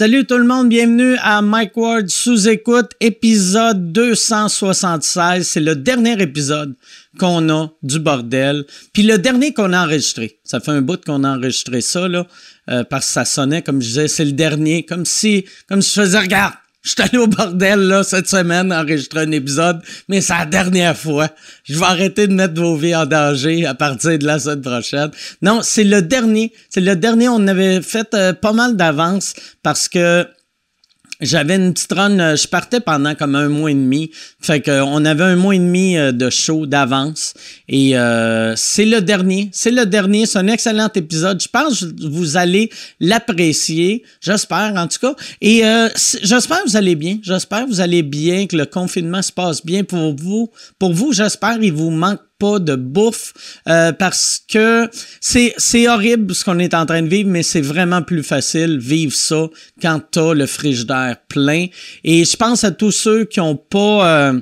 [0.00, 5.46] Salut tout le monde, bienvenue à Mike Ward sous écoute, épisode 276.
[5.46, 6.74] C'est le dernier épisode
[7.18, 10.40] qu'on a du bordel, puis le dernier qu'on a enregistré.
[10.42, 12.26] Ça fait un bout qu'on a enregistré ça là,
[12.70, 15.94] euh, parce que ça sonnait comme je disais, c'est le dernier, comme si, comme si
[15.94, 16.54] je faisais regarde.
[16.82, 20.96] Je suis allé au bordel là cette semaine enregistrer un épisode, mais c'est la dernière
[20.96, 21.28] fois.
[21.64, 25.10] Je vais arrêter de mettre vos vies en danger à partir de la semaine prochaine.
[25.42, 26.52] Non, c'est le dernier.
[26.70, 27.28] C'est le dernier.
[27.28, 30.26] On avait fait euh, pas mal d'avance parce que
[31.20, 34.10] j'avais une petite run, euh, je partais pendant comme un mois et demi.
[34.40, 37.34] Fait que on avait un mois et demi euh, de show d'avance.
[37.68, 39.50] Et euh, c'est le dernier.
[39.52, 40.26] C'est le dernier.
[40.26, 41.42] C'est un excellent épisode.
[41.42, 44.02] Je pense que vous allez l'apprécier.
[44.20, 45.14] J'espère, en tout cas.
[45.40, 45.62] Et
[46.22, 47.18] j'espère que vous allez bien.
[47.22, 50.50] J'espère que vous allez bien, que le confinement se passe bien pour vous.
[50.78, 53.32] Pour vous, j'espère qu'il vous manque pas de bouffe
[53.64, 54.88] parce que
[55.20, 58.78] c'est c'est horrible ce qu'on est en train de vivre, mais c'est vraiment plus facile
[58.78, 59.48] vivre ça
[59.80, 61.66] quand t'as le frigidaire plein.
[62.04, 64.40] Et je pense à tous ceux qui ont pas euh,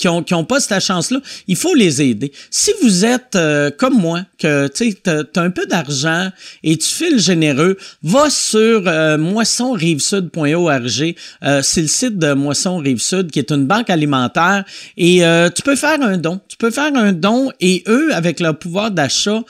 [0.00, 2.32] qui ont, qui ont pas cette chance-là, il faut les aider.
[2.50, 6.30] Si vous êtes euh, comme moi, que tu as, un peu d'argent
[6.62, 11.14] et tu files généreux, va sur euh, moissonrivesud.org.
[11.44, 14.64] Euh, c'est le site de Moisson Rive-Sud qui est une banque alimentaire
[14.96, 16.40] et euh, tu peux faire un don.
[16.48, 19.42] Tu peux faire un don et eux, avec leur pouvoir d'achat,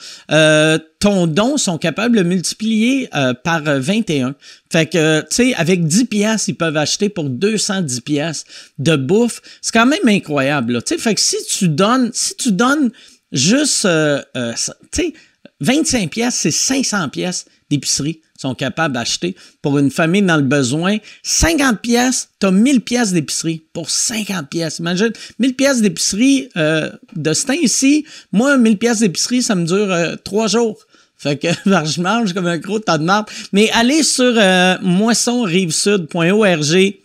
[1.01, 3.09] ton don sont capables de multiplier
[3.43, 4.35] par 21.
[4.71, 8.45] Fait que, tu sais, avec 10 pièces, ils peuvent acheter pour 210 pièces
[8.77, 9.41] de bouffe.
[9.61, 11.01] C'est quand même incroyable, tu sais.
[11.01, 12.91] Fait que si tu donnes, si tu donnes
[13.31, 14.53] juste, euh, euh,
[14.91, 15.13] tu sais,
[15.59, 20.97] 25 pièces, c'est 500 pièces d'épicerie sont capables d'acheter pour une famille dans le besoin.
[21.21, 24.79] 50 pièces, tu as 1000 pièces d'épicerie pour 50 pièces.
[24.79, 28.03] Imagine, 1000 pièces d'épicerie euh, de ce temps ici.
[28.31, 30.79] Moi, 1000 pièces d'épicerie, ça me dure trois jours.
[31.21, 33.27] Fait que je mange comme un gros tas de marde.
[33.53, 36.95] Mais allez sur euh, moissonrivesud.org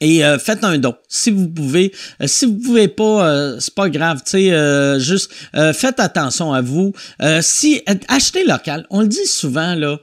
[0.00, 1.92] et euh, faites un don si vous pouvez.
[2.22, 5.32] Euh, si vous pouvez pas, euh, c'est pas grave, tu sais, juste
[5.72, 6.92] faites attention à vous.
[7.40, 9.98] si achetez local, on le dit souvent là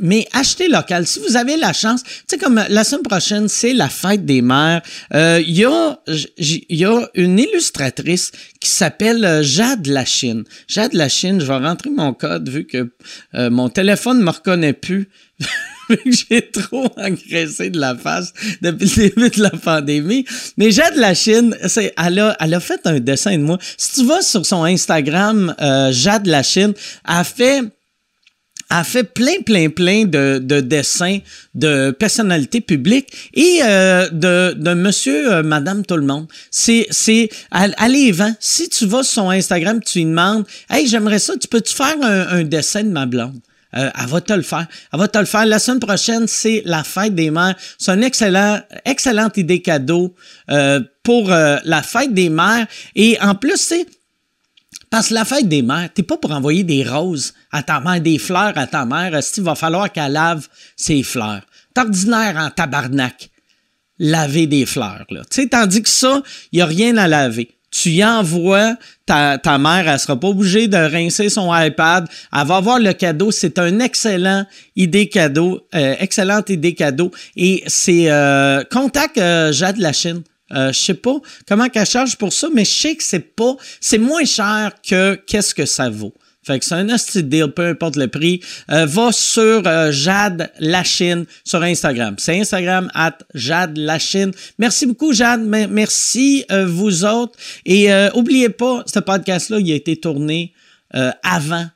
[0.00, 1.06] mais achetez local.
[1.06, 4.42] Si vous avez la chance, tu sais, comme la semaine prochaine, c'est la fête des
[4.42, 4.82] mères.
[5.12, 5.98] Il euh, y, a,
[6.38, 10.44] y a une illustratrice qui s'appelle euh, Jade Lachine.
[10.66, 12.90] Jade Lachine, je vais rentrer mon code vu que
[13.34, 15.08] euh, mon téléphone ne me reconnaît plus.
[16.06, 20.24] J'ai trop engraissé de la face depuis le début de la pandémie.
[20.56, 23.58] Mais Jade Lachine, c'est, elle, a, elle a fait un dessin de moi.
[23.76, 27.62] Si tu vas sur son Instagram, euh, Jade Lachine, a fait
[28.70, 31.18] a fait plein, plein, plein de, de dessins
[31.54, 36.26] de personnalités publiques et euh, de, de monsieur, euh, madame, tout le monde.
[36.50, 41.18] C'est, c'est, allez, Yvan, si tu vas sur son Instagram, tu lui demandes, hey, j'aimerais
[41.18, 43.40] ça, tu peux-tu faire un, dessin de ma blonde?
[43.76, 44.66] Euh, elle va te le faire.
[44.92, 45.44] Elle va te le faire.
[45.44, 47.54] La semaine prochaine, c'est la fête des mères.
[47.78, 50.14] C'est une excellent, excellente idée cadeau
[50.50, 52.66] euh, pour la fête des mères.
[52.94, 53.86] Et en plus, c'est
[54.90, 58.00] parce que la fête des mères, t'es pas pour envoyer des roses à ta mère,
[58.00, 59.18] des fleurs à ta mère.
[59.36, 61.42] Il va falloir qu'elle lave ses fleurs.
[61.76, 63.30] C'est ordinaire en tabarnak,
[63.98, 65.06] laver des fleurs.
[65.10, 65.22] Là.
[65.30, 66.22] sais, tandis que ça,
[66.52, 67.50] il n'y a rien à laver.
[67.70, 72.08] Tu y envoies, ta, ta mère, elle sera pas obligée de rincer son iPad.
[72.32, 73.30] Elle va avoir le cadeau.
[73.30, 77.10] C'est un excellent idée cadeau, euh, excellente idée cadeau.
[77.36, 80.22] Et c'est euh, contact euh, Jade Lachine.
[80.52, 81.16] Euh, je sais pas
[81.46, 85.14] comment qu'elle charge pour ça, mais je sais que c'est pas, c'est moins cher que
[85.26, 86.14] qu'est-ce que ça vaut.
[86.48, 88.40] Fait que c'est un hostie deal, peu importe le prix.
[88.70, 92.14] Euh, va sur euh, Jade Lachine sur Instagram.
[92.16, 94.30] C'est Instagram at Jade Lachine.
[94.58, 95.42] Merci beaucoup, Jade.
[95.42, 97.38] Merci euh, vous autres.
[97.66, 100.54] Et oubliez pas, ce podcast-là, il a été tourné
[101.22, 101.66] avant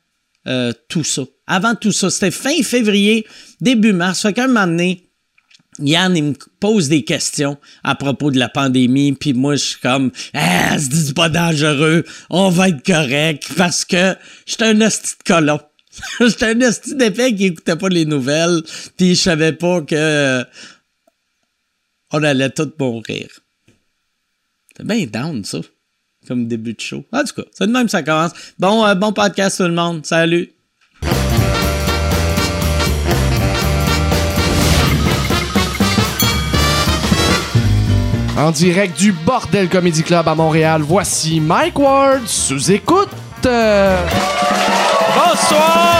[0.89, 1.23] tout ça.
[1.47, 2.09] Avant tout ça.
[2.09, 3.27] C'était fin février,
[3.61, 4.23] début mars.
[4.23, 5.12] Fait qu'un moment donné,
[5.79, 9.81] Yann, il me pose des questions à propos de la pandémie, puis moi, je suis
[9.81, 14.15] comme, ah, c'est pas dangereux, on va être correct, parce que
[14.47, 15.61] j'étais un hostie de colon.
[16.21, 18.63] j'étais un hostie d'épée qui écoutait pas les nouvelles,
[18.97, 20.45] puis je savais pas que
[22.13, 23.29] on allait tous mourir.
[24.77, 25.61] C'est bien down, ça,
[26.29, 27.05] comme début de show.
[27.13, 28.33] En tout cas, c'est de même ça commence.
[28.59, 30.05] Bon, euh, bon podcast tout le monde.
[30.05, 30.53] Salut!
[38.37, 43.11] En direct du Bordel Comedy Club à Montréal, voici Mike Ward sous écoute.
[45.15, 45.93] Bonsoir!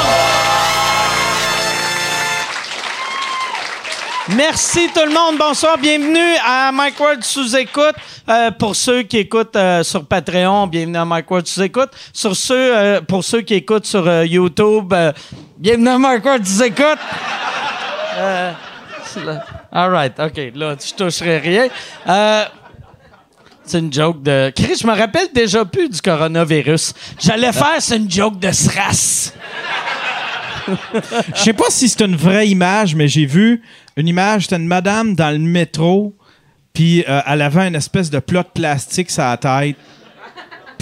[4.35, 7.95] Merci tout le monde, bonsoir, bienvenue à Mike Ward sous écoute.
[8.29, 11.91] Euh, pour ceux qui écoutent euh, sur Patreon, bienvenue à Mike Ward sous écoute.
[12.15, 14.95] Sur ceux, euh, pour ceux qui écoutent sur YouTube,
[15.59, 16.99] bienvenue à Mike Ward sous écoute.
[19.73, 20.53] All right, OK.
[20.55, 21.69] Là, je toucherai rien.
[22.07, 22.45] Euh,
[23.65, 24.53] c'est une joke de...
[24.55, 26.93] Chris, je me rappelle déjà plus du coronavirus.
[27.19, 29.33] J'allais faire, c'est une joke de SRAS.
[31.35, 33.63] Je sais pas si c'est une vraie image, mais j'ai vu
[33.97, 36.15] une image, c'était une madame dans le métro,
[36.73, 39.77] puis euh, elle avait une espèce de plat plastique sur la tête.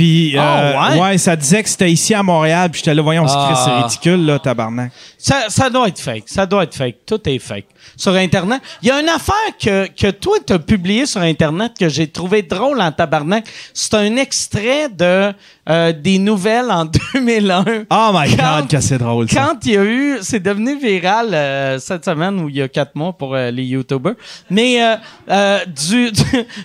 [0.00, 1.18] Puis, euh, Ah, ouais?
[1.18, 3.52] ça disait que c'était ici à Montréal, puis j'étais là, voyons, Ah.
[3.66, 4.92] C'est ridicule, là, tabarnak.
[5.18, 6.22] Ça, ça doit être fake.
[6.24, 6.96] Ça doit être fake.
[7.04, 7.66] Tout est fake.
[7.98, 8.62] Sur Internet.
[8.80, 12.06] Il y a une affaire que, que toi, tu as publiée sur Internet que j'ai
[12.06, 13.44] trouvé drôle en tabarnak.
[13.74, 15.34] C'est un extrait de
[15.70, 16.84] euh, des nouvelles en
[17.14, 17.64] 2001.
[17.90, 19.40] Oh my Quand- God, que c'est drôle, ça.
[19.40, 22.68] Quand il y a eu, c'est devenu viral euh, cette semaine ou il y a
[22.68, 24.14] quatre mois pour euh, les YouTubers,
[24.50, 24.96] mais euh,
[25.30, 26.22] euh, du, du,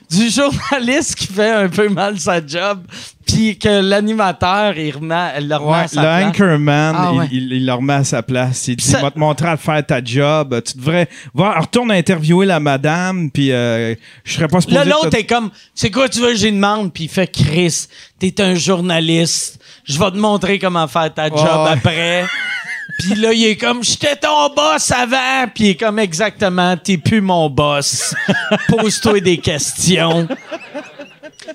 [0.10, 2.80] du journaliste qui fait un peu mal sa job,
[3.28, 6.25] puis que l'animateur il remet, le remet Ouais, à sa le place.
[6.30, 7.28] anchorman, Ah, il- ouais.
[7.31, 8.68] il, il le remet à sa place.
[8.68, 10.62] Il dit, ça- va te montrer à faire ta job.
[10.66, 11.08] Tu devrais...
[11.34, 14.78] Va, retourne interviewer la madame, puis euh, je serais pas supposé...
[14.80, 16.94] Là, l'autre est comme, c'est quoi tu veux que j'y demande?
[16.94, 17.88] Puis il fait, Chris,
[18.20, 19.60] t'es un journaliste.
[19.84, 22.26] Je vais te montrer comment faire ta job après.
[23.00, 25.48] Puis là, il est comme, j'étais ton boss avant.
[25.54, 28.16] Puis il est comme, exactement, t'es plus mon boss.
[28.70, 30.28] Pose-toi des questions.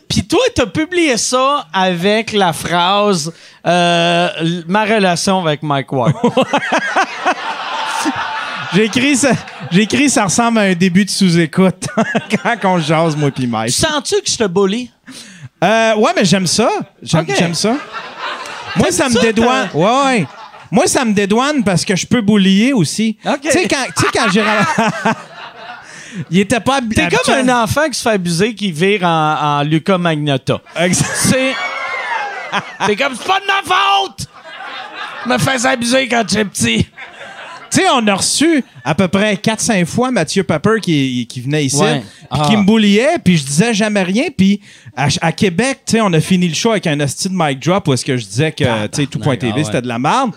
[0.09, 3.33] Puis toi, t'as publié ça avec la phrase
[3.67, 4.29] euh,
[4.67, 6.15] ma relation avec Mike Ward.
[8.73, 9.33] J'ai écrit ça,
[9.73, 11.89] j'ai écrit ça ressemble à un début de sous-écoute
[12.31, 13.73] quand on jase, moi pis Mike.
[13.73, 14.89] Sens-tu que je te bully?
[15.62, 16.71] Euh, ouais, mais j'aime ça.
[17.03, 17.77] J'aime, ça.
[18.77, 19.69] Moi, ça me dédouane.
[19.75, 20.27] Ouais, ouais.
[20.71, 23.19] Moi, ça me dédouane parce que je peux boulier aussi.
[23.43, 24.45] Tu sais, quand, quand j'ai...
[26.31, 26.81] Il était pas...
[26.81, 30.61] T'es comme un enfant qui se fait abuser qui vire en, en Luca Magnotta.
[30.77, 31.11] Exact.
[31.15, 31.55] C'est.
[32.87, 34.27] C'est comme, c'est pas de ma faute!
[35.27, 36.89] Me fais abuser quand j'étais petit.
[37.70, 41.64] Tu sais, on a reçu à peu près 4-5 fois Mathieu Pepper qui, qui venait
[41.67, 42.00] ici, Ouais.
[42.00, 42.46] puis Ah.
[42.50, 44.25] qui me bouliait, puis je disais jamais rien.
[44.37, 44.61] Puis
[44.96, 47.61] à, à Québec, tu sais, on a fini le show avec un hostie de mic
[47.64, 49.64] drop où est-ce que je disais que, tu sais, tout.tv, ah ouais.
[49.64, 50.32] c'était de la merde.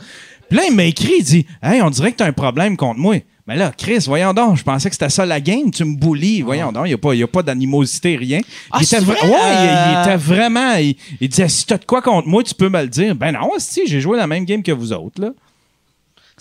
[0.49, 2.99] Puis là, il m'a écrit, il dit «Hey, on dirait que t'as un problème contre
[2.99, 3.15] moi.»
[3.47, 6.41] Mais là, Chris, voyons donc, je pensais que c'était ça la game, tu me boulis.
[6.43, 8.39] Voyons donc, il n'y a pas, y a pas d'animosité, rien.
[8.71, 9.27] Ah, il était c'est vra- vrai?
[9.27, 10.01] Ouais, il- il, Euh.
[10.03, 10.75] était vraiment...
[10.75, 13.31] Il, il disait «Si t'as de quoi contre moi, tu peux me le dire.» Ben
[13.33, 15.29] non, si j'ai joué la même game que vous autres, là.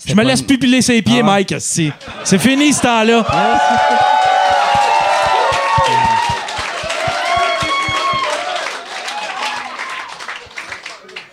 [0.05, 1.25] Je me laisse une- plus piler ses pieds, Ah.
[1.25, 1.55] Mike.
[1.59, 1.91] C'est,
[2.23, 3.25] c'est fini ce temps-là.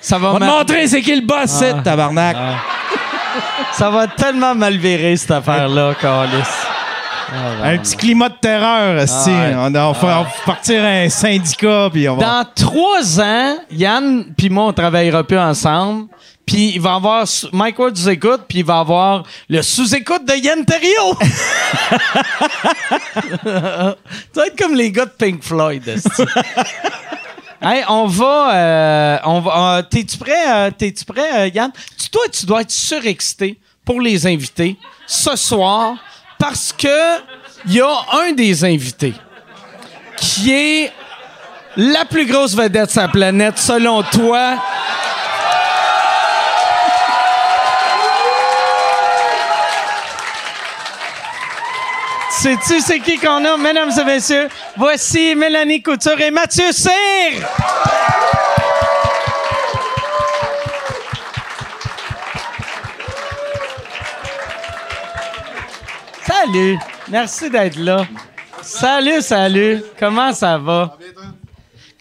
[0.00, 2.36] Ça va, On va te montrer c'est qui le boss, c'est, tabarnak.
[3.72, 6.32] ça va tellement mal virer, cette affaire-là, Carlis.
[7.62, 9.54] Un petit climat de terreur, ouais.
[9.54, 12.24] On, on, va- on va partir un syndicat, puis on va...
[12.24, 16.06] Dans trois ans, Yann puis moi, on travaillera plus ensemble.
[16.50, 20.64] Puis il va avoir Mike Ward sous-écoute, puis il va avoir le sous-écoute de Yann
[20.64, 21.16] Terrio.
[23.44, 23.96] Ça
[24.34, 25.84] va être comme les gars de Pink Floyd.
[27.62, 29.76] Hey, on va, euh, on va.
[29.76, 31.70] euh, t'es-tu prêt, euh, t'es-tu prêt, Yann?
[31.98, 35.96] Tu, toi, tu dois être surexcité pour les invités ce soir
[36.38, 37.18] parce que
[37.66, 37.94] il y a
[38.24, 39.12] un des invités
[40.16, 40.90] qui est
[41.76, 44.56] la plus grosse vedette sur la planète, selon toi.
[52.42, 54.48] Sais-tu c'est qui qu'on a, mesdames et messieurs?
[54.78, 56.90] Voici Mélanie Couture et Mathieu Cyr!
[66.26, 66.78] Salut!
[67.08, 68.06] Merci d'être là.
[68.62, 69.82] Salut, salut.
[69.98, 70.96] Comment ça va?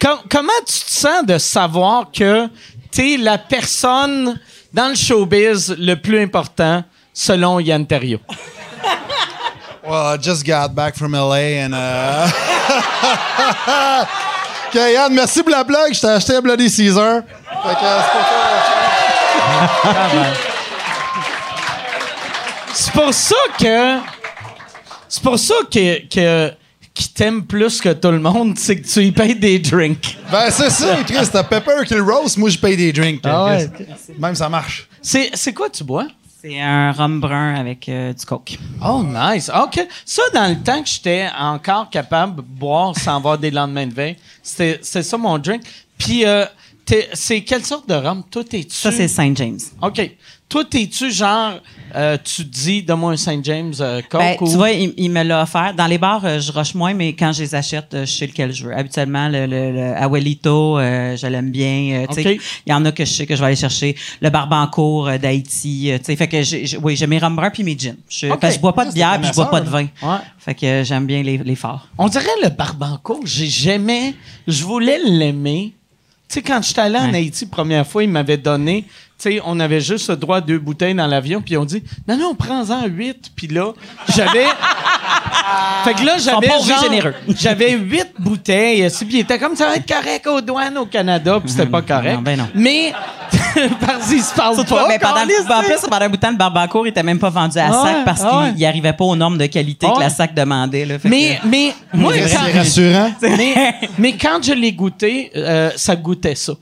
[0.00, 2.48] Com- comment tu te sens de savoir que
[2.90, 4.40] t'es la personne
[4.72, 8.20] dans le showbiz le plus important selon Yann Terriot?
[9.90, 11.74] Well, I just got back from LA and.
[11.74, 12.30] Uh...
[14.72, 15.92] Yann, merci pour la blague.
[15.92, 17.22] Je t'ai acheté un Bloody Caesar.
[17.24, 18.02] Fait que, euh,
[22.72, 23.34] c'est pour ça.
[23.58, 23.98] Que.
[25.08, 26.06] C'est pour ça que.
[26.06, 26.52] que
[26.94, 30.18] qui t'aime plus que tout le monde, c'est que tu y payes des drinks.
[30.30, 31.28] Ben, c'est ça, Chris.
[31.32, 32.36] T'as Pepper qui le roast.
[32.36, 33.22] Moi, je paye des drinks.
[33.24, 33.68] Ah ouais.
[34.16, 34.88] Même ça marche.
[35.02, 36.06] C'est quoi tu bois?
[36.42, 38.58] C'est un rhum brun avec euh, du coke.
[38.82, 39.50] Oh, nice.
[39.50, 39.86] OK.
[40.06, 43.92] Ça, dans le temps que j'étais encore capable de boire sans avoir des lendemains de
[43.92, 45.62] veille, c'était, c'est ça mon drink.
[45.98, 46.46] Puis, euh,
[47.12, 48.22] c'est quelle sorte de rhum?
[48.30, 48.74] Toi, t'es-tu...
[48.74, 49.60] Ça, c'est Saint James.
[49.82, 50.00] OK.
[50.50, 51.52] Toi, t'es-tu genre,
[51.96, 54.48] euh, tu te dis, donne-moi un Saint James euh, Coke Ben, ou...
[54.50, 55.72] tu vois, il, il me l'a offert.
[55.74, 58.26] Dans les bars, euh, je rush moins, mais quand je les achète, euh, je sais
[58.26, 58.76] lequel je veux.
[58.76, 62.02] Habituellement, le, le, le Abuelito, euh, je l'aime bien.
[62.02, 62.42] euh, tu sais, Ok.
[62.66, 63.96] Il y en a que je sais que je vais aller chercher.
[64.20, 65.90] Le Barbancourt d'Haïti.
[65.92, 67.94] euh, tu sais, fait que oui, j'ai mes bruns puis mes gins.
[68.08, 68.40] Je, Ok.
[68.40, 69.86] parce que je bois pas de bière puis je bois pas de vin.
[70.02, 70.18] Ouais.
[70.38, 71.86] Fait que j'aime bien les, les forts.
[71.96, 74.14] On dirait le barbancourt, j'ai jamais.
[74.48, 75.74] Je voulais l'aimer.
[76.28, 77.12] Tu sais, quand j'étais allé en.
[77.14, 78.84] Haïti, première fois, ils m'avaient donné.
[79.20, 82.16] Sais, on avait juste le droit à deux bouteilles dans l'avion, puis ont dit Non,
[82.16, 83.30] non, prends-en huit.
[83.36, 83.72] Puis là,
[84.16, 84.46] j'avais.
[85.84, 86.46] fait que là, j'avais.
[86.48, 87.12] genre-.
[87.38, 88.88] J'avais huit bouteilles.
[88.90, 91.82] Puis il était comme ça va être correct aux douanes au Canada, puis c'était pas
[91.82, 92.14] correct.
[92.16, 92.48] Non, ben non.
[92.54, 92.92] Mais.
[93.80, 94.86] parce qu'ils se parlent Surtout, pas.
[94.88, 95.26] mais pendant, en
[95.62, 98.04] plus, pendant un bout de temps, le Barbancourt était même pas vendu à Ouais, sac
[98.04, 98.52] parce qu'il ouais.
[98.56, 99.94] il arrivait pas aux normes de qualité Ouais.
[99.96, 100.84] que la sac demandait.
[100.84, 100.94] Là.
[101.04, 103.10] Mais, que- mais, moi, C'est quand, rassurant.
[103.22, 106.54] mais, mais quand je l'ai goûté, euh, ça goûtait ça.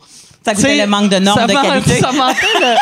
[0.48, 1.98] Ça goûtait le manque de normes de qualité.
[2.00, 2.74] Ça mentait le...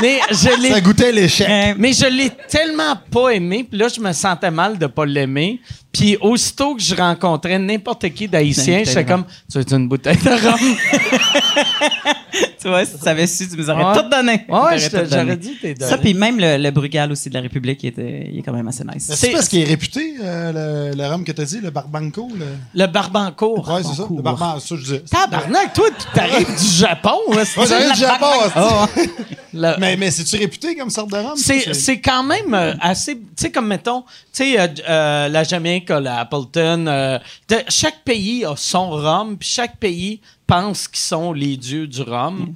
[0.00, 0.70] Mais je l'ai...
[0.70, 1.48] Ça goûtait l'échec.
[1.48, 5.04] Euh, Mais je l'ai tellement pas aimé, puis là, je me sentais mal de pas
[5.06, 5.60] l'aimer.
[5.92, 10.28] Puis aussitôt que je rencontrais n'importe qui d'haïtien, j'étais comme, tu veux une bouteille de
[10.30, 10.76] rhum?
[12.60, 13.94] tu vois, si tu avais su, tu nous aurais Ouais.
[14.02, 14.44] tout donné.
[14.48, 15.90] Ouais, j'aurais dit t'es donné.
[15.90, 18.52] Ça, puis même le, le Brugal aussi de la République, il, était, il est quand
[18.52, 19.06] même assez nice.
[19.08, 22.28] C'est- C'est parce qu'il est réputé, euh, le, le rhum que t'as dit, le Barbanco.
[22.38, 22.44] Le...
[22.74, 23.68] Le barbancourt.
[23.68, 24.06] Ouais, c'est ça.
[24.14, 25.02] Le Barban, ça, je disais.
[25.10, 27.16] Tabarnak, toi, tu t'arrives du Japon.
[27.44, 29.06] c'est- Ouais, j'arrive du Japon.
[29.90, 31.36] Mais, mais c'est-tu réputé comme sorte de rhum?
[31.36, 33.16] C'est, quand même euh, assez.
[33.16, 36.86] Tu sais, comme mettons, tu sais, euh, euh, la Jamaïque la Appleton.
[36.86, 37.18] euh,
[37.48, 42.00] de- chaque pays a son rhum, puis chaque pays pense qu'ils sont les dieux du
[42.02, 42.54] rhum.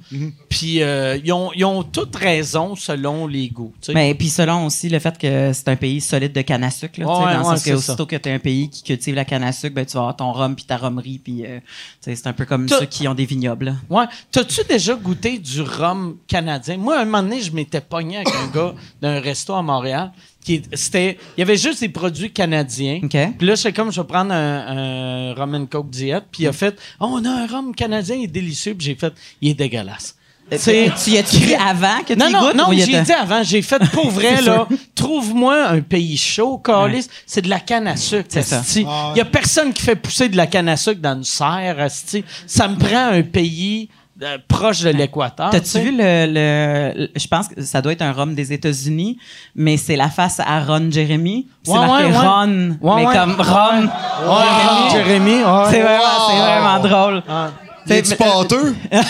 [0.49, 3.71] Puis euh, ils, ont, ils ont toutes raison selon les goûts.
[3.79, 3.93] tu sais.
[3.93, 6.99] Mais puis selon aussi le fait que c'est un pays solide de canne à sucre,
[6.99, 7.75] là, Ouais, dans le ouais, sens que ça.
[7.75, 9.99] aussitôt que tu es un pays qui cultive la canne à sucre, ben, tu vas
[10.01, 11.59] avoir ton rhum puis ta rhummerie, puis euh,
[12.01, 13.75] c'est un peu comme ceux qui ont des vignobles.
[13.89, 14.05] Ouais.
[14.31, 16.77] T'as-tu déjà goûté du rhum canadien?
[16.77, 20.11] Moi, à un moment donné, je m'étais pogné avec un gars d'un resto à Montréal.
[20.43, 22.99] Qui, c'était, il y avait juste des produits canadiens.
[23.03, 23.17] OK.
[23.37, 24.65] Puis là, c'est comme, je vais prendre un,
[25.31, 26.25] un rum and coke diète.
[26.31, 28.75] Puis il a fait, oh, on a un rhum canadien, il est délicieux.
[28.75, 30.15] Puis j'ai fait, il est dégueulasse.
[30.57, 32.55] C'est- tu y as-tu dit avant que tu non, non, goûtes?
[32.55, 37.07] non, il j'ai dit avant, j'ai fait pour vrai, là, trouve-moi un pays chaud, Calis,
[37.25, 38.61] c'est de la canne à sucre, C'est ça.
[38.61, 39.11] Ah ouais.
[39.15, 41.79] Il y a personne qui fait pousser de la canne à sucre dans une serre,
[41.79, 42.25] asti.
[42.45, 43.87] Ça me prend un pays
[44.23, 45.49] euh, proche de l'équateur.
[45.51, 48.53] tu T'as-tu vu le, le- le- Je pense que ça doit être un rhum des
[48.53, 49.17] États-Unis,
[49.55, 51.47] mais c'est la face à Ron Jeremy.
[51.63, 52.17] C'est Ouais, marqué ouais, ouais.
[52.17, 53.13] Ron, Ouais, mais ouais.
[53.15, 53.81] comme Ron.
[53.83, 54.89] Ouais.
[54.89, 57.23] C'est vraiment, c'est vraiment drôle.
[57.85, 58.75] Il est-tu pâteux?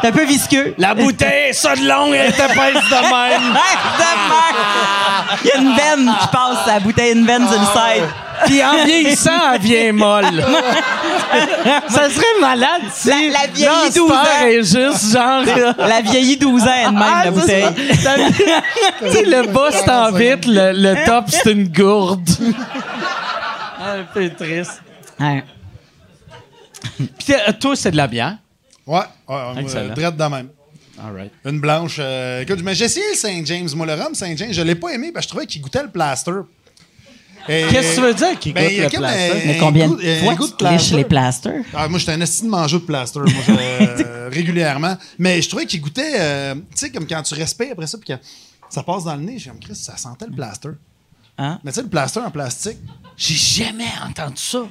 [0.00, 0.74] C'est un peu visqueux.
[0.78, 3.56] La bouteille, ça de long, elle était pince de même.
[3.72, 5.42] Exactement.
[5.44, 8.04] Il y a une veine qui passe, la bouteille, une veine sur le side.
[8.44, 10.44] Puis en vieillissant, elle vient molle.
[11.88, 14.46] ça serait malade si La- la vieillie l'Asper 12 ans.
[14.46, 15.74] est juste genre...
[15.78, 17.66] La vieillie 12 ans, elle de même, Ah, la ça, bouteille.
[19.00, 22.28] Tu sais, le bas, c'est en vite, le, le top, c'est une gourde.
[23.80, 24.82] Un peu triste.
[25.20, 25.44] Ouais.
[26.98, 28.36] Puis euh, toi, c'est de la bière?
[28.86, 29.94] Ouais, ouais, Excellent.
[29.94, 30.48] drette de même.
[31.44, 31.96] Une blanche.
[31.98, 33.68] euh, écoute, mais j'ai essayé le Saint James.
[33.74, 35.82] Moi, le rhum Saint James, je l'ai pas aimé parce que je trouvais qu'il goûtait
[35.82, 36.32] le plaster.
[37.46, 39.42] Qu'est-ce que tu veux dire qu'il Ben, goûte il y a le plaster?
[39.46, 40.96] Mais combien goût- de un fois goût de tu liches plaster.
[40.96, 41.62] les plasters?
[41.74, 44.96] Ah, moi, j'étais un esti de mangeur de plaster, moi, euh, régulièrement.
[45.18, 48.08] Mais je trouvais qu'il goûtait, euh, tu sais, comme quand tu respires après ça, puis
[48.14, 48.20] que
[48.68, 50.70] ça passe dans le nez, j'ai comme, Chris, ça sentait le plaster.
[51.38, 51.58] Hein?
[51.62, 52.78] Mais tu sais, le plaster en plastique.
[53.16, 53.34] J'ai
[53.64, 54.62] jamais entendu ça.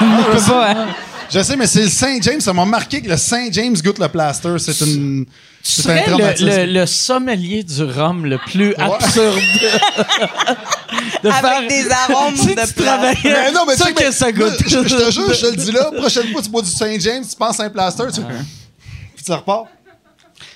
[0.00, 0.86] On peut pas, hein?
[1.30, 3.98] Je sais, mais c'est le Saint James, ça m'a marqué que le Saint James goûte
[3.98, 4.56] le plaster.
[4.58, 5.26] C'est une.
[5.64, 9.34] Tu serais le, le- le sommelier du rhum le plus absurde.
[11.22, 14.12] de Avec des arômes Si de travaillais, Mais non, mais ça tu sais, que mais-
[14.12, 14.54] ça goûte.
[14.62, 16.98] Je, je te jure, je te le dis là, prochaine fois tu bois du Saint
[17.00, 18.20] James, tu penses à un plaster, tu.
[19.16, 19.64] Puis tu repars.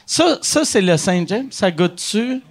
[0.05, 1.49] Ça, ça c'est le Saint James.
[1.51, 2.43] Ça goûte-tu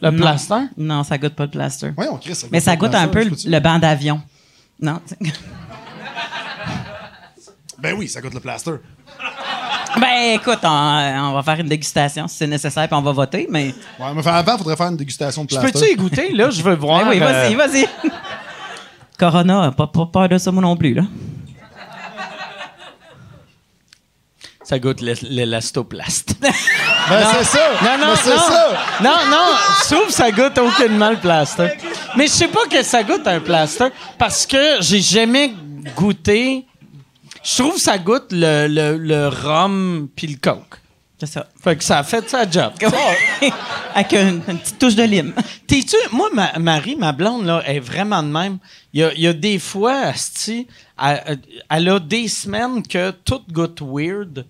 [0.00, 0.54] le plaster?
[0.76, 1.90] Non, ça goûte pas le plaster.
[1.96, 2.46] Ouais, on crie ça.
[2.52, 4.22] Mais ça goûte un peu le, le banc d'avion.
[4.80, 5.00] Non?
[7.78, 8.70] Ben oui, ça goûte le plaster.
[10.00, 13.46] ben, écoute, on, on va faire une dégustation si c'est nécessaire, puis on va voter,
[13.50, 13.74] mais...
[13.98, 15.78] Ouais, mais avant, il faudrait faire une dégustation de Je plaster.
[15.78, 16.32] peux-tu y goûter?
[16.32, 17.02] Là, je veux voir.
[17.04, 17.86] Ben oui, euh, vas-y, vas-y.
[19.18, 21.02] Corona, pas, pas peur de ça, moi non plus, là.
[24.62, 26.36] Ça goûte l'é- l'élastoplaste.
[27.06, 27.58] Ben c'est ça!
[27.82, 28.40] Non, non, Mais c'est non.
[28.40, 28.70] ça!
[29.02, 29.46] Non, non,
[29.82, 31.68] je trouve que ça goûte aucunement le plaster.
[32.16, 35.52] Mais je sais pas que ça goûte un plaster parce que j'ai jamais
[35.94, 36.64] goûté.
[37.44, 40.80] Je trouve que ça goûte le, le, le rhum puis le coke.
[41.18, 41.46] C'est ça.
[41.62, 42.72] Fait que ça a fait sa job.
[43.94, 45.32] Avec une, une petite touche de lime.
[45.66, 45.96] T'es-tu.
[46.10, 48.58] Moi, ma, Marie, ma blonde, là, est vraiment de même.
[48.92, 50.66] Il y a, il y a des fois, asti,
[51.00, 51.38] elle,
[51.70, 54.44] elle a des semaines que tout goûte weird.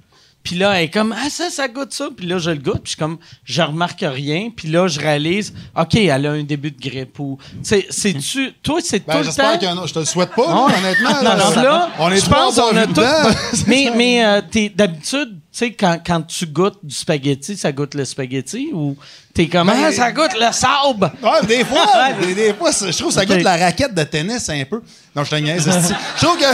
[0.45, 2.09] Puis là, elle est comme, ah, ça, ça goûte ça.
[2.15, 2.83] Puis là, je le goûte.
[2.83, 4.51] Puis je suis comme, je remarque rien.
[4.55, 7.19] Puis là, je réalise, OK, elle a un début de grippe.
[7.19, 9.59] Ou, c'est, c'est-tu, toi, c'est Ben, tout le j'espère temps.
[9.59, 9.87] qu'il y en a.
[9.87, 10.73] Je te le souhaite pas, là, Ouais.
[10.79, 11.11] honnêtement.
[11.23, 13.01] Non, non, là, on est je pense qu'on a tout.
[13.67, 17.95] mais mais euh, t'es- d'habitude, tu sais, quand, quand tu goûtes du spaghetti, ça goûte
[17.95, 18.97] le spaghetti ou
[19.33, 21.11] t'es comme, Ben, ah, ça goûte le sable?
[21.23, 21.87] Ouais, des fois,
[22.21, 24.83] des, des fois, je trouve que ça goûte la raquette de tennis un peu.
[25.17, 25.65] Non, je te niaise.
[26.21, 26.45] Je trouve que.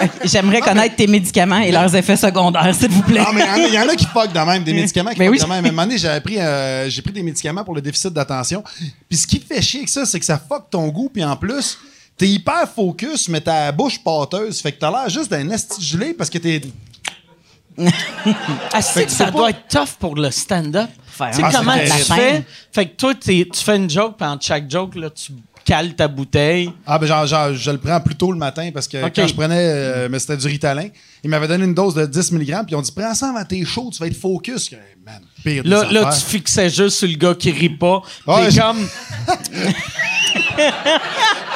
[0.24, 3.20] J'aimerais connaître tes médicaments et leurs effets secondaires, s'il vous plaît.
[3.20, 5.26] Non, mais il y en a- en qui fuck de même, des médicaments qui Ben
[5.26, 5.38] fuck oui.
[5.44, 5.64] de même.
[5.64, 8.62] À un moment donné, j'ai pris, euh, j'ai pris des médicaments pour le déficit d'attention.
[9.08, 11.10] Puis ce qui fait chier avec ça, c'est que ça fuck ton goût.
[11.12, 11.78] Puis en plus,
[12.16, 14.60] t'es hyper focus, mais t'as la bouche pâteuse.
[14.60, 16.60] Fait que t'as l'air juste d'un esti gelé parce que t'es.
[18.72, 20.90] Ah, c'est que ça pas- doit être tough pour le stand-up.
[21.16, 22.44] Tu sais Ah, comment tu fais?
[22.72, 25.32] Fait que toi, tu fais une joke, puis entre chaque joke, là, tu
[25.70, 26.72] cales ta bouteille.
[26.84, 29.34] Ah, ben, genre, genre, je le prends plus tôt le matin parce que quand je
[29.34, 30.88] prenais, euh, mais c'était du Ritalin,
[31.24, 33.44] ils m'avaient donné une dose de 10 mg, puis ils ont dit, prends ça avant
[33.44, 34.68] t'es chaud, tu vas être focus.
[34.68, 36.20] Que, Man, pire des Là, là, affaires.
[36.22, 38.02] tu fixais juste sur le gars qui rit pas.
[38.26, 38.86] Ouais, T'es je- comme,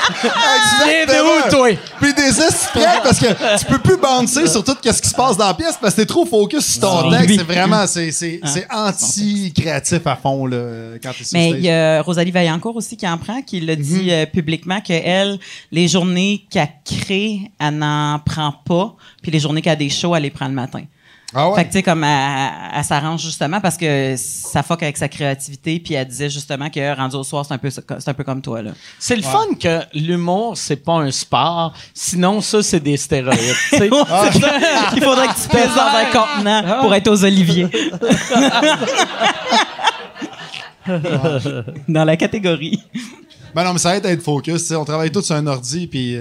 [0.05, 0.85] Exactement.
[0.87, 1.79] viens de où, toi?
[2.01, 5.37] Puis des espions parce que tu peux plus bouncer sur tout ce qui se passe
[5.37, 7.37] dans la pièce parce que t'es trop focus sur ton texte.
[7.39, 11.71] C'est vraiment, c'est, c'est, c'est anti-créatif à fond, là, quand t'es sur Mais il y
[11.71, 15.39] a Rosalie Vaillancourt aussi qui en prend, qui l'a dit euh, publiquement que elle,
[15.73, 20.15] les journées qu'elle crée, elle n'en prend pas, puis les journées qu'elle a des shows,
[20.15, 20.83] elle les prend le matin.
[21.37, 21.57] Ah ouais?
[21.57, 25.09] Fait que tu sais comme elle, elle s'arrange justement parce que ça fuck avec sa
[25.09, 28.23] créativité, puis elle disait justement que rendu au soir c'est un peu c'est un peu
[28.23, 28.71] comme toi là.
[29.01, 31.75] C'est le fun que l'humour, c'est pas un sport.
[31.93, 33.57] Sinon, ça, c'est des stéroïdes.
[33.71, 33.89] tu sais.
[34.97, 37.69] Il faudrait que tu pèses dans un contenant pour être aux oliviers.
[41.89, 42.81] dans la catégorie.
[43.55, 44.71] Ben non, mais ça aide à être focus.
[44.73, 46.19] On travaille tous sur un ordi, puis.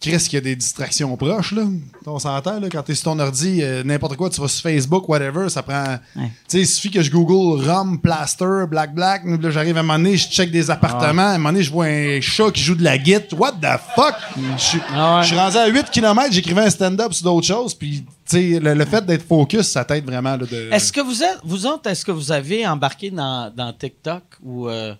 [0.00, 1.62] Chris, qu'il y a des distractions proches, là.
[2.06, 2.68] On s'entend, là.
[2.70, 5.82] Quand t'es sur ton ordi, euh, n'importe quoi, tu vas sur Facebook, whatever, ça prend.
[6.16, 6.26] Ouais.
[6.26, 9.22] Tu sais, il suffit que je google Rum, Plaster, Black Black.
[9.24, 11.22] Là, j'arrive à un moment donné, je check des appartements.
[11.22, 13.38] À un moment donné, je vois un chat qui joue de la guitare.
[13.40, 14.14] What the fuck?
[14.56, 18.04] Je suis Ah suis rendu à 8 km, j'écrivais un stand-up sur d'autres choses, puis.
[18.28, 20.30] Tu sais, le, le fait d'être focus, ça t'aide vraiment.
[20.30, 20.70] Là, de...
[20.72, 24.66] Est-ce que vous êtes, vous autres, est-ce que vous avez embarqué dans, dans TikTok ou
[24.68, 24.94] euh,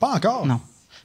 [0.00, 0.44] Pas encore.
[0.44, 0.60] Non.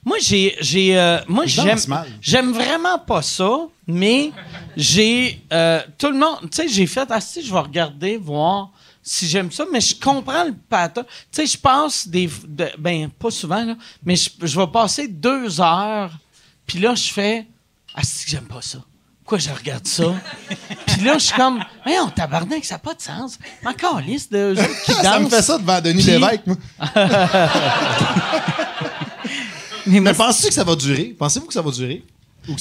[0.06, 1.78] Moi, j'ai, j'ai, euh, moi, j'aime,
[2.22, 4.32] j'aime vraiment pas ça, mais
[4.78, 8.70] j'ai, euh, tout le monde, tu sais, j'ai fait, ah, si, je vais regarder, voir
[9.04, 11.06] si j'aime ça, mais je comprends le pattern.
[11.32, 15.08] Tu sais, je passe des, de- ben, pas souvent, là, mais je, je vais passer
[15.08, 16.12] deux heures,
[16.66, 17.46] puis là, je fais,
[17.96, 18.80] ah, si, j'aime pas ça.
[19.24, 20.06] Pourquoi je regarde ça?
[20.88, 23.38] puis là, je suis comme, on tabarnak, ça n'a pas de sens.
[23.62, 26.56] Mais encore liste de qui Ça me fait ça devant Denis Puis- Lévesque, moi.
[29.90, 31.16] Mais pensez-tu que ça va durer?
[31.18, 32.04] Pensez-vous que ça va durer?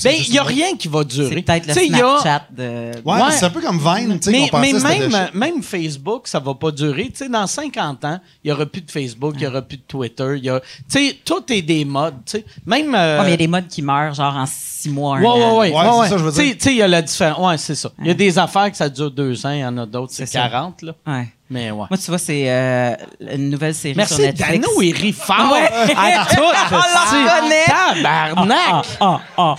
[0.04, 1.36] Ben, il n'y a rien qui va durer.
[1.36, 2.90] c'est peut-être le a- Snapchat de.
[3.06, 3.30] Ouais, Ouais.
[3.30, 7.04] c'est un peu comme Vine, tu sais, mais, même, même Facebook, ça va pas durer.
[7.10, 9.78] Tu sais, dans 50 ans, il y aura plus de Facebook, il y aura plus
[9.78, 10.36] de Twitter.
[10.42, 12.16] Y a, tu sais, tout est des modes.
[12.26, 12.44] tu sais.
[12.66, 12.94] Même.
[12.94, 15.18] euh, Ouais, mais il y a des modes qui meurent genre en six mois.
[15.18, 15.58] un Ouais, an.
[15.58, 15.74] ouais, ouais.
[15.78, 16.54] Ouais, ouais, c'est ça, je veux dire.
[16.66, 17.46] Il y a la différence.
[17.48, 17.90] Ouais, c'est ça.
[18.00, 20.12] Il y a des affaires que ça dure deux ans, il y en a d'autres,
[20.12, 20.48] c'est C'est ça.
[20.50, 20.92] 40, là.
[21.06, 21.28] Ouais.
[21.50, 21.86] Mais ouais.
[21.88, 22.94] Moi, tu vois, c'est euh,
[23.32, 24.66] une nouvelle série sur Merci, Netflix.
[24.66, 25.94] Dano, il rit fort Ouais.
[25.96, 26.42] à tout.
[26.42, 28.02] On.
[28.02, 28.86] Tabarnak!
[29.00, 29.54] Ah, ah.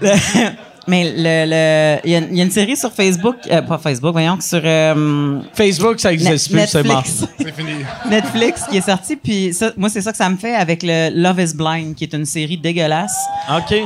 [0.00, 0.12] Le-
[0.88, 3.76] Mais le, le- il y, a- il y a une série sur Facebook, euh, pas
[3.78, 6.96] Facebook, voyons, sur euh, Facebook, ça existe plus, c'est mort.
[7.04, 7.24] Netflix.
[7.38, 7.84] C'est fini.
[8.10, 9.14] Netflix qui est sorti.
[9.16, 12.04] Puis ça, moi, c'est ça que ça me fait avec le Love is Blind, qui
[12.04, 13.14] est une série dégueulasse.
[13.50, 13.76] OK.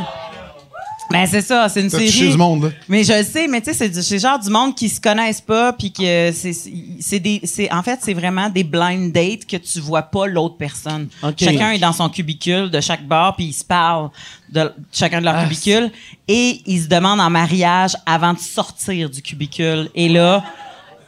[1.10, 2.06] Ben, c'est ça, c'est une série.
[2.06, 2.68] touché du monde, là.
[2.88, 5.00] Mais je le sais, mais tu sais, c'est du- c'est genre du monde qui se
[5.00, 6.52] connaissent pas, puis que c'est
[7.00, 10.56] c'est des, c'est en fait c'est vraiment des blind dates que tu vois pas l'autre
[10.56, 11.08] personne.
[11.22, 11.34] Ok.
[11.38, 14.08] Chacun est dans son cubicule de chaque bar, puis ils se parlent
[14.50, 15.90] de chacun de leur Ah, cubicule
[16.26, 19.90] et ils se demandent en mariage avant de sortir du cubicule.
[19.94, 20.42] Et là,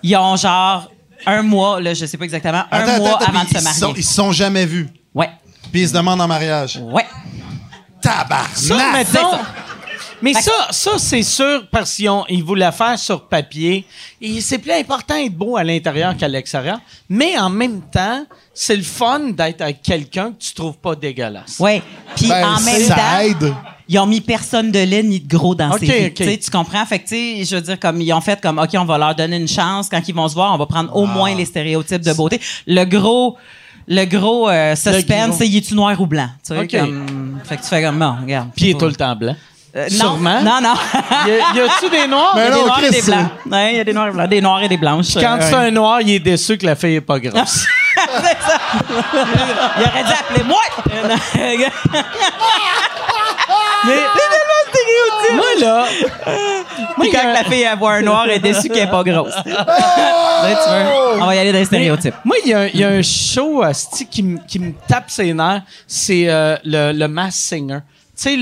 [0.03, 0.91] ils ont genre
[1.25, 3.81] un mois, là, je sais pas exactement, un Attends, mois attends, avant de se marier.
[3.81, 4.89] sont- Ils se sont jamais vus.
[5.15, 5.31] Ouais,
[5.73, 6.79] Puis ils se demandent en mariage.
[6.83, 7.07] ouais.
[8.03, 8.51] Tabarnak!
[8.55, 9.39] Ça, mettons.
[10.22, 13.85] Mais ça, ça c'est sûr parce qu'ils voulaient faire sur papier.
[14.20, 16.79] Et c'est plus important d'être beau à l'intérieur qu'à l'extérieur.
[17.09, 18.24] Mais en même temps,
[18.55, 21.59] c'est le fun d'être avec quelqu'un que tu trouves pas dégueulasse.
[21.61, 21.83] Ouais.
[22.16, 23.55] Puis Ben, en même ça temps, aide.
[23.88, 26.07] ils ont mis personne de laid ni de gros dans Ok, ces vies.
[26.33, 26.38] ok.
[26.40, 26.87] Tu comprends?
[26.87, 28.96] Fait que, tu sais, je veux dire, comme ils ont fait comme, OK, on va
[28.98, 29.88] leur donner une chance.
[29.90, 30.96] Quand ils vont se voir, on va prendre Ah.
[30.96, 32.40] au moins les stéréotypes de beauté.
[32.66, 33.37] Le gros,
[33.87, 35.37] le gros euh, Le suspense, gros.
[35.38, 36.29] c'est y est-tu noir ou blanc?
[36.46, 38.48] Tu sais, comme- fait que tu fais comme, bon, regarde.
[38.57, 39.37] Puis il est tout le temps blanc.
[39.77, 40.41] Euh, non, Sûrement.
[40.41, 40.75] Non, non.
[41.27, 42.33] Y a- y a-tu des noirs?
[42.35, 43.29] Il y a Mais des non, noirs et des blancs?
[43.51, 44.29] Ouais, il y a des noirs et blancs.
[44.31, 45.15] Des noirs et des blanches.
[45.15, 47.67] Quand Euh, c'est un noir, il est déçu que la fille est pas grosse.
[47.97, 48.59] C'est ça.
[48.89, 50.61] Il aurait dû appeler moi.
[53.85, 55.85] Mais- C'est tellement Moi, là.
[57.01, 59.35] Puis quand la fille a voit un noir, elle est déçue qu'elle est pas grosse.
[59.47, 62.15] Là, tu veux, on va y aller dans les stéréotypes.
[62.25, 63.62] Moi, il y, a- il y a un show
[64.11, 67.79] qui, me- qui me tape ses nerfs, c'est euh, le, le Mass Singer.
[68.18, 68.40] Tu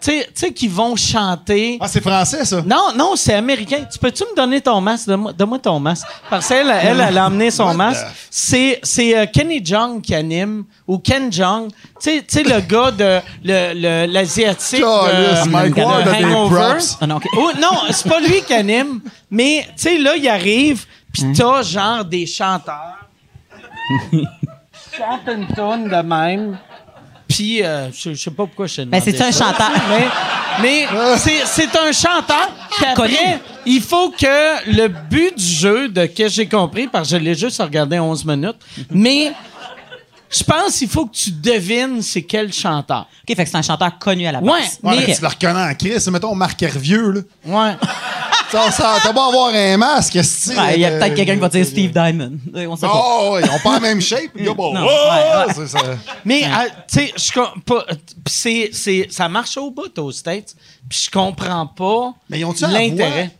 [0.00, 1.76] sais, sais, qui vont chanter.
[1.78, 2.62] Ah, c'est français, ça?
[2.64, 3.84] Non, non, c'est américain.
[3.92, 5.06] Tu peux-tu me donner ton masque?
[5.08, 6.06] Donne-moi donne-moi ton masque.
[6.30, 8.06] Parce qu'elle, elle, elle a emmené son masque.
[8.30, 11.68] C'est, c'est euh, Kenny Jong qui anime, ou Ken Jong.
[12.02, 14.80] Tu sais- le gars de le, le- l'Asiatique.
[14.80, 16.78] De- Mike de Ward a des Hangover.
[17.02, 17.20] Ah non.
[17.36, 21.60] Oh, non, c'est pas lui qui anime, mais tu sais, là, il arrive, pis t'as
[21.62, 22.96] genre des chanteurs.
[24.96, 26.58] Chante une tonne de même.
[27.30, 29.70] Puis, euh, je je sais pas pourquoi je t'ai Ben, demandé c'est-tu un ça, chanteur?
[29.88, 30.06] Mais,
[30.62, 32.48] mais c'est, c'est un chanteur.
[32.76, 37.18] Puis après, il faut que le but du jeu, de que j'ai compris, parce que
[37.18, 38.56] je l'ai juste regardé 11 minutes,
[38.90, 39.32] mais
[40.30, 43.06] je pense qu'il faut que tu devines c'est quel chanteur.
[43.28, 44.50] OK, fait que c'est un chanteur connu à la base.
[44.50, 46.08] Ouais, Ouais, mais- mais tu le reconnais en crise.
[46.08, 47.20] Mettons Marc Hervieux, là.
[47.46, 47.76] Ouais.
[48.50, 51.48] Ça, ça, t'as beau avoir un masque, Ouais, Il y a peut-être quelqu'un qui va
[51.48, 52.32] dire Steve Diamond.
[52.56, 52.92] Euh, On sait pas.
[53.22, 54.36] Oh, ils ont pas la même shape.
[54.36, 55.54] gars, bon, Non, oh, ouais, ouais.
[55.54, 55.78] c'est ça.
[56.24, 56.48] Mais, euh,
[56.92, 57.86] tu sais, je com- pas-
[58.24, 60.56] pis c'est, c'est, ça marche au bout aux States.
[60.88, 62.78] Puis je comprends pas Mais ils ont-tu la voix?
[62.80, 63.30] l'intérêt.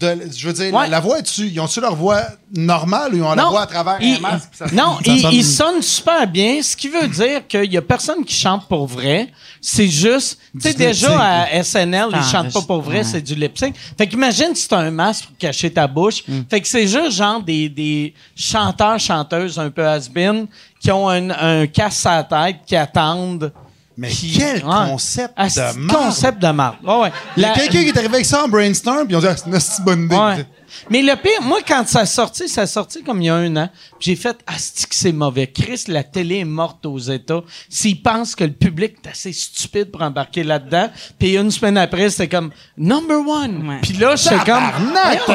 [0.00, 0.84] De, je veux dire, Ouais.
[0.84, 2.22] la, la voix est-tu, ils ont-tu leur voix
[2.56, 4.48] normale ou ils ont la voix à travers il- un masque?
[4.52, 7.76] ça- non, ça il, sonne- il sonne super bien, ce qui veut dire qu'il y
[7.76, 9.28] a personne qui chante pour vrai.
[9.60, 13.04] C'est juste, tu sais, déjà à SNL, ils Ah, chantent pas pour vrai, ouais.
[13.04, 13.74] c'est du lip sync.
[13.98, 16.22] Fait qu'imagine si t'as un masque pour cacher ta bouche.
[16.26, 16.40] Mm.
[16.48, 20.46] Fait que c'est juste genre des, des chanteurs, chanteuses un peu has-been
[20.80, 23.52] qui ont un, un casse à la tête, qui attendent.
[24.00, 24.90] Mais quel Ouais.
[24.90, 26.04] concept Ah, de c'est marde.
[26.06, 26.76] concept de marde.
[26.82, 27.12] Ouais, ouais.
[27.36, 29.20] Il y a La- quelqu'un qui est arrivé avec ça en brainstorm, puis ils ont
[29.20, 30.16] dit, ah, c'est une bonne idée.
[30.16, 30.46] Ouais.
[30.88, 33.34] Mais le pire, moi, quand ça a sorti, ça a sorti comme il y a
[33.34, 35.48] un an, puis j'ai fait Asti que c'est mauvais?
[35.48, 37.42] Chris, la télé est morte aux États.
[37.68, 42.08] S'ils pensent que le public est assez stupide pour embarquer là-dedans, puis une semaine après,
[42.08, 43.68] c'était comme number one.
[43.68, 43.78] Ouais.
[43.82, 44.46] Puis là, j'étais comme.
[44.46, 45.34] Quoi,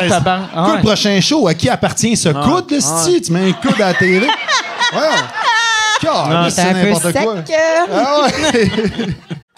[0.55, 0.77] Ah ouais.
[0.77, 3.21] le prochain show, à qui appartient ce coude, le sti?
[3.21, 4.21] Tu mets un coude à la télé?
[4.93, 4.99] ouais.
[6.05, 7.23] Car, C'est c'est un peu sec.
[7.23, 7.33] quoi.
[7.35, 7.85] euh.
[7.91, 8.69] Ah ouais.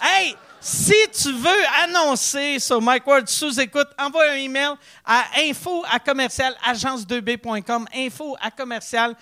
[0.00, 4.70] Hey, si tu veux annoncer sur Mike Ward sous écoute, envoie un email
[5.04, 7.86] à info à commercial agence2b.com.
[7.96, 9.14] Info à commercial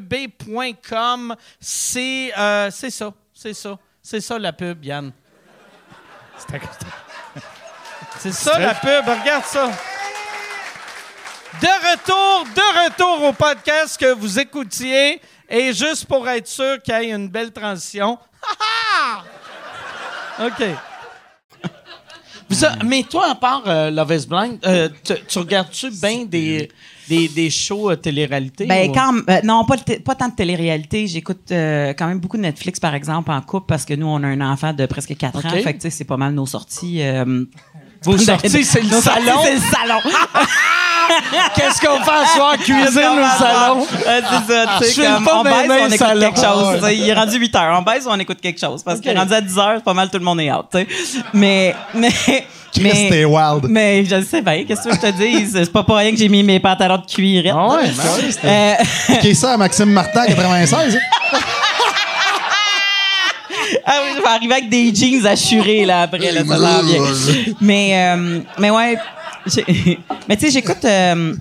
[0.00, 1.34] agence2b.com.
[1.60, 5.12] C'est euh, c'est ça, c'est ça, c'est ça la pub, Yann.
[8.18, 9.70] C'est ça la pub, regarde ça.
[11.60, 15.20] De retour, de retour au podcast que vous écoutiez.
[15.54, 18.18] Et juste pour être sûr qu'il y ait une belle transition.
[20.40, 20.64] OK.
[22.84, 26.70] Mais toi, à part euh, Love is Blind, euh, tu, tu regardes-tu bien des,
[27.08, 28.66] des, des shows euh, télé-réalité?
[28.66, 31.06] Ben, ou- quand, euh, non, pas, pas tant de télé-réalité.
[31.06, 34.22] J'écoute euh, quand même beaucoup de Netflix, par exemple, en couple, parce que nous, on
[34.22, 35.48] a un enfant de presque 4 ans.
[35.48, 35.62] OK.
[35.62, 37.02] Fait que, tu sais, c'est pas mal nos sorties.
[37.02, 37.44] euh,
[38.02, 39.40] Vos sorties, c'est le salon?
[39.44, 40.00] c'est le salon.
[41.54, 42.56] Qu'est-ce qu'on fait à soir?
[42.58, 43.80] Cuisine ou salon?
[43.80, 43.86] Ouais,
[44.46, 46.20] c'est ça, tu Je sais, comme, pas on ben on écoute salon.
[46.20, 46.80] quelque chose.
[46.82, 46.94] Ah tu.
[46.94, 47.78] Il est rendu 8 heures.
[47.78, 48.82] On baise, on écoute quelque chose.
[48.82, 49.04] Parce OK.
[49.04, 50.86] que rendu à 10 heures, pas mal tout le monde est out, tu sais.
[51.32, 52.10] Mais, mais,
[52.74, 53.64] Chris, t'es wild.
[53.68, 54.64] mais je le sais bien.
[54.66, 55.52] Qu'est-ce que tu je te dise?
[55.52, 57.52] C'est pas pour rien que j'ai mis mes pantalons de cuirette.
[57.54, 57.90] Ah ouais,
[58.44, 58.74] Euh,
[59.14, 60.74] Ok, ça, Maxime Martin, 96.
[60.74, 61.38] hein?
[63.84, 67.02] Ah oui, je vais arriver avec des jeans assurés là après, là, ça va bien.
[67.60, 68.96] Mais, euh, mais ouais.
[70.28, 70.84] Mais tu sais, j'écoute.
[70.84, 71.34] euh,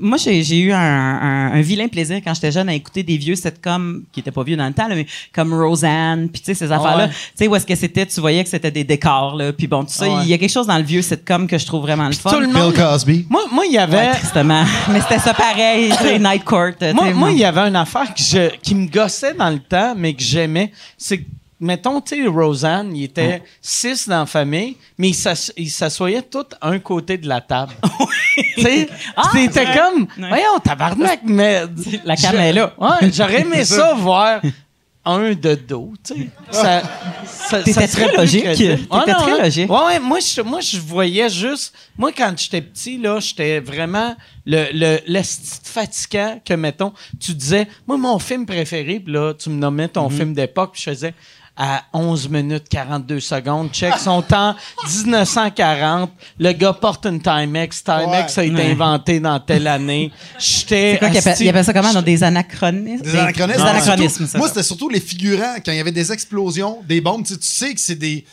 [0.00, 3.16] moi, j'ai j'ai eu un, un- un vilain plaisir quand j'étais jeune à écouter des
[3.16, 6.46] vieux sitcoms qui étaient pas vieux dans le temps, là, mais comme Roseanne, puis tu
[6.46, 7.04] sais, ces affaires-là.
[7.06, 7.10] ouais.
[7.10, 9.82] Tu sais, où est-ce que c'était, tu voyais que c'était des décors, là, puis bon,
[9.84, 10.06] tout ça.
[10.08, 10.22] Ah ouais.
[10.24, 12.30] Il y a quelque chose dans le vieux sitcom que je trouve vraiment le fun.
[12.30, 13.26] tout le monde- Bill Cosby.
[13.28, 13.96] Moi, moi, il y avait...
[13.96, 14.64] Ouais, tristement.
[14.90, 16.70] Mais c'était ça pareil, tu sais, Night Court.
[16.78, 19.58] tu sais, Moi, il y avait une affaire que je- qui me gossait dans le
[19.58, 20.72] temps, mais que j'aimais.
[20.96, 21.24] C'est que,
[21.62, 26.20] mettons, tu sais, Roseanne, il était six dans la famille, mais ils s'ass- ils s'assoyaient
[26.22, 27.72] tous à un côté de la table.
[28.56, 29.74] tu sais, Ah, c'était ouais.
[29.78, 30.28] comme, Ouais.
[30.28, 31.62] voyons, tabarnak, mais.
[32.04, 32.74] La cam est là.
[32.78, 34.40] Ouais, j'aurais aimé ça voir
[35.04, 36.28] un de dos, tu sais.
[36.52, 36.82] Ça,
[37.24, 38.44] ça, T'étais ça serait très logique.
[38.44, 39.68] T'étais Ah, très logique.
[39.70, 41.74] Ouais, ouais, moi, je, moi, je voyais juste.
[41.98, 44.14] Moi, quand j'étais petit, là, j'étais vraiment
[44.46, 45.20] le, le,
[45.64, 50.08] fatigant que, mettons, tu disais, moi, mon film préféré, puis là, tu me nommais ton
[50.08, 50.16] Mhm.
[50.16, 51.14] film d'époque, puis je faisais
[51.56, 53.70] à 11 minutes 42 secondes.
[53.72, 54.54] Check son temps,
[54.88, 56.10] 1940.
[56.38, 57.84] Le gars porte une Timex.
[57.84, 58.70] Timex a été Ouais.
[58.72, 60.10] inventé dans telle année.
[60.38, 60.92] J'étais.
[60.92, 61.92] C'est quoi qu'il appelle, il ça comment?
[61.92, 63.02] Dans des anachronismes?
[63.04, 63.62] Des anachronismes.
[63.62, 65.56] Des anachronismes, surtout- Moi, c'était surtout les figurants.
[65.64, 68.24] Quand il y avait des explosions, des bombes, tu sais, tu sais que c'est des.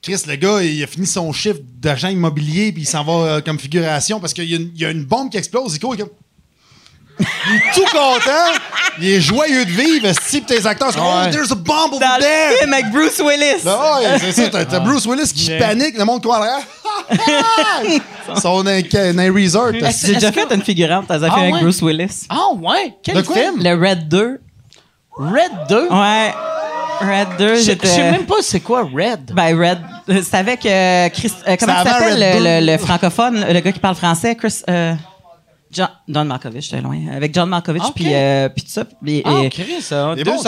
[0.00, 3.40] Chris, le gars, il a fini son chiffre d'agent immobilier, puis il s'en va euh,
[3.40, 5.80] comme figuration parce qu'il y, a une- il y a une bombe qui explose, il
[5.80, 6.04] court, il.
[7.20, 8.58] Il est tout content.
[9.00, 10.08] Il est joyeux de vivre.
[10.30, 12.58] Pis tes acteurs sont comme, Oh, there's a bomb over Dans le there.
[12.60, 13.62] film avec Bruce Willis.
[13.66, 14.48] Ah ouais, c'est ça.
[14.50, 16.60] T'as, t'as Bruce Willis qui panique, le monde quoi en arrière.
[18.42, 19.72] Dans un, un resort.
[19.72, 21.60] J'ai déjà fait une figurante dans un Ah film avec ouais?
[21.62, 22.26] Bruce Willis?
[22.28, 22.94] Ah ouais?
[23.02, 23.36] Quel De quoi?
[23.36, 23.62] film?
[23.62, 24.40] Le Red 2.
[25.16, 25.88] Red 2?
[25.88, 26.34] Ouais.
[27.00, 27.86] Red 2, Je je j'étais...
[27.86, 29.32] sais même pas c'est quoi Red.
[29.32, 29.78] Ben, Red,
[30.10, 32.78] euh, c'est avec euh, Chris, euh, comment C'est il avant s'appelle Red le, le- le
[32.78, 34.94] francophone, le gars qui parle français, Chris, euh,
[35.70, 37.92] John, John Malkovich, j'étais loin, avec John Malkovich Ok.
[37.94, 38.84] puis euh, puis tout ça.
[38.84, 40.38] puis- Ah, et- Chris, est Deux bon,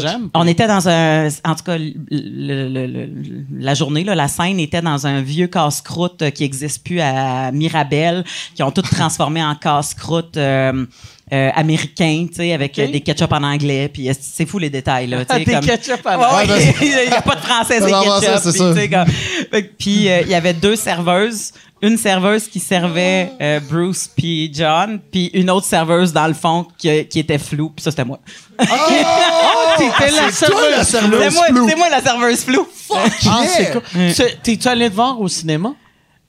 [0.00, 0.28] j'aime.
[0.34, 3.10] on était dans un, en tout cas, le- le- le-
[3.58, 7.50] la journée, là, la scène était dans un vieux casse-croûte euh, qui existe plus à
[7.52, 10.84] Mirabel, qui ont tout transformé en casse-croûte euh,
[11.32, 14.70] euh, américain, tu sais, avec euh, des ketchup en anglais, puis euh, c'est fou les
[14.70, 17.40] détails là, tu sais, Des comme- ketchup Ouais, ouais, parce- il n'y a pas de
[17.40, 18.52] français, c'est ketchup.
[18.52, 21.52] tu sais, comme- Puis euh, il y avait deux serveuses.
[21.82, 26.66] Une serveuse qui servait euh, Bruce puis John, puis une autre serveuse dans le fond
[26.78, 28.18] qui, qui était floue, puis ça c'était moi.
[28.58, 28.64] Oh,
[29.78, 31.38] t'étais la serveuse.
[31.48, 31.68] floue.
[31.68, 32.66] c'est moi la serveuse floue.
[32.94, 33.82] Ah, c'est cool.
[33.92, 35.74] Tu- T'es-tu allé te voir au cinéma?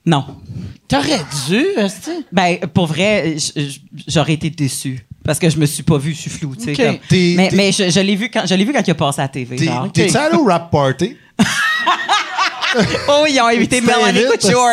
[0.04, 0.26] Non.
[0.86, 2.10] T'aurais dû, esti.
[2.30, 3.36] Ben pour vrai,
[4.06, 7.00] j'aurais été déçu parce que je me suis pas vu, je suis flou, tu sais.
[7.36, 9.24] Mais, mais je, je l'ai vu quand je l'ai vu quand il a passé à
[9.24, 9.56] la TV.
[9.56, 11.16] T'es, t'es-tu allé au rap party?
[13.08, 14.20] Oh, ils ont invité Tu Melanie?
[14.30, 14.66] Couture.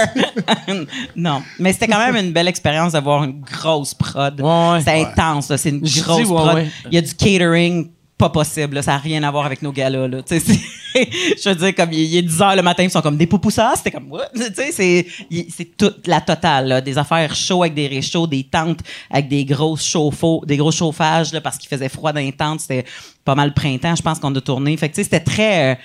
[1.15, 4.39] non, mais c'était quand même une belle expérience d'avoir une grosse prod.
[4.39, 4.81] Ouais, ouais.
[4.84, 6.55] c'est intense, c'est une Je grosse dis, ouais, prod.
[6.55, 6.67] ouais.
[6.91, 9.73] Il y a du catering pas possible, là, ça n'a rien à voir avec nos
[9.73, 10.08] galas.
[10.08, 10.21] Là.
[10.21, 10.60] Tu sais, c'est-
[11.43, 13.27] Je veux dire, comme il il est 10 heures le matin, ils sont comme des
[13.27, 14.29] poupoussas, c'était comme what?
[14.34, 15.05] Tu sais, c'est,
[15.53, 16.79] c'est toute la totale, là.
[16.81, 18.79] des affaires chaudes avec des réchauds, des tentes
[19.12, 19.97] avec des grosses
[20.45, 22.62] des gros chauffages là, parce qu'il faisait froid dans les tentes.
[22.62, 22.86] C'était
[23.25, 24.77] pas mal printemps, je pense qu'on a tourné.
[24.77, 25.73] Fait que tu sais, c'était très.
[25.73, 25.75] euh,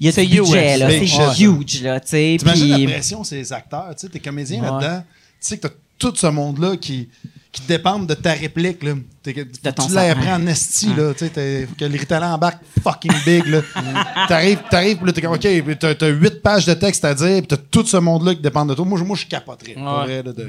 [0.00, 0.90] il y a C'est du budget, US, là.
[0.90, 2.36] C'est huge, là, tu sais.
[2.38, 3.90] T'imagines la pression, les acteurs.
[3.96, 4.70] Tu sais, t'es comédien Ouais.
[4.70, 5.02] là-dedans.
[5.02, 7.08] Tu sais que t'as tout ce monde-là qui,
[7.50, 8.82] qui dépendent de ta réplique.
[8.84, 8.94] Là.
[9.22, 9.32] T'es,
[9.72, 10.86] ton tu appris en esti.
[10.94, 13.46] Là, tu sais, t'es- faut que embarquent fucking big.
[13.46, 13.62] Là.
[14.28, 17.38] t'arrives, t'arrives, puis là, t'es comme, OK, t'as, t'as 8 pages de texte à dire,
[17.38, 18.84] puis t'as tout ce monde-là qui dépend de toi.
[18.84, 19.72] Moi, je- moi je capoterais.
[19.74, 20.04] pour Ouais.
[20.04, 20.48] vrai, là, de-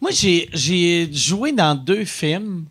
[0.00, 2.64] Moi, j'ai, j'ai joué dans deux films,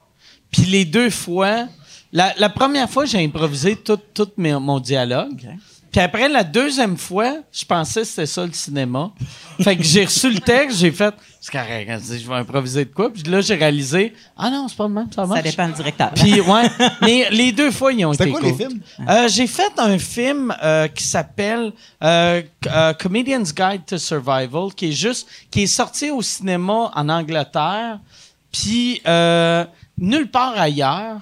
[0.50, 1.68] puis les deux fois,
[2.12, 5.48] la, la première fois, j'ai improvisé tout, tout mes- mon dialogue.
[5.92, 9.10] Puis après, la deuxième fois, je pensais que c'était ça le cinéma.
[9.62, 12.94] Fait que j'ai reçu le texte, j'ai fait, c'est correct, hein, je vais improviser de
[12.94, 13.12] quoi?
[13.12, 15.42] Puis là, j'ai réalisé, ah non, c'est pas le même, ça marche.
[15.44, 16.12] Ça dépend du directeur.
[16.14, 16.70] Puis, ouais.
[17.02, 18.50] Mais les deux fois, ils ont C'était été quoi, cool.
[18.50, 18.82] les films?
[19.10, 21.72] Euh, j'ai fait un film euh, qui s'appelle
[22.04, 27.10] euh, euh, Comedian's Guide to Survival, qui est juste, qui est sorti au cinéma en
[27.10, 28.00] Angleterre,
[28.52, 29.66] puis euh,
[29.98, 31.22] nulle part ailleurs.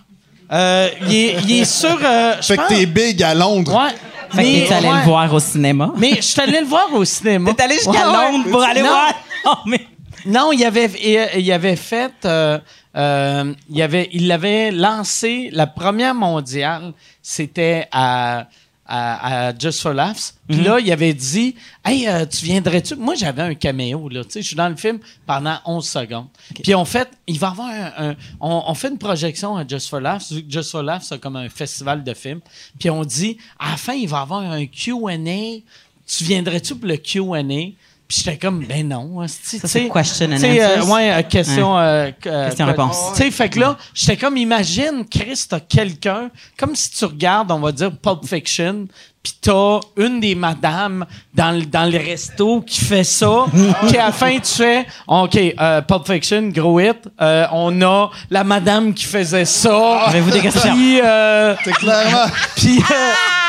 [0.51, 1.97] Euh, il, est, il est sur.
[2.03, 3.73] euh, je Fait que t'es big à Londres.
[3.75, 3.93] Ouais.
[4.31, 4.95] Fait que t'es allé ouais.
[4.99, 5.91] le voir au cinéma.
[5.97, 7.53] Mais je suis allé le voir au cinéma.
[7.53, 8.31] T'es allé jusqu'à Ouais, ouais.
[8.31, 8.89] Londres pour aller Non.
[8.89, 9.13] voir.
[9.47, 9.79] Oh, mais...
[10.25, 12.58] Non, il avait, il, il avait fait, euh,
[12.97, 16.93] euh, il avait, il avait lancé la première mondiale.
[17.21, 18.47] C'était à,
[18.86, 20.34] à, à Just for Laughs.
[20.48, 24.24] Puis là, il avait dit, hey, euh, tu viendrais-tu Moi, j'avais un caméo là.
[24.24, 26.28] Tu sais, je suis dans le film pendant 11 secondes.
[26.63, 29.65] Puis on fait, il va y avoir un, un- on, on fait une projection à
[29.67, 30.32] Just for Laughs.
[30.48, 32.41] Just for Laughs, c'est comme un festival de films.
[32.80, 35.62] Puis on dit, à la fin, il va y avoir un Q&A.
[36.08, 37.71] Tu viendrais-tu pour le Q&A
[38.07, 39.25] puis j'étais comme, ben non.
[39.27, 41.77] c'est question and euh, ouais, euh, question.
[41.77, 43.13] euh, euh, Question-réponse.
[43.15, 47.51] Tu sais, fait que là, j'étais comme, imagine, Chris, t'as quelqu'un, comme si tu regardes,
[47.51, 48.87] on va dire, Pulp Fiction,
[49.25, 53.45] pis t'as une des madames dans le, dans le resto qui fait ça,
[53.88, 58.11] puis à la fin, tu fais, OK, euh, Pulp Fiction, gros hit, euh, on a
[58.29, 60.01] la madame qui faisait ça.
[60.05, 60.71] Avez-vous des questions?
[60.75, 62.93] Puis, euh, C'est clairement, puis, euh,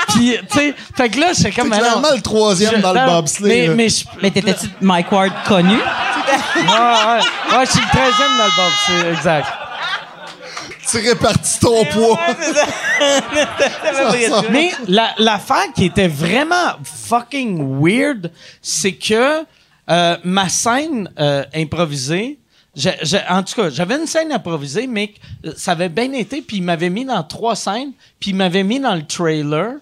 [0.08, 2.80] puis, tu sais, fait que là, j'étais comme, c'est mais non, clairement le troisième je-
[2.80, 3.48] dans le non, bobsleigh.
[3.48, 3.74] Mais, là.
[3.74, 5.74] mais je- Mais t'étais-tu Mike Ward connu?
[5.76, 9.46] ouais, ouais, ouais, je suis le 13e dans le bob, c'est exact.
[10.90, 12.18] Tu répartis ton poids.
[14.50, 18.30] Mais la- l'affaire qui était vraiment fucking weird,
[18.62, 19.44] c'est que
[19.90, 22.38] euh, ma scène euh, improvisée,
[22.74, 26.42] j'ai- j'ai- en tout cas, j'avais une scène improvisée, mais euh, ça avait bien été,
[26.42, 29.74] puis ils m'avaient mis dans trois scènes, puis ils m'avaient mis dans le trailer,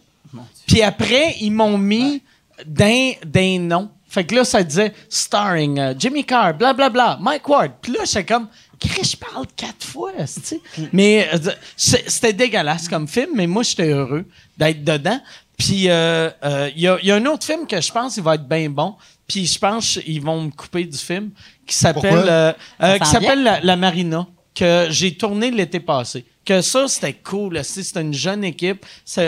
[0.66, 2.22] puis après, ils m'ont mis
[2.66, 3.90] d'un, d'un nom.
[4.08, 7.72] Fait que là, ça disait starring Jimmy Carr, blablabla, Mike Ward.
[7.82, 8.46] Puis là, j'étais comme,
[8.80, 10.60] Chris, je parle quatre fois, tu sais.
[10.92, 14.24] Mais euh, c'était dégueulasse comme film, mais moi, j'étais heureux
[14.56, 15.20] d'être dedans.
[15.56, 18.16] Puis euh, euh, il y, a, il y a un autre film que je pense
[18.16, 18.96] il va être bien bon.
[19.26, 21.30] Puis je pense qu'ils vont me couper du film
[21.66, 26.24] qui s'appelle euh, euh, qui s'appelle la, La Marina que j'ai tourné l'été passé.
[26.44, 28.84] Que ça c'était cool, c'était une jeune équipe.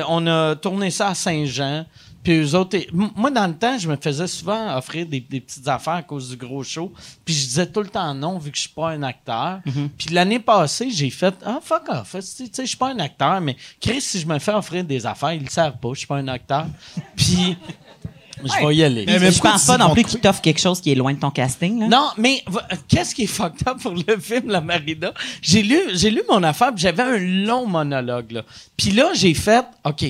[0.08, 1.86] On a tourné ça à Saint-Jean.
[2.26, 5.68] Puis eux autres, moi, dans le temps, je me faisais souvent offrir des, des petites
[5.68, 6.92] affaires à cause du gros show.
[7.24, 9.60] Puis je disais tout le temps non, vu que je suis pas un acteur.
[9.96, 12.16] Puis l'année passée, j'ai fait Ah, fuck off.
[12.18, 15.06] Tu sais, je suis pas un acteur, mais Chris, si je me fais offrir des
[15.06, 16.66] affaires, ils le savent pas, je suis pas un acteur.
[17.16, 17.56] Puis
[18.44, 19.04] je vais y aller.
[19.06, 21.20] Mais- mais je pense pas non plus qu'il t'offre quelque chose qui est loin de
[21.20, 21.78] ton casting.
[21.78, 21.86] Là?
[21.86, 22.42] Non, mais
[22.88, 25.12] qu'est-ce qui est fucked up pour le film La Marina?
[25.40, 28.32] J'ai lu, j'ai lu mon affaire, puis j'avais un long monologue.
[28.32, 28.42] Là.
[28.76, 30.04] Puis là, j'ai fait, OK,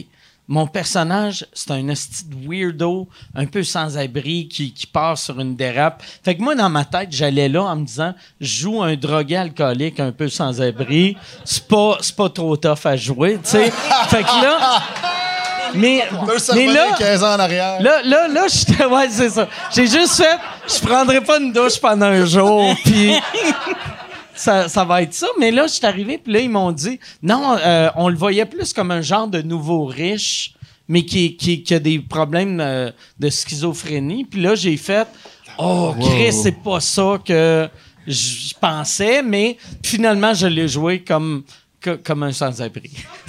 [0.49, 5.57] mon personnage, c'est un esti de weirdo, un peu sans-abri, qui, qui part sur une
[5.57, 6.03] dérape.
[6.25, 9.37] Fait que moi, dans ma tête, j'allais là en me disant, je joue un drogué
[9.37, 11.17] alcoolique un peu sans-abri.
[11.45, 13.71] C'est pas, c'est pas trop tough à jouer, tu sais.
[14.09, 14.83] fait que là...
[15.75, 16.05] Mais,
[16.55, 17.83] mais là, 15 ans en arrière.
[17.83, 18.87] Là, là, là, j'étais.
[18.87, 19.49] Ouais, c'est ça.
[19.75, 20.39] J'ai juste fait.
[20.67, 23.13] Je prendrai pas une douche pendant un jour, puis.
[24.37, 25.27] Ça, ça va être ça.
[25.40, 27.01] Mais là, je suis arrivé, puis là, ils m'ont dit.
[27.22, 30.55] Non, euh, on le voyait plus comme un genre de nouveau riche,
[30.88, 34.25] mais qui, qui, qui a des problèmes euh, de schizophrénie.
[34.25, 35.09] Puis là, j'ai fait.
[35.59, 37.68] Oh, Chris, c'est pas ça que
[38.07, 41.42] je je pensais, mais finalement, je l'ai joué comme,
[41.81, 42.90] que- comme un sans-abri.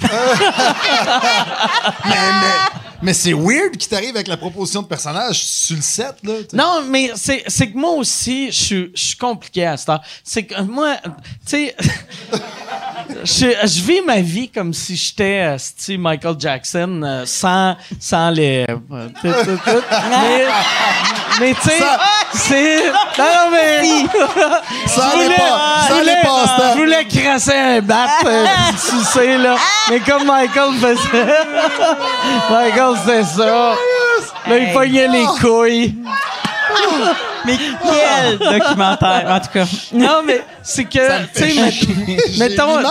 [2.04, 6.14] Mais, mais, mais c'est weird qu'il t'arrive avec la proposition de personnage sur le set,
[6.24, 6.32] là.
[6.52, 10.02] Non, mais c'est, c'est que moi aussi, je suis- compliqué à cette heure.
[10.24, 11.10] C'est que moi, tu
[11.46, 11.74] sais,
[13.24, 18.64] je, je vis ma vie comme si j'étais style Michael Jackson euh, sans, sans les.
[18.68, 19.82] euh, tout, tout, tout.
[20.10, 20.44] Mais,
[21.40, 21.78] mais tu sais,
[22.34, 22.82] c'est.
[23.18, 23.80] Non, non, mais.
[23.82, 26.72] Les voulais- pas- sans les voulais- passe-temps.
[26.74, 29.56] Je voulais crasser un bat, euh, tu sais, là.
[29.90, 31.26] Mais comme Michael faisait.
[32.50, 33.74] Michael, c'était ça.
[34.46, 35.94] Là, il pognait les couilles.
[37.46, 39.66] Mais quel documentaire, en tout cas.
[39.92, 42.78] Non, mais c'est que, tu sais, mettons,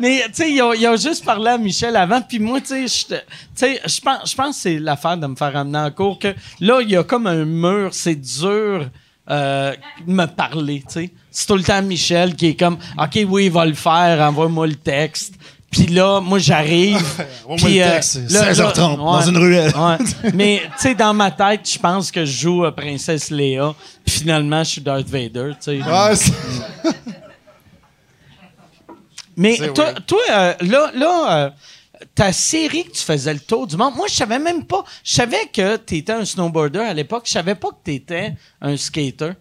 [0.00, 2.66] mais tu sais, ils ont, ils ont juste parlé à Michel avant, puis moi, tu
[2.66, 3.24] sais, j'étais-
[3.56, 6.18] tu sais, je pense, je pense que c'est l'affaire de me faire amener en cours
[6.18, 8.86] que là, il y a comme un mur, c'est dur.
[9.30, 9.72] Euh,
[10.06, 11.10] de me parler, tu sais.
[11.30, 14.66] C'est tout le temps Michel qui est comme, OK, oui, il va le faire, envoie-moi
[14.66, 15.32] le texte.
[15.74, 17.02] Puis là, moi, j'arrive.
[17.56, 19.72] Puis, euh, texte, c'est là- 16h30 là- dans une ruelle.
[19.76, 20.30] Ouais.
[20.34, 23.74] Mais, tu sais, dans ma tête, je pense que je joue euh, Princesse Léa.
[24.04, 25.82] Puis finalement, je suis Darth Vader, tu sais.
[25.82, 26.32] Ouais, c'est-
[29.36, 31.50] Mais C'est toi, toi euh, là, là euh,
[32.14, 34.84] ta série que tu faisais le tour du monde, moi, je savais même pas.
[35.02, 37.24] Je savais que tu étais un snowboarder à l'époque.
[37.26, 39.32] Je savais pas que tu étais un skater.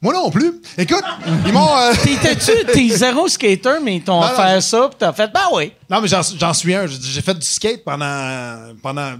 [0.00, 0.52] Moi non plus.
[0.76, 1.02] Écoute,
[1.46, 1.76] ils m'ont.
[1.76, 5.12] euh, T'étais-tu, t'es zéro skater, mais ils t'ont Non, non, offert je- ça, puis t'as
[5.12, 5.72] fait, ben oui.
[5.90, 6.86] Non, mais j'en j'en suis un.
[6.86, 8.74] J'ai fait du skate pendant.
[8.82, 9.14] pendant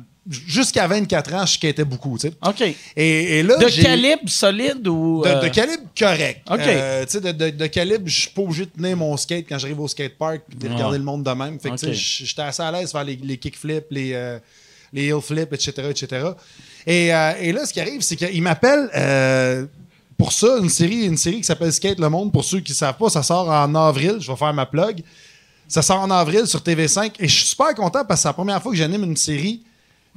[0.46, 2.34] Jusqu'à 24 ans, je skatais beaucoup, tu sais.
[2.46, 2.60] OK.
[2.60, 5.22] Et, et là, De j'ai- calibre solide ou.
[5.24, 6.42] De, euh, de calibre correct.
[6.50, 6.60] OK.
[6.60, 9.46] Euh, tu sais, de, de- de calibre, je suis pas obligé de tenir mon skate
[9.48, 11.58] quand j'arrive au skatepark et de regarder le monde de même.
[11.58, 14.38] Fait que, tu sais, j'étais assez à l'aise de faire les, les kickflips, les, euh,
[14.92, 16.26] les hill flips, etc., etc.
[16.86, 19.64] Et, euh, et là, ce qui arrive, c'est qu'il m'appelle euh,
[20.18, 22.32] pour ça, une série, une série qui s'appelle Skate le Monde.
[22.32, 24.16] Pour ceux qui ne savent pas, ça sort en avril.
[24.20, 25.02] Je vais faire ma plug.
[25.68, 28.32] Ça sort en avril sur TV5 et je suis super content parce que c'est la
[28.34, 29.62] première fois que j'anime une série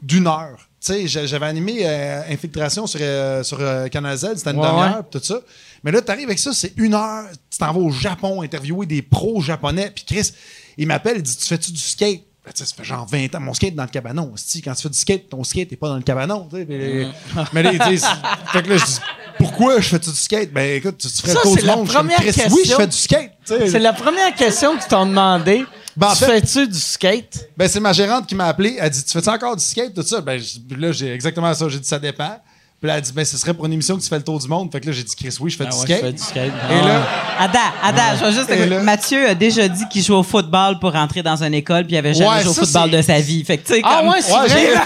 [0.01, 0.57] d'une heure.
[0.83, 4.59] Tu sais, j'a- j'avais animé euh, Infiltration sur, euh, sur euh, Canal Z, c'était une
[4.59, 5.03] Ouais, demi-heure, ouais.
[5.11, 5.39] tout ça.
[5.83, 8.85] Mais là, tu arrives avec ça, c'est une heure, tu t'en vas au Japon interviewer
[8.87, 10.31] des pros japonais, puis Chris,
[10.77, 12.21] il m'appelle, il dit Tu fais-tu du skate?
[12.43, 14.31] Ben, tu sais, Ça fait genre 20 ans, mon skate est dans le cabanon.
[14.33, 14.61] hostie.
[14.63, 16.47] Quand tu fais du skate, ton skate n'est pas dans le cabanon.
[16.49, 16.65] tu sais.
[16.67, 17.07] Mais,
[17.53, 18.03] mais là, il dit,
[18.51, 18.97] fait que là, je dis
[19.37, 20.51] Pourquoi je fais du skate?
[20.51, 21.87] Ben écoute, tu, tu ferais Ça, le tour c'est du la monde.
[21.87, 22.77] Je Chris, Oui, je question.
[22.77, 23.31] fais du skate.
[23.45, 23.69] tu sais.
[23.69, 25.65] C'est la première question qu'ils t'ont demandé.
[25.95, 27.49] Ben, en tu fait- fais-tu du skate?
[27.57, 28.77] Ben, c'est ma gérante qui m'a appelé.
[28.79, 30.21] Elle dit Tu fais-tu encore du skate, tout ça?
[30.21, 30.41] Ben,
[30.77, 31.69] là, j'ai exactement ça.
[31.69, 32.39] J'ai dit Ça dépend.
[32.81, 34.39] Puis là, elle dit Ben, ce serait pour une émission que tu fais le tour
[34.39, 34.71] du monde.
[34.71, 35.97] Fait que là, j'ai dit Chris, oui, je fais Ah du ouais, skate.
[35.97, 36.51] je fais du skate.
[36.71, 37.01] Et là,
[37.39, 38.49] Ada, Ada, je vais juste.
[38.69, 41.93] Là- Mathieu a déjà dit qu'il jouait au football pour rentrer dans une école, puis
[41.93, 43.43] il avait jamais Ouais, joué au football de sa vie.
[43.45, 44.47] Fait que, tu sais, Ah comme- ouais, c'est Ouais,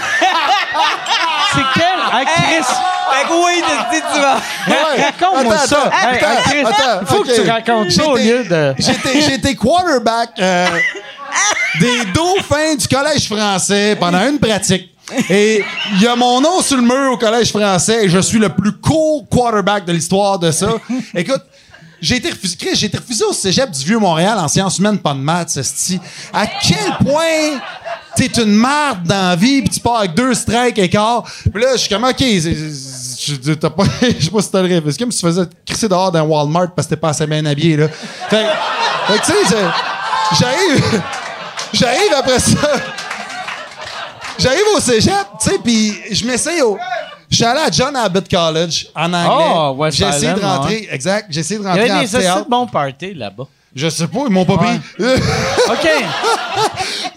[1.54, 1.84] C'est quel?
[2.12, 2.64] Ah, Chris!
[2.64, 4.34] Fait que oui, tu- tu tu vas.
[4.68, 5.02] Ouais.
[5.04, 5.84] Raconte-moi ça.
[5.86, 8.74] attends, Hey, attends, Chris, attends, il faut que tu racontes ça au lieu de.
[8.78, 10.66] J'étais, j'étais quarterback euh,
[11.80, 14.90] des dauphins du collège français pendant une pratique.
[15.30, 15.64] Et
[15.94, 18.48] il y a mon nom sur le mur au collège français et je suis le
[18.48, 20.68] plus cool quarterback de l'histoire de ça.
[21.14, 21.42] Écoute,
[22.00, 25.14] j'ai été refusé, Chris, j'ai été refusé au cégep du Vieux-Montréal en sciences humaines, pas
[25.14, 25.98] de maths, esti.
[26.32, 27.58] À quel point
[28.16, 31.22] t'es une marde dans la vie pis tu pars avec deux strikes et quart?
[31.52, 34.68] Puis là, je suis comme, OK, je t'as pas- je sais pas si t'as le
[34.68, 34.84] rêve.
[34.90, 37.44] C'est comme si tu faisais crisser dehors d'un Walmart parce que t'es pas assez bien
[37.46, 37.88] habillé, là.
[38.28, 38.44] Fait,
[39.06, 39.56] fait que, tu sais,
[40.40, 41.02] j'arrive,
[41.72, 42.58] j'arrive après ça.
[44.38, 46.78] J'arrive au cégep, tu sais, puis je m'essaye au...
[47.28, 49.52] Je suis allé à John Abbott College en anglais.
[49.52, 51.92] Oh, West J'ai essayé de Island, rentrer, exact, j'ai essayé de Il y rentrer avait
[51.92, 52.44] en des théâtre.
[52.44, 53.44] de bons parties là-bas.
[53.74, 54.76] Je sais pas, ils m'ont pas pris.
[54.98, 55.88] OK.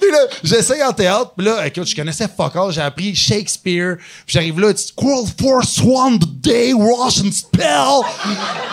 [0.02, 1.32] Puis là, j'essaye en théâtre.
[1.38, 2.72] Puis là, écoute, je connaissais fuck all.
[2.72, 3.96] J'ai appris Shakespeare.
[4.26, 8.02] Puis j'arrive là, it's World Force One, the day, Russian spell.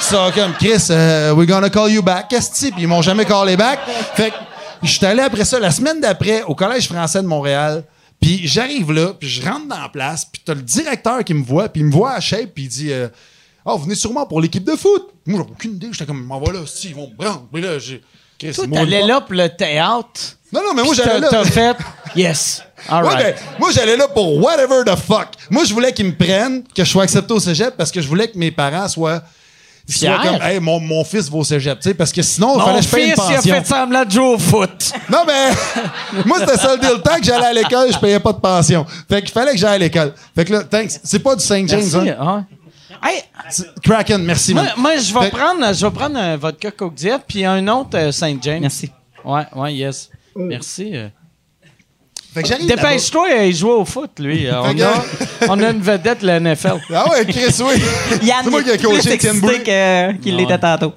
[0.01, 2.27] Ça, comme, Chris, euh, we're gonna call you back.
[2.29, 2.73] Qu'est-ce que?
[2.73, 3.79] Puis ils m'ont jamais callé back.
[4.15, 4.37] Fait que,
[4.83, 7.85] je suis allé après ça, la semaine d'après, au Collège français de Montréal.
[8.21, 11.45] Puis j'arrive là, puis je rentre dans la place, puis t'as le directeur qui me
[11.45, 13.09] voit, puis il me voit à shape, puis il dit euh,
[13.65, 15.09] Ah, vous venez sûrement pour l'équipe de foot.
[15.27, 15.89] Moi, j'avais aucune idée.
[15.93, 17.47] J'étais comme, m'en va là, si, ils vont me prendre.
[17.53, 18.03] Puis là, j'ai.
[18.53, 20.21] Toi, t'allais là pour le théâtre.
[20.53, 21.29] Non, non, mais moi, j'allais là.
[21.31, 21.77] t'as- T'as fait,
[22.15, 22.63] yes.
[22.89, 23.37] All Ouais, right.
[23.37, 25.29] ben, moi, j'allais là pour whatever the fuck.
[25.51, 28.07] Moi, je voulais qu'ils me prennent, que je sois accepté au cégep parce que je
[28.09, 29.23] voulais que mes parents soient.
[29.89, 32.65] Comme, hey, mon, mon fils va au cégep, tu sais, parce que sinon, il Mon
[32.67, 33.55] fallait que je paye une fils, il a pension.
[33.55, 34.93] fait semblant de jouer au foot.
[35.11, 37.03] Non, mais moi, c'était ça le deal.
[37.05, 38.85] Tant que j'allais à l'école, je payais pas de pension.
[39.09, 40.13] Fait qu'il fallait que j'aille à l'école.
[40.35, 40.91] Fait que là, thanks.
[41.05, 41.69] C'est pas du St.
[41.69, 41.97] James, Merci.
[42.11, 42.17] hein?
[42.21, 43.09] ah.
[43.09, 43.23] Hey,
[43.85, 44.73] Kraken, merci, moi, man.
[44.79, 47.97] moi, je vais Fait- prendre, je vais prendre un vodka Coke Diet puis un autre
[47.97, 48.61] euh, Saint James.
[48.63, 48.91] Merci.
[49.25, 50.09] Ouais, ouais, yes.
[50.35, 50.93] Merci.
[50.95, 51.09] euh.
[52.37, 52.67] Fait que j'arrive.
[52.67, 54.47] Dépêche-toi, il joue au foot, lui.
[54.53, 55.05] On que- a,
[55.49, 56.81] on a une vedette de la NFL.
[56.95, 57.83] Ah ouais, Chris, oui.
[58.23, 60.93] Yann C'est moi qui ai coaché que- qu'il l'était tantôt.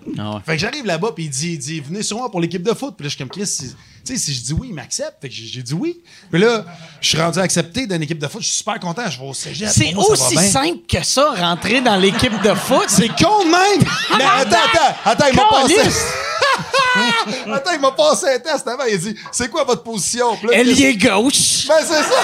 [0.46, 2.96] Fait que j'arrive là-bas, puis il dit, il dit, venez sûrement pour l'équipe de foot.
[2.98, 3.46] Puis là, je suis comme, Chris,
[4.06, 5.16] tu sais, si je dis oui, il m'accepte.
[5.22, 6.02] Fait que j'ai dit oui.
[6.30, 6.66] Puis là,
[7.00, 8.42] je suis rendu accepté d'une équipe de foot.
[8.42, 9.04] Je suis super content.
[9.10, 9.70] Je vais au cégep.
[9.72, 12.84] C'est moi, aussi simple que ça, rentrer dans l'équipe de foot.
[12.90, 13.88] C'est con de même!
[14.18, 15.90] Mais attends, attends, attends, il m'a passé.
[17.54, 18.84] Attends, il m'a passé un test avant.
[18.88, 20.36] Il a dit, c'est quoi votre position?
[20.38, 21.68] Puis là, Ailier gauche.
[21.68, 22.22] Ben, c'est ça!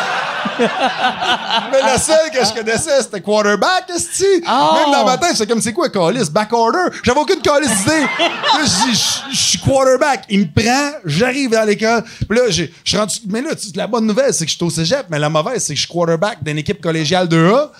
[1.72, 4.26] Mais la seule que je connaissais, c'était quarterback, esti!
[4.48, 4.74] Oh!
[4.76, 6.30] Même dans ma tête, j'étais comme, c'est quoi, calice?
[6.30, 6.96] Back order?
[7.04, 8.02] J'avais aucune calice d'idée!
[8.02, 10.24] là, je dis, je- je suis quarterback.
[10.30, 12.04] Il me prend, j'arrive à l'école.
[12.28, 13.16] Puis là, j'ai- je suis rendu.
[13.30, 15.64] Mais là, tu- la bonne nouvelle, c'est que je suis au cégep, mais la mauvaise,
[15.64, 17.72] c'est que je suis quarterback d'une équipe collégiale 2A.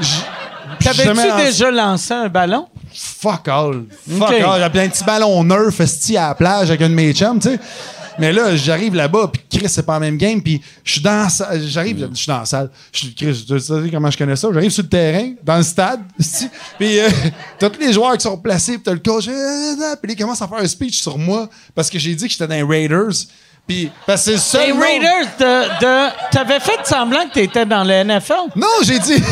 [0.00, 0.08] J-
[0.80, 2.68] jamais T'avais-tu en- déjà lancé un ballon?
[2.94, 3.84] Fuck all.
[4.18, 4.34] Fuck Ok.
[4.40, 4.60] all.
[4.60, 7.48] J'avais un petit ballon nerf esti à la plage avec un de mes chums, tu
[7.50, 7.58] sais.
[8.18, 11.22] Mais là, j'arrive là-bas, puis Chris, c'est pas la même game, puis je suis dans
[11.22, 12.70] la salle- j'arrive, je suis dans la salle.
[12.92, 14.48] Je suis Chris, tu sais comment je connais ça?
[14.52, 16.00] J'arrive sur le terrain, dans le stade,
[16.78, 17.08] puis euh,
[17.58, 20.16] t'as tous les joueurs qui sont placés, puis t'as le coach, euh, euh, puis il
[20.16, 22.62] commence à faire un speech sur moi, parce que j'ai dit que j'étais dans les
[22.62, 23.14] Raiders,
[23.66, 25.80] puis parce que c'est le seul Les Raiders de.
[25.80, 28.50] de T'avais fait semblant que t'étais dans le NFL?
[28.56, 29.22] Non, j'ai dit.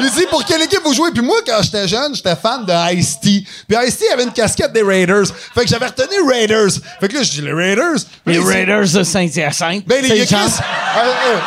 [0.00, 1.10] J'ai dit pour quelle équipe vous jouez?
[1.12, 3.44] Puis moi, quand j'étais jeune, j'étais fan de Ice-T.
[3.68, 5.26] Puis Ice-T avait une casquette des Raiders.
[5.54, 6.70] Fait que j'avais retenu Raiders.
[7.00, 7.98] Fait que là, je dis les Raiders?
[8.26, 9.86] Les Raiders de Saint-Hyacinthe.
[9.86, 10.36] Ben, il C'est Chris.
[10.94, 11.38] Euh, euh,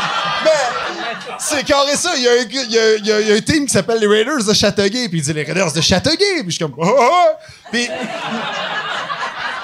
[0.44, 0.52] ben,
[1.38, 2.12] c'est carré ça.
[2.18, 3.66] Il y, a un, il, y a, il y a- il y a un team
[3.68, 5.08] qui s'appelle les Raiders de Châteauguay.
[5.10, 6.42] Puis il dit les Raiders de Châteauguay.
[6.42, 6.74] Puis je suis comme.
[6.78, 7.30] Oh, oh, oh.
[7.72, 7.88] Puis.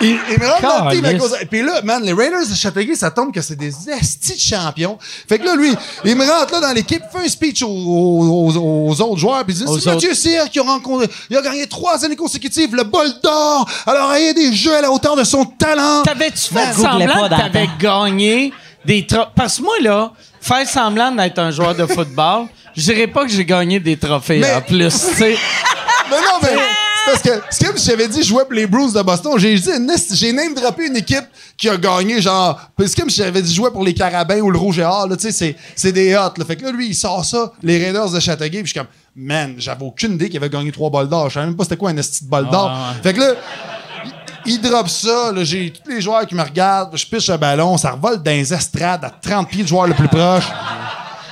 [0.02, 1.36] Il, il me rentre dans le cause.
[1.50, 4.98] Puis là, man, les Raiders de Châteauguay, ça tombe que c'est des estis de champions.
[5.30, 5.74] Fait que là, lui,
[6.06, 9.54] il me rentre là dans l'équipe, fait un speech aux, aux- aux- autres joueurs, puis
[9.56, 12.84] il dit c'est Mathieu Cyr qui a rencontré, il a gagné trois années consécutives le
[12.84, 13.68] bol d'or.
[13.86, 16.04] Alors, il y a des jeux à la hauteur de son talent.
[16.04, 18.54] T'avais-tu fait semblant que t'avais gagné
[18.86, 19.30] des trophées?
[19.36, 23.30] Parce que moi, là, faire semblant d'être un joueur de football, je dirais pas que
[23.32, 25.38] j'ai gagné des trophées Mais- en plus, tu sais.
[26.10, 26.50] Mais non, mais
[27.12, 29.34] parce que c'est comme si j'avais dit je jouais pour les Bruins de Boston.
[29.38, 29.70] J'ai dit
[30.14, 31.26] j'ai name droppé une équipe
[31.58, 34.50] qui a gagné genre c'est comme si j'avais dit je jouais pour les Carabins ou
[34.50, 36.46] le Rouge et Or là, tu sais c'est c'est des hot là.
[36.46, 38.88] Fait que là lui il sort ça les Raiders de Châteauguay puis je suis comme
[39.16, 41.30] man, j'avais aucune idée qu'il avait gagné trois balles d'or.
[41.30, 42.72] Je savais même pas c'était quoi un esti de balle d'or.
[43.04, 43.34] Fait que là
[44.46, 47.92] il drop ça, j'ai tous les joueurs qui me regardent, je piche le ballon, ça
[47.92, 50.46] revole dans les estrades à 30 pieds du joueur le plus proche.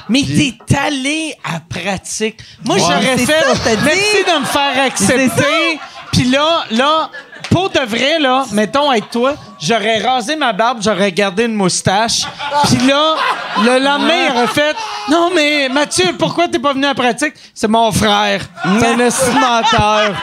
[0.10, 2.40] Mais t'es allé à pratique.
[2.66, 2.82] Moi, Ouais.
[2.82, 3.26] j'aurais fait.
[3.56, 3.70] ça.
[3.84, 5.80] Merci de me faire accepter.
[6.12, 7.10] Puis là, là,
[7.52, 12.22] pour de vrai, là, mettons avec toi, j'aurais rasé ma barbe, j'aurais gardé une moustache.
[12.66, 13.16] Puis là,
[13.64, 14.76] le lendemain, il aurait fait
[15.10, 17.34] Non, mais Mathieu, pourquoi t'es pas venu à pratique?
[17.54, 18.42] C'est mon frère.
[18.80, 20.16] C'est un estimateur.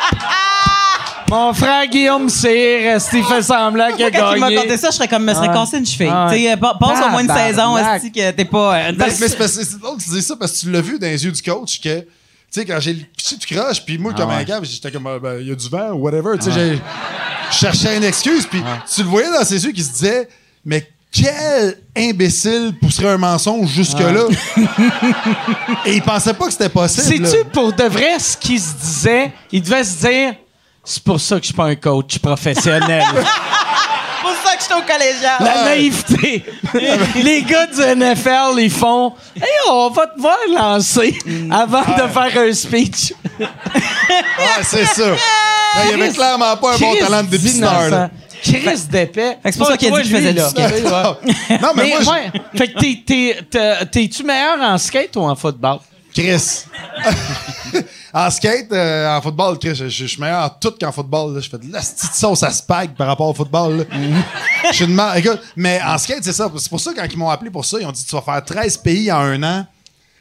[1.29, 4.63] Mon frère Guillaume Cyr, il fait semblant qu'il a Quand il m'a gagné?
[4.63, 5.55] conté ça, je serais comme, me serait Ah.
[5.55, 6.11] cassé une cheville.
[6.13, 6.29] Ah.
[6.33, 8.77] Tu sais, pa- passe au moins une saison, est que t'es pas.
[8.77, 10.81] euh, Mais c'est parce que c'est drôle que tu dis ça parce que tu l'as
[10.81, 12.07] vu dans les yeux du coach que, tu
[12.51, 15.19] sais, quand j'ai le piché du croche, puis moi, comme un gars, j'étais comme, ah,
[15.19, 16.79] ben, il y a du vent ou whatever, tu sais, j'ai-
[17.51, 18.63] je cherchais une excuse, puis
[18.95, 20.29] tu le voyais dans ses yeux qui se disait,
[20.65, 24.27] mais quel imbécile pousserait un mensonge jusque-là?
[25.87, 27.27] Et il pensait pas que c'était possible.
[27.27, 29.33] Sais-tu pour de vrai ce qu'il se disait?
[29.51, 30.35] Il devait se dire
[30.87, 33.05] c'est pour ça que je suis pas un coach professionnel.
[33.13, 33.21] C'est
[34.23, 35.37] pour ça que je suis au collégial.
[35.41, 36.45] La naïveté.
[37.23, 41.19] Les gars du NFL, ils font Hey, on va te voir lancer
[41.51, 43.13] avant de faire un speech.
[43.41, 45.05] Ah, c'est ça.
[45.77, 48.11] Ben, il avait clairement pas un bon Chris talent de dépisteur, là.
[48.43, 49.37] Chris d'épais.
[49.43, 50.85] Fait que c'est pour ça qu'il a dit qu'il faisait du lui, skate.
[50.85, 51.17] non,
[51.77, 52.33] mais, Mais moi, je- ouais.
[52.57, 55.81] Fait que t'es- t'es- t'es- t'es-tu meilleur en skate ou en football?
[56.15, 56.63] Chris.
[58.19, 61.35] En skate, euh, en football, je, je- je suis meilleur en tout qu'en football.
[61.35, 61.41] là.
[61.41, 63.79] Je fais de la petite sauce à spag par rapport au football.
[63.79, 63.85] là.
[64.71, 66.51] Je suis de mar- Écoute, mais en skate, c'est ça.
[66.57, 68.43] C'est pour ça, quand ils m'ont appelé pour ça, ils ont dit Tu vas faire
[68.43, 69.67] 13 pays en un an.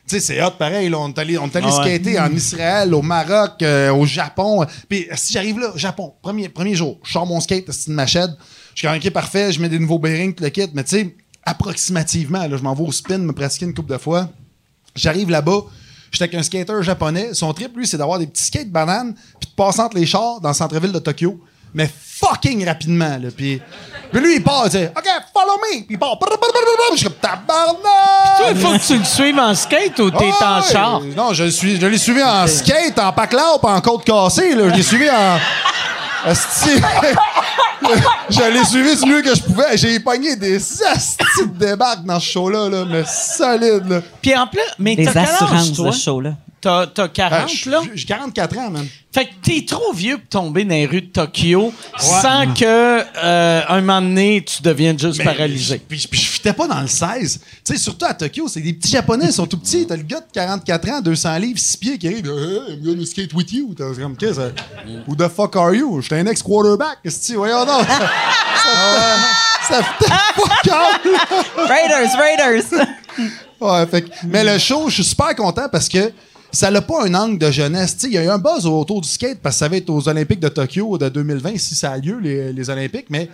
[0.08, 0.90] Tu sais, c'est hot pareil.
[0.90, 1.00] Là.
[1.00, 1.84] On est allé, on est allé Ah ouais.
[1.98, 4.66] skater en Israël, au Maroc, euh, au Japon.
[4.90, 8.32] Puis si j'arrive là, Japon, premier, premier jour, je sors mon skate, c'est une machette.
[8.76, 10.68] Je suis OK, parfait, je mets des nouveaux bearings, tout le kit.
[10.74, 11.16] Mais tu sais,
[11.46, 14.28] approximativement, là, je m'en vais au spin, me pratiquer une couple de fois.
[14.96, 15.62] J'arrive là-bas,
[16.16, 17.30] j'étais avec un skater japonais.
[17.34, 20.40] Son trip, lui, c'est d'avoir des petits skates bananes puis de passer entre les chars
[20.42, 21.40] dans le centre-ville de Tokyo.
[21.74, 23.30] Mais fucking rapidement, là.
[23.36, 23.62] Puis,
[24.12, 25.84] puis lui, il part, tu OK, follow me.
[25.84, 26.18] Puis il part.
[26.92, 28.38] Je suis comme tabarnak.
[28.38, 31.02] Toi, il faut que tu le suives en skate ou t'es en char?
[31.02, 34.56] Non, je, suis, je l'ai suivi en skate, en paclaup, en côte cassée.
[34.56, 34.70] Là.
[34.70, 35.38] Je l'ai suivi en.
[38.30, 39.78] L'ai suivi du mieux que je pouvais.
[39.78, 43.88] J'ai pogné des astis de débarques dans ce show-là, là, mais solide.
[43.88, 44.02] Là.
[44.22, 46.34] Puis en plus, mais Des t'as quel âge, assurances, ce show-là.
[46.62, 47.82] T'as, t'as 40, Ah, je- là?
[47.94, 48.88] J'ai 44 ans, man.
[49.14, 52.66] Fait que t'es trop vieux pour tomber dans les rues de Tokyo sans que,
[53.24, 55.80] euh, un moment donné, tu deviennes juste Mais- paralysé.
[55.88, 57.40] Puis, je fitais pas dans le 16.
[57.64, 59.86] Tu sais, surtout à Tokyo, c'est des petits Japonais, ils sont tout petits.
[59.86, 62.26] T'as le gars de 44 ans, 200 livres, 6 pieds qui arrive.
[62.26, 63.76] Hey, I'm gonna skate with you.
[63.78, 64.52] T'as comme, qu'est-ce que
[64.88, 64.94] c'est?
[65.08, 66.02] Who the fuck are you?
[66.02, 66.98] J'étais un ex-quarterback.
[67.04, 67.86] Qu'est-ce que Voyons donc.
[68.66, 69.18] Ça,
[69.68, 70.20] ça, ça
[70.64, 71.16] calme.
[71.58, 72.88] Raiders, Raiders!
[73.62, 76.12] Ouais, fait que- mais le show, je suis super content parce que
[76.56, 77.98] ça n'a pas un angle de jeunesse.
[78.04, 80.08] Il y a eu un buzz autour du skate parce que ça va être aux
[80.08, 83.30] Olympiques de Tokyo de 2020, si ça a lieu, les, les Olympiques, mais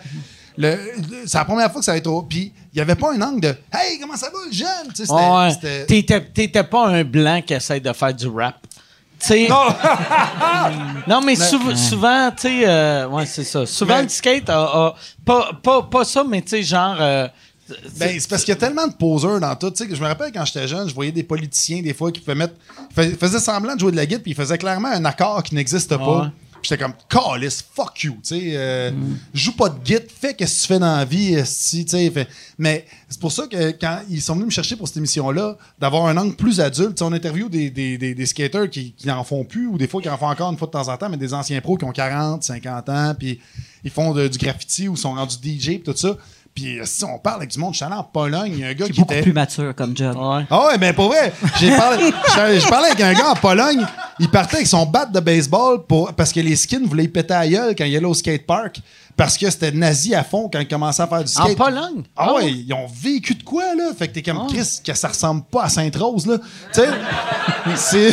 [1.26, 2.24] c'est la première fois que ça va être au.
[2.24, 5.08] Puis il n'y avait pas un angle de Hey, comment ça va, le jeune?
[5.10, 5.86] Ouais.
[6.34, 8.56] T'étais, pas un blanc qui essaie de faire du rap.
[9.20, 9.48] Sais.
[11.08, 11.22] Non.
[11.26, 13.66] mais souv- souvent, tu sais, euh, ouais, c'est ça.
[13.68, 16.98] Souvent, Mais- le skate a, a- pas, pas, pas ça, mais tu sais, genre.
[17.00, 17.28] euh,
[17.98, 19.72] Ben, c'est parce qu'il y a tellement de poseurs dans tout.
[19.72, 22.36] Que je me rappelle quand j'étais jeune, je voyais des politiciens des fois qui pouvaient
[22.36, 22.54] mettre.
[22.94, 25.56] fais- faisaient semblant de jouer de la guitare, puis ils faisaient clairement un accord qui
[25.56, 26.22] n'existe pas.
[26.24, 26.28] Ouais.
[26.64, 28.12] J'étais comme, calice, fuck you.
[28.22, 28.92] Tu sais, euh,
[29.34, 31.36] joue pas de guitare, fais qu'est-ce que tu fais dans la vie.
[31.38, 32.14] tu sais,
[32.60, 36.06] Mais c'est pour ça que quand ils sont venus me chercher pour cette émission-là, d'avoir
[36.06, 37.02] un angle plus adulte.
[37.02, 40.04] On interview des, des, des, des skaters qui, qui n'en font plus, ou des fois
[40.04, 41.84] qui en font encore une fois de temps en temps, mais des anciens pros qui
[41.86, 43.40] ont 40, 50 ans, puis
[43.84, 46.16] ils font de- du graffiti ou sont rendus DJ, puis tout ça.
[46.54, 48.68] Puis si on parle avec du monde, je suis allé en Pologne, il y a
[48.68, 49.22] un gars qui beaucoup était...
[49.22, 50.16] plus mature comme job.
[50.18, 50.46] ouais.
[50.50, 53.86] Ah ouais, ben pour vrai, j'ai parlé, j'ai j'ai parlé avec un gars en Pologne,
[54.20, 57.34] il partait avec son bat de baseball pour, parce que les skins voulaient y péter
[57.34, 58.82] à gueule quand il allait au skatepark,
[59.16, 61.58] parce que c'était nazi à fond quand il commençait à faire du En skate.
[61.58, 62.04] Pologne?
[62.18, 63.92] Ah Ah ouais, ils ont vécu de quoi, là?
[63.98, 66.38] Fait que t'es comme Chris, que ça ressemble pas à Sainte-Rose, là.
[66.74, 66.88] Tu sais,
[67.76, 68.12] c'est,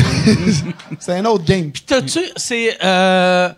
[1.01, 1.71] c'est un autre game.
[1.71, 2.21] Puis t'as-tu.
[2.37, 2.77] C'est.
[2.85, 3.49] Euh,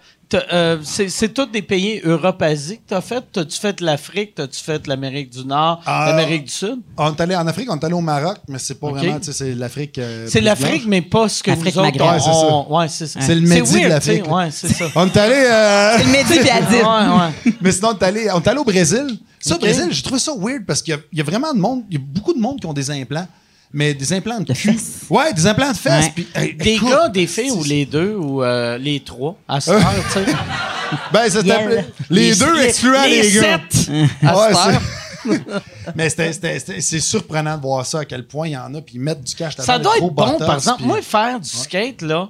[0.53, 3.25] euh, c'est, tous des pays Europe-Asie que t'as fait?
[3.33, 4.35] T'as-tu fait l'Afrique?
[4.35, 5.81] T'as-tu fait l'Amérique du Nord?
[5.87, 6.07] Ah.
[6.11, 6.79] L'Amérique du Sud?
[6.97, 9.27] On est allé en Afrique, on est allé au Maroc, mais c'est pas vraiment, tu
[9.27, 9.99] sais, c'est l'Afrique.
[9.99, 12.01] euh, C'est l'Afrique, mais pas ce que Afrique nous autres.
[12.01, 12.31] Ouais, c'est ça.
[12.33, 13.21] on- ouais, c'est ça.
[13.21, 14.31] C'est le Mehdi de l'Afrique.
[14.31, 14.85] Ouais, c'est ça.
[14.95, 16.77] On est allé, euh, Le Mehdi puis.
[16.77, 17.53] Ouais, ouais.
[17.61, 19.19] Mais sinon, on est allé, on est allé au Brésil.
[19.41, 21.83] Ça, au Brésil, j'ai trouvé ça weird parce qu'il y y, a vraiment de monde,
[21.91, 23.27] il y a beaucoup de monde qui ont des implants.
[23.73, 24.73] Mais des implants de, De cul.
[24.73, 25.03] fesses.
[25.09, 26.07] Ouais, des implants de fesses.
[26.17, 26.27] Ouais.
[26.35, 29.75] hey, Des écoute, gars, des filles ou les deux ou euh, les trois à cette
[29.75, 30.25] heure, tu sais.
[31.13, 33.61] Ben, c'était appelé- les, deux excluant les, gars.
[33.71, 33.91] sept
[34.25, 34.79] à Ouais,
[35.95, 39.01] Mais c'est surprenant de voir ça, à quel point il y en a, puis ils
[39.01, 40.83] mettent du cash Ça doit être bon, par exemple.
[40.83, 42.29] Moi, faire du skate, là,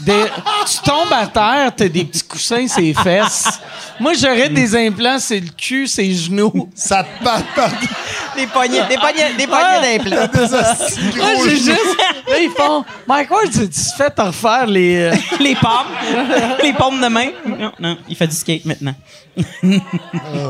[0.00, 0.24] des-
[0.66, 3.60] tu tombes à terre, t'as des petits coussins sur les fesses.
[4.00, 6.68] Moi, j'aurais des implants, c'est le cul, c'est les genoux.
[6.74, 7.76] ça te partout.
[8.36, 10.28] Des poignées, des poignées, des poignées d'implants.
[11.16, 11.96] Moi, j'ai juste.
[12.28, 12.84] Là, ils font.
[13.06, 14.96] Mike Ward, tu tu te fais te refaire les.
[14.96, 16.56] euh, Les pommes.
[16.62, 17.30] Les pommes de main.
[17.46, 18.94] Non, non, il fait du skate maintenant.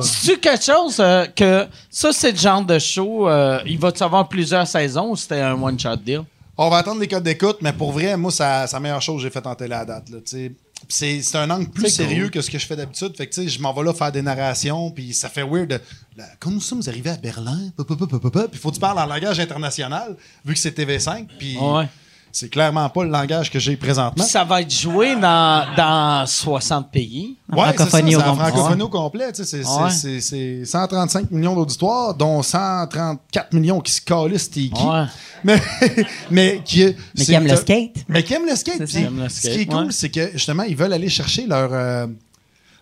[0.03, 1.67] C'est-tu quelque chose euh, que.
[1.91, 3.29] Ça, c'est le genre de show.
[3.29, 6.23] euh, il va-tu avoir plusieurs saisons ou c'était un one-shot deal?
[6.61, 9.23] On va attendre les codes d'écoute, mais pour vrai, moi, c'est la meilleure chose que
[9.23, 10.11] j'ai faite en télé à date.
[10.11, 10.53] là, C'est
[10.89, 12.31] c'est un angle plus sérieux cool.
[12.31, 13.17] que ce que je fais d'habitude.
[13.17, 15.81] Fait que, tu sais, je m'en vais là faire des narrations, puis ça fait weird.
[16.17, 20.17] là, quand nous sommes arrivés à Berlin, puis faut que tu parles en langage international,
[20.45, 21.89] vu que c'est TV5, puis Ouais.
[22.33, 24.23] C'est clairement pas le langage que j'ai présentement.
[24.23, 27.37] Puis ça va être joué dans, dans 60 pays.
[27.51, 29.33] Ça, francophonie c'est au francophonie au complet.
[29.33, 29.91] tu sais, C'est c'est- Ouais.
[29.91, 34.51] c'est- c'est 135 millions d'auditoires, dont 134 millions qui se calissent.
[34.57, 35.05] Ouais.
[35.45, 35.61] Mais,
[36.31, 36.85] mais qui,
[37.17, 37.97] Mais qui aime le skate.
[38.09, 38.75] Mais qui aiment le skate.
[38.79, 39.01] C'est Puis ça.
[39.01, 39.93] Aiment le Ce qui est cool, ouais.
[39.93, 41.71] c'est que justement, ils veulent aller chercher leur.
[41.73, 42.07] euh,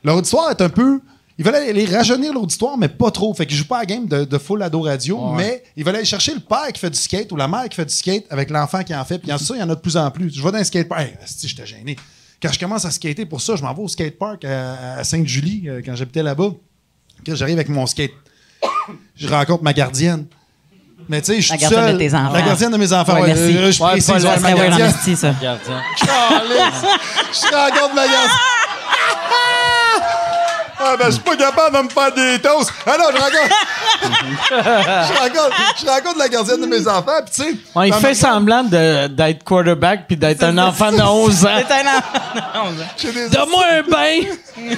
[0.05, 1.01] leur auditoire est un peu.
[1.39, 3.34] Ils veulent aller rajeunir l'auditoire, mais pas trop.
[3.34, 5.37] Fait qu'ils jouent pas à la game de, de full ado radio, Ouais.
[5.37, 7.76] mais ils veulent aller chercher le père qui fait du skate ou la mère qui
[7.76, 9.18] fait du skate avec l'enfant qui en fait.
[9.18, 10.34] Puis en ça, il y en a de plus en plus.
[10.34, 11.01] Je vais dans un skatepark.
[11.01, 11.97] Hey, asti, j'étais gêné.
[12.43, 15.68] Quand je commence à skater pour ça, je m'en vais au skatepark à, à Sainte-Julie,
[15.68, 16.51] euh, quand j'habitais là-bas.
[17.26, 18.12] Quand j'arrive avec mon skate,
[19.16, 20.26] je rencontre ma gardienne.
[21.09, 21.93] Mais tu sais, je suis La gardienne seul.
[21.95, 22.32] de tes enfants.
[22.32, 23.14] La gardienne de mes enfants.
[23.14, 23.57] Ouais, ouais, merci.
[23.57, 24.72] euh, je Ouais, précise, ouais, ma gardienne.
[24.82, 25.34] honesty, ça.
[25.43, 25.82] Gardien.
[25.99, 26.84] Calisse.
[27.32, 28.30] Je rencontre ma gardienne.
[30.79, 32.70] Ah ben, je suis pas capable de me faire des toasts.
[32.87, 33.55] Ah non, je rencontre...
[34.53, 35.57] je rencontre...
[35.81, 37.57] Je rencontre la gardienne de mes enfants, puis tu sais...
[37.74, 41.49] Ouais, il fait semblant de- d'être quarterback puis d'être un enfant de 11 ans.
[41.66, 42.72] C'est un enfant.
[42.99, 44.20] j'ai des- Donne-moi un bain!
[44.59, 44.77] Mais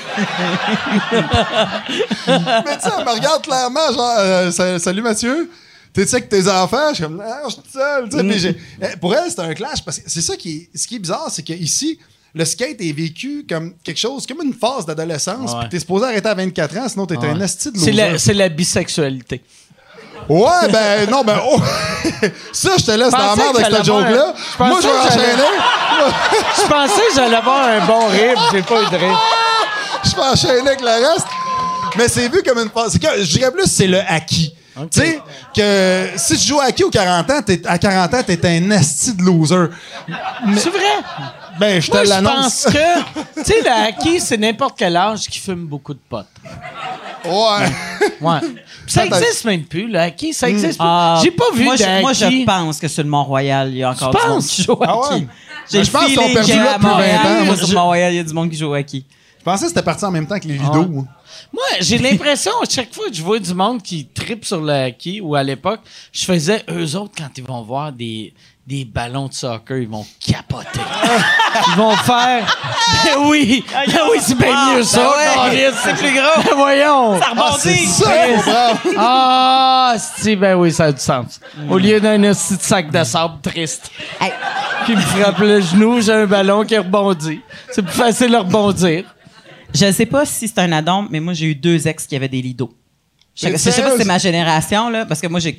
[2.76, 5.51] tu sais, elle me regarde clairement, genre, euh, sa- salut Mathieu.
[5.92, 6.90] T'es-tu avec tes enfants?
[6.90, 8.09] Je suis comme, non, je suis tout seul.
[8.09, 10.78] tu sais, j'ai- eh, pour elle, c'est un clash parce que c'est ça qui est,
[10.78, 11.99] ce qui est bizarre, c'est qu'ici,
[12.35, 15.53] le skate est vécu comme quelque chose, comme une phase d'adolescence.
[15.53, 15.61] Ouais.
[15.61, 18.11] Puis t'es supposé arrêter à 24 ans, sinon t'es un asti de C'est loser.
[18.12, 19.43] la, c'est la bisexualité.
[20.29, 21.59] Ouais, ben non, ben oh.
[22.53, 24.35] ça, je te laisse dans la merde avec cette joke-là.
[24.59, 25.43] un- Moi, je vais enchaîner.
[26.57, 29.20] Je pensais que j'allais avoir un bon rire, j'ai pas eu de rire.
[30.05, 31.26] je vais enchaîner avec le reste.
[31.97, 32.93] Mais c'est vu comme une phase.
[33.20, 34.55] Je dirais plus c'est le acquis.
[34.93, 35.20] Tu sais,
[35.57, 39.12] que si tu joues à acquis aux 40 ans, à 40 ans, t'es un asti
[39.14, 39.66] de loser.
[40.57, 40.81] C'est vrai?
[41.59, 42.62] Ben, je te Moi, je l'annonce.
[42.64, 46.26] pense que, tu sais, le hockey, c'est n'importe quel âge qui fume beaucoup de potes.
[47.24, 47.66] Ouais.
[48.20, 48.40] Ouais.
[48.40, 50.32] Puis ça existe même plus, le hockey.
[50.32, 50.86] Ça existe plus.
[50.88, 53.82] Ah, J'ai pas vu moi, de moi, je pense que sur le Mont-Royal, il y
[53.82, 55.26] a encore du monde qui joue au Ah ouais?
[55.72, 57.44] Ben, je pense qu'ils ont perdu là depuis 20 Montréal, ans.
[57.44, 59.02] Moi, sur je- le Mont-Royal, il y a du monde qui joue au hockey.
[59.38, 60.86] Je pensais que c'était parti en même temps que les lidos.
[60.88, 61.04] moi.
[61.52, 64.88] Moi, j'ai l'impression, à chaque fois que je vois du monde qui tripe sur le
[64.88, 65.80] hockey, ou à l'époque,
[66.12, 68.32] je faisais, eux autres, quand ils vont voir des,
[68.69, 70.79] des ballons de soccer, ils vont capoter.
[71.69, 72.45] ils vont faire,
[73.05, 76.43] ben oui, ben oui, c'est bien mieux ça, Ben ouais, c'est plus gros.
[76.45, 77.19] Ben voyons.
[77.19, 77.87] Ça Ah, c'est rebondit!
[77.87, 78.95] ça, qu'il faut prendre.
[78.99, 81.41] Ah, si, ben oui, ça a du sens.
[81.71, 83.91] Au lieu d'un petit sac de sable triste
[84.21, 84.33] Hey,
[84.85, 87.41] qui me frappe le genou, j'ai un ballon qui rebondit.
[87.71, 89.05] C'est plus facile de rebondir.
[89.75, 92.29] je sais pas si c'est un addon, mais moi, j'ai eu deux ex qui avaient
[92.29, 92.71] des lidos.
[93.35, 95.55] Je C'est sais pas si c'est ma génération, là, parce que moi, j'ai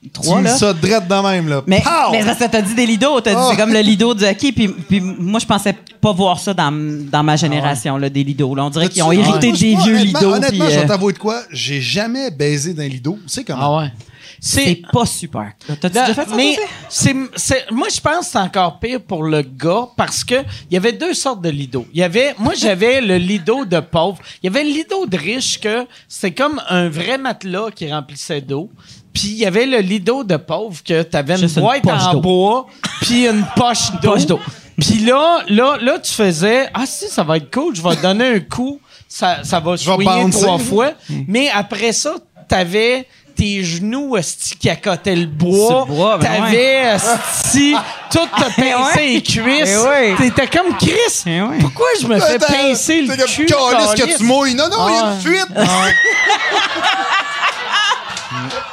[0.00, 0.52] 43, Tu me là?
[0.52, 1.62] dis ça drette de même, là.
[1.66, 2.12] Mais, Pow!
[2.12, 3.48] mais parce que t'as dit des lidos, t'as dit Ah.
[3.50, 6.70] c'est comme le lido du hockey, puis, puis moi je pensais pas voir ça dans,
[6.72, 8.54] dans ma génération là, des lidos.
[8.54, 8.64] Là.
[8.66, 10.32] On dirait qu'ils ont hérité Ah, des moi, vieux honnêtement- lidos.
[10.34, 11.42] Honnêtement, puis, je vais euh, t'avouer de quoi?
[11.50, 13.18] J'ai jamais baisé d'un lido.
[13.26, 13.78] C'est comment?
[13.80, 13.92] Ah ouais.
[14.40, 15.50] c'est pas super.
[15.82, 16.36] Déjà fait ça?
[16.36, 16.56] mais
[16.88, 20.36] c'est, c'est- moi, je pense que c'est encore pire pour le gars parce que
[20.70, 21.84] il y avait deux sortes de lido.
[21.92, 24.18] Il y avait, moi, j'avais le lido de pauvre.
[24.42, 28.40] Il y avait le lido de riche que c'était comme un vrai matelas qui remplissait
[28.40, 28.70] d'eau.
[29.18, 32.02] Puis il y avait le lido de pauvre que t'avais une Juste une boîte poche
[32.06, 32.20] en d'eau.
[32.20, 32.66] bois
[33.00, 34.12] puis une poche d'eau.
[34.12, 34.38] Poche d'eau.
[34.78, 38.02] Puis là, là, là, tu faisais ah si ça va être cool, je vais te
[38.02, 40.40] donner un coup, ça, ça va vais bouncer.
[40.40, 40.92] trois fois.
[41.26, 42.14] Mais après ça,
[42.46, 45.84] t'avais tes genoux esti, qui accotaient le bois.
[45.88, 47.74] Le bois, ben T'avais esti,
[48.12, 49.08] tout te pincer ouais.
[49.14, 49.42] les cuisses.
[49.66, 50.14] Eh ouais.
[50.16, 51.22] T'étais comme Chris.
[51.26, 51.58] Eh ouais.
[51.60, 53.46] Pourquoi je me fais pincer le t'es comme, cul?
[53.46, 54.54] Calisse que tu mouilles.
[54.54, 55.20] Non, non, il y a une Ah.
[55.20, 55.48] fuite.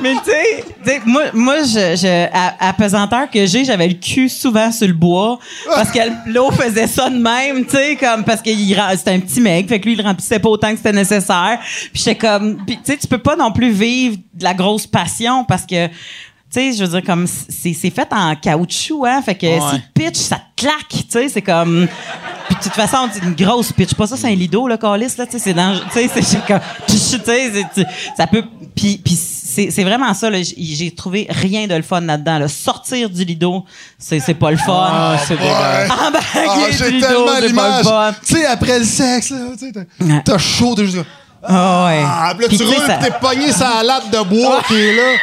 [0.02, 0.32] Mais tu
[0.86, 4.88] sais, moi, moi je, je, à, à pesanteur que j'ai, j'avais le cul souvent sur
[4.88, 5.39] le bois
[5.74, 9.39] parce que l'eau faisait ça de même, tu sais, comme parce que c'était un petit
[9.41, 11.60] mec, fait que lui il le remplissait pas autant que c'était nécessaire.
[11.93, 15.43] Puis j'étais comme, tu sais, tu peux pas non plus vivre de la grosse passion
[15.46, 19.22] parce que tu sais, je veux dire, comme, c'est fait en caoutchouc, hein.
[19.22, 19.60] Fait que Ouais.
[19.72, 21.28] si tu pitch, ça te claque, tu sais.
[21.28, 21.88] C'est comme.
[22.48, 23.93] Puis de toute façon, on dit une grosse pitch.
[23.93, 25.39] Pas ça, c'est un lido, là, calice, là, tu sais.
[25.39, 25.74] C'est dans.
[25.91, 26.60] Tu sais, c'est comme.
[26.88, 27.66] Tu sais,
[28.16, 28.43] ça peut.
[28.74, 29.16] Puis, puis
[29.56, 30.38] c'est c'est vraiment ça, là.
[30.41, 32.47] J'ai j'ai trouvé rien de le fun là-dedans, là.
[32.47, 33.64] Sortir du lido,
[33.97, 34.88] c'est c'est pas le fun.
[34.91, 35.89] Ah, c'est dégueulasse.
[35.91, 37.84] Embarquer Ah, du lido, tellement c'est pas le l'image.
[37.86, 38.14] fun.
[38.26, 40.97] Tu sais, après le sexe, là, tu sais, t'as- chaud, t'es juste
[41.48, 42.04] Ah, ouais.
[42.06, 44.62] Ah, puis là, Puis tu tu sais, roules, ça- t'es pogné la latte de bois
[44.68, 45.14] qui est là.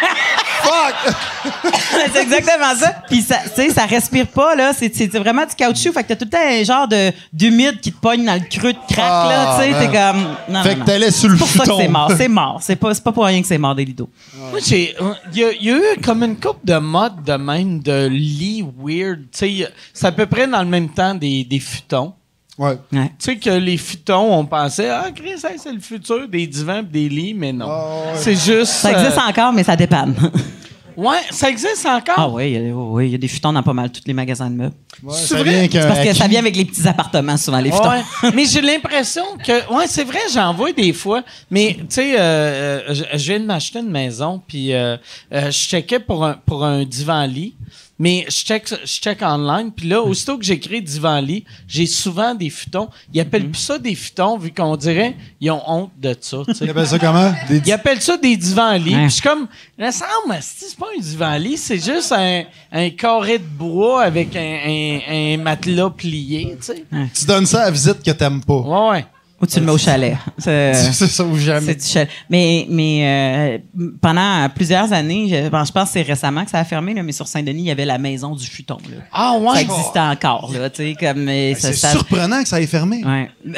[0.62, 1.14] Fuck!
[2.14, 2.92] c'est exactement ça.
[3.08, 4.72] Puis ça, tu sais, ça respire pas là.
[4.72, 5.92] C'est, c'est c'est vraiment du caoutchouc.
[5.92, 8.40] Fait que t'as tout le temps un genre de d'humide qui te pogne dans le
[8.48, 9.56] creux de crack là.
[9.56, 9.80] Ah, Tu sais, man.
[9.80, 10.36] t'es comme.
[10.54, 10.84] Non, Fait non, que non.
[10.84, 11.78] t'allais sur le C'est pour ça que futon.
[11.80, 12.12] c'est mort.
[12.16, 12.58] C'est mort.
[12.62, 14.08] C'est pas, c'est pas pour rien que c'est mort des lidos.
[14.36, 14.94] Moi, j'ai.
[15.32, 18.06] Il y, a- il y a eu comme une coupe de mode de même de
[18.06, 19.22] lit weird.
[19.36, 22.14] Tu sais, c'est à peu près dans le même temps des, des futons.
[22.58, 22.78] Ouais.
[22.92, 23.10] Ouais.
[23.18, 26.80] Tu sais que les futons, on pensait, ah, Chris, hey, c'est le futur des divans
[26.80, 27.66] et des lits, mais non.
[27.68, 28.18] Ah, ouais.
[28.18, 28.72] C'est juste.
[28.72, 30.14] Ça existe euh, encore, mais ça dépanne.
[30.94, 32.14] Ouais, ça existe encore.
[32.18, 34.02] ah oui, il y a- oui, il y a des futons dans pas mal tous
[34.04, 34.74] les magasins de meubles.
[35.02, 35.66] Ouais, C'est vrai?
[35.72, 37.88] parce que ça vient avec les petits appartements souvent les futons.
[37.88, 38.02] Ouais,
[38.34, 42.80] mais j'ai l'impression que ouais c'est vrai j'en vois des fois mais tu sais euh,
[42.90, 44.98] euh, je viens de m'acheter une maison puis euh,
[45.32, 47.56] euh, je checkais pour un pour un divan lit
[48.04, 52.34] mais je check je check online puis là aussitôt que j'écris divan lit j'ai souvent
[52.34, 56.16] des futons ils appellent plus ça des futons vu qu'on dirait ils ont honte de
[56.20, 57.32] ça tu sais Il appelle ça comment?
[57.48, 58.94] Des ils appellent ça des divans lits.
[58.94, 59.46] Puis Je suis comme,
[59.78, 62.42] il me semble, c'est pas un divan lit, c'est juste un,
[62.72, 66.84] un carré de bois avec un, un- un matelas plié, tu sais.
[67.14, 68.54] Tu donnes ça à la visite que t'aimes pas.
[68.58, 69.06] Ouais, ouais.
[69.42, 70.16] Ou tu le mets au chalet.
[70.38, 71.74] C'est- ça ou C'est jamais.
[71.74, 72.08] du chalet.
[72.30, 76.60] Mais, mais euh, pendant plusieurs années, je, bon, je pense que c'est récemment que ça
[76.60, 78.78] a fermé, là, mais sur Saint-Denis, il y avait la maison du futon.
[78.88, 78.98] Là.
[79.12, 79.62] Ah, Ça ouais.
[79.62, 81.24] existait encore, là, comme...
[81.24, 83.02] mais ça- C'est ça- surprenant que ça ait fermé.
[83.04, 83.30] Ouais.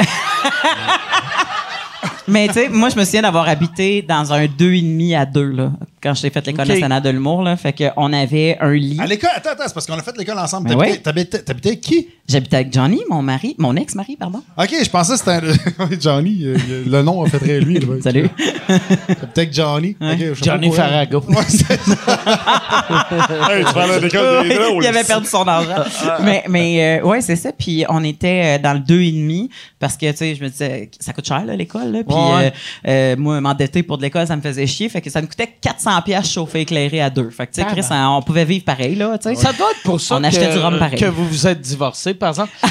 [2.27, 5.27] Mais tu sais, moi, je me souviens d'avoir habité dans un deux et demi à
[5.27, 5.73] deux, là,
[6.03, 6.69] quand j'ai fait l'École Ok.
[6.71, 7.57] nationale de l'humour, là.
[7.57, 8.99] Fait qu'on avait un lit.
[9.01, 10.69] À l'école, attends, attends, c'est parce qu'on a fait l'école ensemble.
[10.71, 10.97] T'habitais ouais.
[10.99, 12.09] t'habitais- t'habitais avec qui?
[12.27, 14.43] J'habitais avec Johnny, mon mari, mon ex-mari, pardon.
[14.59, 15.89] Ok, je pensais que c'était un...
[16.01, 16.45] Johnny.
[16.45, 16.57] euh,
[16.87, 17.79] le nom a fait très lui.
[17.79, 17.87] là.
[18.03, 18.29] Salut.
[18.67, 19.97] T'habitais avec Johnny.
[20.43, 20.73] Johnny.
[20.73, 21.23] Farago.
[21.29, 21.95] Ouais, c'est ça.
[23.51, 24.83] hey, tu parlais de l'école des drôles.
[24.85, 25.83] il avait perdu son argent.
[26.23, 27.51] mais mais euh, ouais, c'est ça.
[27.53, 30.49] Puis on était euh, dans le deux et demi parce que tu sais, je me
[30.49, 31.91] disais ça coûte cher là, l'école.
[31.93, 31.99] Là.
[32.05, 32.47] Puis Ouais.
[32.47, 32.51] euh,
[32.89, 34.89] euh, moi m'endetter pour de l'école, ça me faisait chier.
[34.89, 37.31] Fait que ça me coûtait 400 pièces chauffé éclairé à deux.
[37.31, 39.17] Fait que tu sais, Chris, on pouvait vivre pareil là.
[39.19, 39.35] Tu sais.
[39.35, 40.99] Ça doit être pour ça On que, achetait du rhum pareil.
[40.99, 42.53] que vous vous êtes divorcés, par exemple.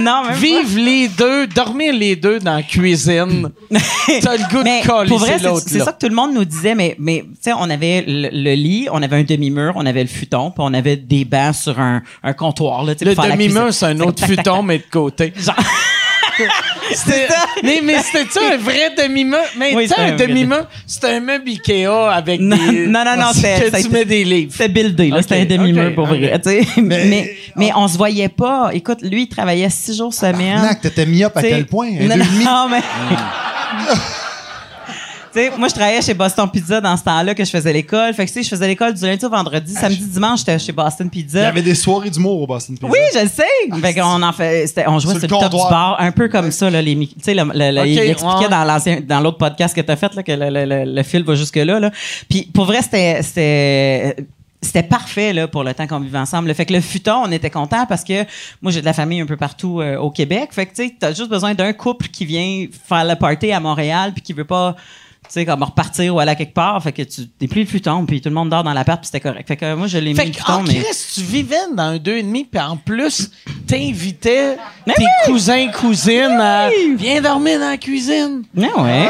[0.00, 3.50] Non, même vivre les deux, dormir les deux dans la cuisine.
[3.70, 6.44] T'as le goût mais de coller pour vrai, c'est ça que tout le monde nous
[6.44, 6.74] disait.
[6.74, 10.02] Mais, mais tu sais, on avait le, le lit, on avait un demi-mur, on avait
[10.02, 12.84] le futon, puis on avait des bancs sur un, un comptoir.
[12.84, 15.32] Là, Le demi-mur, c'est un autre futon, mais de côté.
[16.92, 17.28] C'était-
[17.62, 19.38] mais mais c'était-tu un vrai demi-mur?
[19.58, 22.86] Mais Oui, tu sais, c'était un un demi-mur, c'est un meuble Ikea avec Non, des...
[22.86, 24.52] non, non, non, c'était- tu été- mets des livres.
[24.52, 25.22] C'était buildé, là.
[25.22, 26.32] C'était un demi-mur ok, pour vrai.
[26.34, 26.42] ok.
[26.42, 26.66] tu sais.
[26.80, 28.70] Mais- Mais, mais, on se voyait pas.
[28.72, 30.54] Écoute, lui, il travaillait six jours semaine.
[30.56, 31.88] Tabarnak, t'étais mis up à quel point?
[32.00, 32.80] Un non, mais.
[35.58, 38.12] Moi, je travaillais chez Boston Pizza dans ce temps-là que je faisais l'école.
[38.14, 39.72] Fait que, tu sais, je faisais l'école du lundi au vendredi.
[39.74, 41.48] Samedi, dimanche, j'étais chez Boston Il y Pizza.
[41.48, 42.90] avait des soirées d'humour au Boston Pizza.
[42.90, 43.80] Oui, je le sais.
[43.80, 46.28] Fait qu'on en fait, on jouait Sur sur, le le top du bar, un peu
[46.28, 48.48] comme ça, là, les, mic- tu sais, le- le- le- il expliquait ouais.
[48.48, 51.22] dans l'ancien, dans l'autre podcast que t'as fait, là, que le, le, le, le fil
[51.24, 51.90] va jusque là, là.
[52.28, 54.16] Puis, pour vrai, c'était, c'était,
[54.60, 56.52] c'était parfait, là, pour le temps qu'on vivait ensemble.
[56.54, 58.24] Fait que le futon, on était content parce que
[58.60, 60.48] moi, j'ai de la famille un peu partout euh, au Québec.
[60.52, 64.12] Fait que, tu t'as juste besoin d'un couple qui vient faire le party à Montréal
[64.12, 64.74] puis qui veut pas,
[65.28, 66.82] sais, comme repartir ou aller à quelque part.
[66.82, 69.20] Fait que tu déplis le futon puis tout le monde dort dans l'appart puis c'était
[69.20, 69.46] correct.
[69.46, 70.74] Fait que moi, je l'ai mis Fait le que, futon, en mais...
[70.74, 73.30] Chris, tu vivais dans un deux et demi, puis en plus,
[73.66, 74.56] t'invitais
[74.86, 75.04] tes oui!
[75.26, 78.42] cousins, cousines à viens dormir dans la cuisine.
[78.56, 79.08] Ah ouais.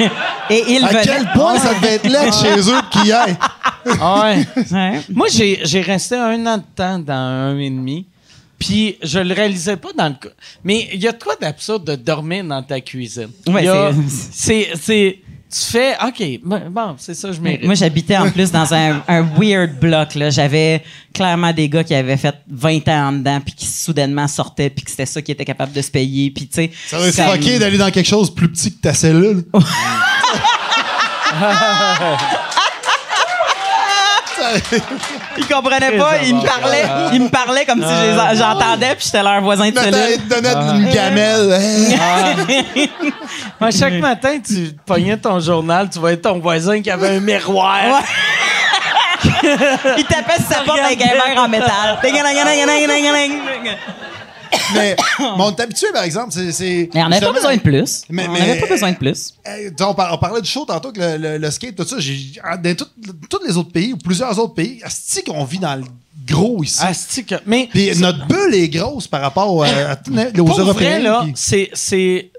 [0.50, 3.36] Et il À quel point ça devait être laid chez eux y ait.
[3.86, 4.46] Ouais.
[4.70, 5.00] Ouais.
[5.14, 8.06] Moi, j'ai, j'ai resté un an de temps dans un et demi,
[8.58, 10.34] puis je le réalisais pas dans le cas.
[10.64, 13.28] Mais il y a de quoi d'absurde de dormir dans ta cuisine?
[13.46, 13.92] Ouais, a-
[14.32, 15.18] c'est- c'est,
[15.50, 16.22] tu fais, OK,
[16.70, 17.64] bon, c'est ça, je mérite.
[17.64, 20.14] Moi, j'habitais en plus dans un, un weird block.
[20.14, 20.28] là.
[20.28, 20.82] J'avais
[21.14, 24.84] clairement des gars qui avaient fait 20 ans en dedans, puis qui soudainement sortaient, puis
[24.84, 26.30] que c'était ça qui était capable de se payer.
[26.30, 26.70] Puis, tu sais.
[26.86, 29.44] Ça va être comme- d'aller dans quelque chose de plus petit que ta cellule.
[35.38, 39.40] Ils comprenaient pas, ils me parlaient, ils me parlaient comme si j'entendais, puis j'étais leur
[39.40, 40.28] voisin de cellule.
[40.28, 41.60] te donnait une gamelle.
[42.48, 42.90] Hey.
[43.60, 47.80] Ouais, chaque matin, tu pognais ton journal, tu voyais ton voisin qui avait un miroir.
[49.98, 51.98] Ils tapaient sur sa porte avec un verre en métal.
[54.74, 56.32] Mais mais on est habitué, par exemple.
[56.32, 58.02] C'est, on n'avait pas besoin de plus.
[58.10, 59.34] Mais- on n'avait pas besoin de plus.
[59.44, 61.96] Sais, on, par- on parlait du show tantôt, que le, le- le skate, tout ça.
[61.98, 62.16] J'ai,
[62.62, 62.74] dans
[63.28, 65.84] tous les autres pays, ou plusieurs autres pays, c'est qu'on vit dans le
[66.26, 66.78] gros ici.
[66.82, 70.58] Asti que- Mais Puis notre bulle est grosse par rapport à, à les- aux pour
[70.60, 70.90] Européens.
[70.90, 71.32] vrai, là, puis-
[71.74, 72.30] c'est.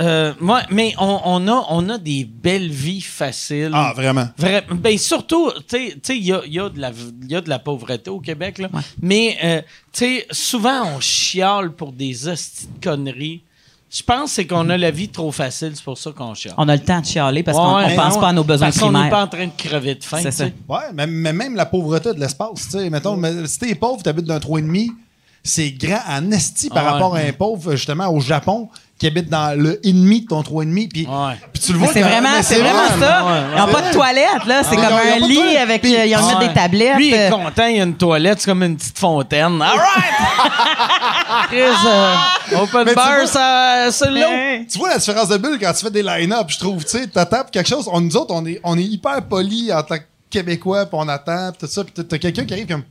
[0.00, 3.70] Euh, moi, mais on, on a, on a des belles vies faciles.
[3.72, 4.28] Ah, vraiment.
[4.36, 6.90] Vrai, ben surtout, tu sais, tu sais, il y a, il y, a de la-
[7.22, 8.68] il y a de la pauvreté au Québec, là.
[9.00, 9.62] Mais, euh,
[9.92, 13.42] tu sais, souvent, on chiale pour des hosties de conneries.
[13.92, 16.54] Je pense que c'est qu'on a la vie trop facile, c'est pour ça qu'on chiale.
[16.58, 18.68] On a le temps de chialer parce qu'on Ouais, on pense pas à nos besoins
[18.68, 19.10] Parce qu'on n'est primaires.
[19.10, 20.18] pas en train de crever de faim.
[20.22, 20.44] C'est tu ça.
[20.46, 20.54] sais.
[20.68, 22.88] Ouais, mais, mais même la pauvreté de l'espace, tu sais.
[22.90, 24.90] Mettons, mais si t'es pauvre, t'habites d'un 3,5,
[25.42, 26.90] c'est grand en esti par Ouais.
[26.90, 28.68] rapport à un pauvre, justement, au Japon,
[29.00, 30.88] qui habite dans le ennemi de ton 3,5.
[30.92, 31.32] Puis, Ouais.
[31.52, 31.88] puis tu le vois.
[31.92, 33.00] C'est vraiment, c'est vraiment vrai.
[33.06, 33.24] ça.
[33.24, 34.62] ouais, Ils n'ont pas de toilette, là.
[34.62, 35.80] C'est Ah, comme un lit avec.
[35.82, 36.46] Puis- euh, Ils Ouais.
[36.48, 36.96] des tablettes.
[36.96, 39.60] Lui, il est content, il y a une toilette, c'est comme une petite fontaine.
[39.62, 40.52] All right!
[41.48, 42.14] Chris, euh,
[42.62, 44.64] open Mais tu bar, vois- ça, c'est l'eau.
[44.70, 47.06] Tu vois la différence de bulle quand tu fais des line-up, je trouve, tu sais,
[47.06, 47.88] t'attends pour quelque chose.
[47.90, 51.08] On, nous autres, on est, on est hyper polis en tant que Québécois, puis on
[51.08, 52.82] attend, puis tout ça, puis t'as- t'as quelqu'un qui arrive comme.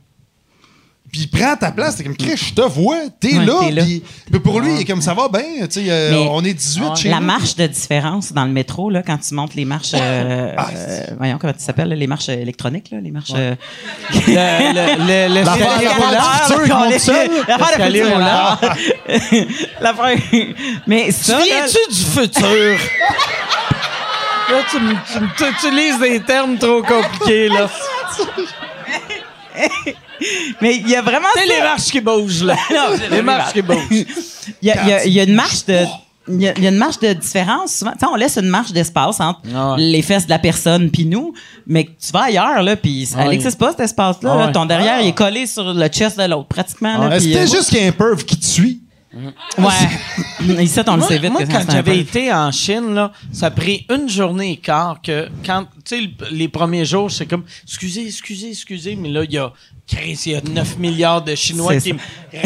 [1.12, 3.54] Puis il prend ta place, t'es comme, Chris, je te vois, t'es Ouais, là.
[3.66, 3.82] t'es là.
[3.82, 6.54] Puis puis pour lui, il est comme, ça va bien, tu sais, euh, on est
[6.54, 7.26] 18 chez La nous.
[7.26, 9.90] marche de différence dans le métro, là, quand tu montes les marches.
[9.94, 13.32] euh, Ah, euh, voyons, comment ça s'appelle, là, les marches électroniques, là, les marches.
[13.34, 13.56] euh,
[14.12, 15.84] Le, le, le, l'escalier
[17.48, 18.56] l'affaire roulant.
[20.86, 21.40] Mais Tu ça.
[21.42, 22.78] viens-tu du futur?
[24.50, 27.68] Là, tu, tu, tu utilises des termes trop compliqués, là.
[30.60, 31.28] Mais il y a vraiment.
[31.34, 32.56] C'est les marches qui bougent, là.
[32.70, 33.78] Non, les marches qui bougent.
[33.90, 35.78] Il y a, il y a- il y a une marche de.
[36.28, 37.74] Il y, a, il y a une marche de différence.
[37.76, 39.80] Souvent, on laisse une marche d'espace entre Ah ouais.
[39.80, 41.32] les fesses de la personne puis nous,
[41.66, 44.32] mais tu vas ailleurs, là, puis ça Ah n'existe pas, cet espace-là.
[44.34, 44.48] Ah là.
[44.52, 47.10] Ton derrière, il est collé sur le chest de l'autre, pratiquement.
[47.18, 48.80] C'était euh, juste qu'il y a un perv qui te suit?
[49.12, 50.62] Ouais.
[50.62, 51.32] Ici, on le Moi, sait vite.
[51.32, 55.00] moi, que quand j'avais été en Chine, là, ça a pris une journée et quart
[55.02, 59.24] que quand, tu sais, le- les premiers jours, c'est comme, excusez, excusez, excusez, mais là,
[59.24, 59.52] il y a,
[60.06, 61.98] il y a 9 milliards de Chinois qui me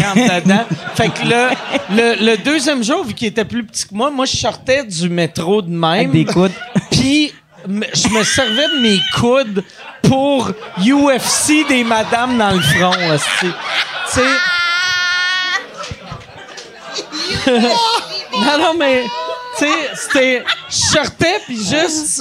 [0.02, 0.64] rentrent dedans.
[0.94, 1.48] fait que le,
[1.96, 5.10] le, le deuxième jour, vu qu'il était plus petit que moi, moi, je sortais du
[5.10, 5.82] métro de même.
[5.84, 6.52] Avec des coudes.
[6.90, 7.32] Puis,
[7.66, 9.62] je me servais de mes coudes
[10.02, 12.92] pour UFC des madames dans le front.
[13.40, 13.46] Tu
[14.08, 14.20] sais.
[17.46, 19.04] Non, non, mais.
[19.58, 20.44] Tu sais, c'était.
[20.68, 22.20] Je sortais, puis juste.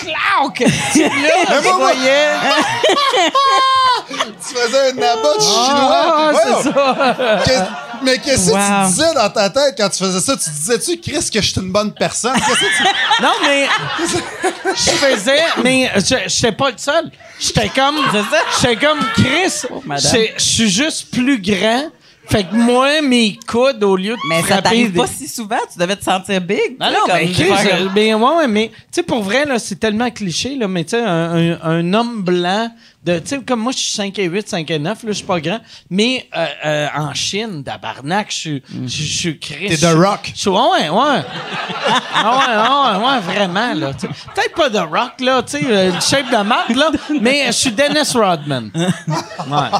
[0.00, 2.28] Puis là, je moi, moi- voyais.
[4.08, 6.32] Tu faisais un abat de Ah, chinois.
[6.42, 6.74] c'est Voyons.
[6.74, 7.42] ça.
[7.44, 7.64] Qu'est-
[8.02, 8.58] Mais qu'est-ce que Wow.
[8.86, 10.36] tu disais dans ta tête quand tu faisais ça?
[10.36, 12.34] Tu disais-tu, Chris, que je suis une bonne personne?
[12.34, 12.64] Que tu...
[13.22, 13.66] Non, mais.
[14.74, 15.42] Je faisais.
[15.62, 17.10] Mais je j'étais pas le seul.
[17.40, 17.96] J'étais comme.
[18.12, 18.42] C'est ça?
[18.60, 19.62] J'étais comme Chris.
[19.86, 20.10] madame.
[20.12, 21.84] j'ai- Je suis juste plus grand.
[22.26, 25.58] Fait que moi, mes coudes, au lieu de Mais ça t'arrive des- pas si souvent,
[25.72, 26.76] tu devais te sentir big.
[26.80, 29.02] Non, non, comme mais, de Chris, faire euh, comme- ben, ouais, ouais, mais, tu sais,
[29.02, 32.70] pour vrai, là, c'est tellement cliché, là, mais tu sais, un, un- un homme blanc,
[33.04, 35.16] de, tu sais, comme moi, je suis 5 et 8, 5 et 9, là, je
[35.16, 35.60] suis pas grand,
[35.90, 39.68] mais euh, euh, en Chine, d'Abarnac, je suis, je je suis Chris.
[39.68, 40.32] T'es je The Rock.
[40.34, 41.22] je suis- ouais, ouais, ouais.
[42.14, 43.92] ah ouais, ouais, ouais, vraiment, là.
[43.92, 44.08] tu sais.
[44.34, 47.72] Peut-être pas The Rock, là, tu sais, euh, shape de marque, là, mais je suis
[47.72, 48.70] Dennis Rodman.
[48.74, 49.78] Ouais.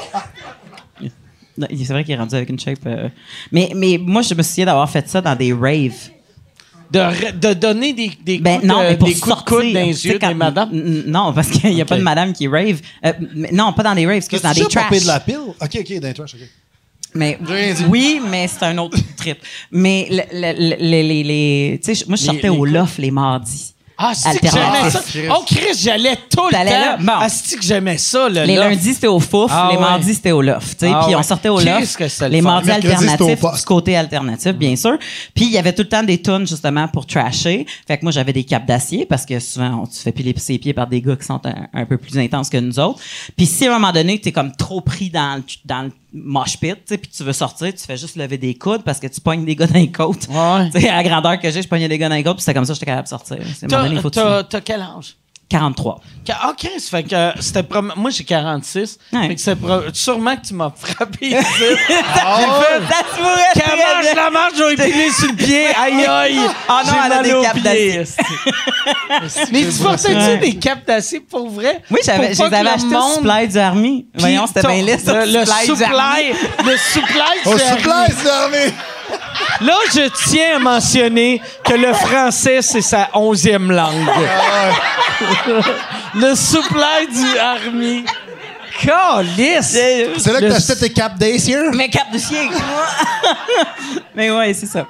[1.58, 2.78] C'est vrai qu'il est rendu avec une shape.
[2.86, 3.08] euh,
[3.52, 6.10] Mais, mais moi, je me souviens d'avoir fait ça dans des raves.
[6.90, 9.56] De, re- de donner des, des Ben coups, non, de, mais pour des coups sortir.
[9.58, 10.70] de coude dans les tu sais, yeux quand- des madames.
[10.72, 12.80] N- Non, parce qu'il n'y a pas de madame qui rave.
[13.04, 15.02] Euh, mais non, pas dans des raves, excuse, dans des déjà popé trash.
[15.02, 15.38] de la pile?
[15.38, 16.40] OK, OK, dans les trash, OK.
[17.16, 17.84] Mais J'ai rien dit.
[17.88, 19.38] oui, mais c'est un autre trip.
[19.70, 22.56] Mais le- le- le- les, les, les- tu sais, moi, je Les- sortais les au
[22.58, 22.70] coups.
[22.72, 23.73] loft les mardis.
[23.96, 25.02] Ah, c'est que j'aimais ça.
[25.30, 26.80] Oh, Chris, j'allais tout le T'allais temps.
[26.80, 26.96] là?
[26.98, 27.12] Bon.
[27.14, 29.50] Ah, c'est que j'aimais ça, le Les lundis, c'était au fouf.
[29.54, 29.82] Ah les ouais.
[29.82, 30.78] mardis, c'était au loft.
[30.80, 30.92] tu sais.
[30.92, 31.96] Ah puis on sortait au loft.
[31.96, 32.48] que le les fun.
[32.50, 34.98] mardis alternatifs, du côté alternatif, bien sûr.
[35.34, 37.66] Puis il y avait tout le temps des tunes, justement, pour trasher.
[37.86, 40.58] Fait que moi, j'avais des capes d'acier parce que souvent, on se fait piler ses
[40.58, 43.00] pieds par des gars qui sont un, un peu plus intenses que nous autres.
[43.36, 46.58] Puis si à un moment donné, t'es comme trop pris dans le, dans le mosh
[46.58, 49.08] pit, tu sais, puis tu veux sortir, tu fais juste lever des coudes parce que
[49.08, 50.28] tu pognes des gars dans les côtes.
[50.28, 50.70] Ouais.
[50.74, 52.42] Tu sais, à la grandeur que j'ai, je pognais des gars dans les côtes, puis
[52.42, 53.38] c'était comme ça que j'étais capable de sortir.
[53.54, 53.66] C'est
[54.48, 55.16] t'as quel âge?
[55.58, 56.00] 43.
[56.26, 58.98] Qu- Ah, Chris, fait que euh, c'était prom- Moi, j'ai 46.
[59.12, 59.28] Ouais.
[59.28, 61.36] Fait que c'est pro- sûrement que tu m'as frappé ici.
[61.38, 62.92] Ah J'ai fait...
[62.92, 64.14] Ça se pourrait très marche bien.
[64.14, 65.66] la marche, je vais épiler sur le pied.
[65.76, 66.40] Aïe, aïe.
[66.68, 68.04] Ah non, J'ai elle a des capes d'acier.
[69.52, 71.82] Mais tu portais-tu des capes d'acier pour vrai?
[71.90, 74.06] Oui, j'avais, je Pour les pas avais que le achetés au monde- supply du Army.
[74.12, 76.22] Puis Voyons, c'était ton- bien laid, ça, le, le supply du Army.
[76.32, 78.56] supply, le supply Au du Army.
[78.56, 78.74] c'est!
[79.60, 84.06] Là, je tiens à mentionner que le français, c'est sa onzième langue.
[86.14, 88.04] le supply du Army.
[88.80, 89.68] Calice!
[90.18, 91.56] C'est là que Le- t'achetais tes capes d'acier?
[91.72, 92.86] Mais cap de chien, moi.
[94.16, 94.86] Mais ouais, c'est ça.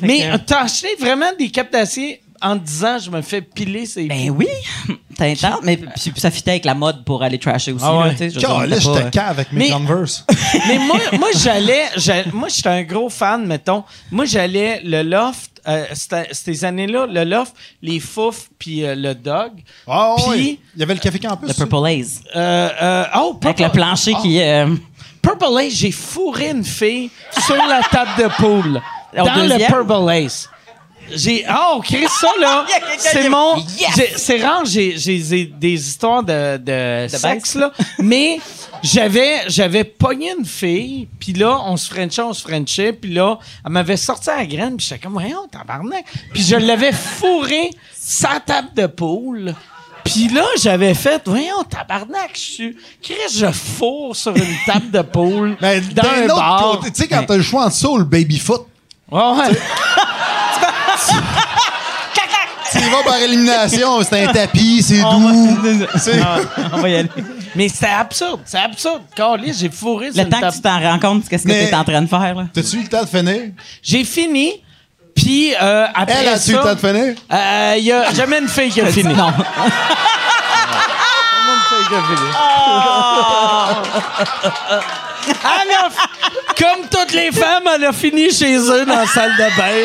[0.00, 4.30] Mais t'as acheté vraiment des capes d'acier en disant je me fais piler ces Ben
[4.30, 4.46] oui,
[5.14, 7.84] t'as intense, mais puis ça fitait avec la mode pour aller trasher aussi.
[7.86, 8.04] Ah ouais.
[8.04, 10.24] là, tu sais, je Calais, j'étais cave avec mes Mais- Converse.
[10.68, 11.84] Mais moi, moi j'allais,
[12.32, 13.84] moi j'étais un gros fan, mettons.
[14.10, 19.14] Moi j'allais le loft, euh, c'était- ces années-là, le loft, les fouf puis euh, le
[19.14, 19.52] dog.
[19.86, 20.60] Ah Puis- oui.
[20.76, 21.48] Il y avait le café campus.
[21.48, 22.22] Le Purple Haze.
[22.34, 24.40] Euh, euh, oh, Avec Purple- le plancher Ah, qui.
[24.42, 24.74] euh,
[25.22, 27.10] Purple Ace, j'ai fourré une fille
[27.46, 28.80] sur la table de pool.
[29.16, 29.60] Au dans deuxième?
[29.60, 30.48] le Purple Ace.
[31.12, 31.44] J'ai.
[31.50, 32.64] Oh, Chris, ça, là.
[32.98, 33.56] C'est mon.
[33.56, 34.14] Yes!
[34.16, 37.72] C'est rare, j'ai j'ai des- histoires de, de, sexe, là.
[37.98, 38.38] Mais
[38.82, 43.38] j'avais j'avais pogné une fille, puis là, on se frenchait, on se frenchait, puis là,
[43.64, 46.04] elle m'avait sorti à la graine, puis j'étais comme, voyons, tabarnak.
[46.32, 49.54] Puis je l'avais fourré sa table de pool.
[50.04, 52.76] Puis là, j'avais fait, voyons, tabarnak, je suis.
[53.02, 55.56] Chris, je fourre sur une table de pool.
[55.62, 56.70] Mais dans d'un un autre bar.
[56.78, 58.66] côté, tu sais, quand t'as le choix ça ou le baby-foot,
[59.10, 59.50] Ouais, ouais.
[62.76, 65.58] y vas par élimination, c'est un tapis, c'est doux.
[65.98, 66.20] C'est-
[66.72, 67.08] On va y aller.
[67.54, 69.02] Mais c'est absurde, c'est absurde.
[69.14, 71.74] Carlis, j'ai fourré sur Le temps que tu t'en rends compte, qu'est-ce que Mais- t'es
[71.74, 72.44] en train de faire, là?
[72.52, 73.40] T'as-tu eu le temps de finir?
[73.82, 74.60] J'ai fini,
[75.14, 77.14] puis euh, après Elle, as-tu eu le temps de finir?
[77.76, 79.14] Il n'y a jamais une fille qui a fini.
[79.14, 79.32] Non.
[85.26, 89.32] Elle a f- comme toutes les femmes, elle a fini chez eux dans la salle
[89.36, 89.84] de bain.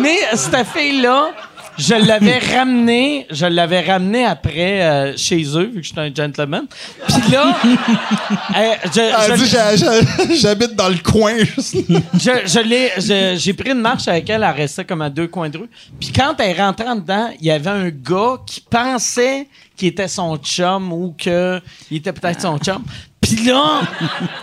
[0.00, 1.30] Mais, cette fille-là,
[1.76, 6.66] je l'avais ramené, je l'avais ramené après euh, chez eux, vu que j'étais un gentleman.
[7.08, 11.34] Puis là, euh, je, Elle je- dit, J'a- j'a- j'habite dans le coin.
[11.38, 11.76] juste.
[12.14, 15.26] je, je l'ai, je- j'ai pris une marche avec elle, elle restait comme à deux
[15.26, 15.70] coins de rue.
[15.98, 20.08] Puis quand elle rentrait en dedans, il y avait un gars qui pensait qu'il était
[20.08, 21.60] son chum ou que
[21.90, 22.82] il était peut-être son chum.
[23.24, 23.80] Puis là,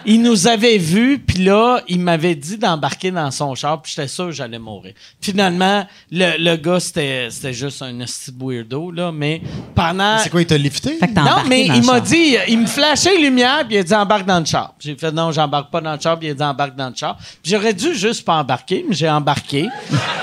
[0.07, 4.07] il nous avait vus, puis là, il m'avait dit d'embarquer dans son char, puis j'étais
[4.07, 4.93] sûr que j'allais mourir.
[5.21, 9.39] Finalement, le, le gars, c'était, c'était juste un esti de weirdo, là, mais
[9.75, 10.17] pendant...
[10.17, 10.97] C'est quoi, il t'a lifté?
[11.15, 14.25] Non, mais il m'a dit, il me flashait les lumières, puis il a dit embarque
[14.25, 14.73] dans le char.
[14.79, 16.95] J'ai fait non, j'embarque pas dans le char, puis il a dit embarque dans le
[16.95, 17.17] char.
[17.43, 19.67] Puis J'aurais dû juste pas embarquer, mais j'ai embarqué.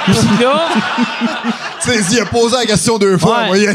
[0.05, 0.69] puis là,
[1.83, 3.49] Tu sais, il a posé la question deux fois.
[3.51, 3.67] Ouais.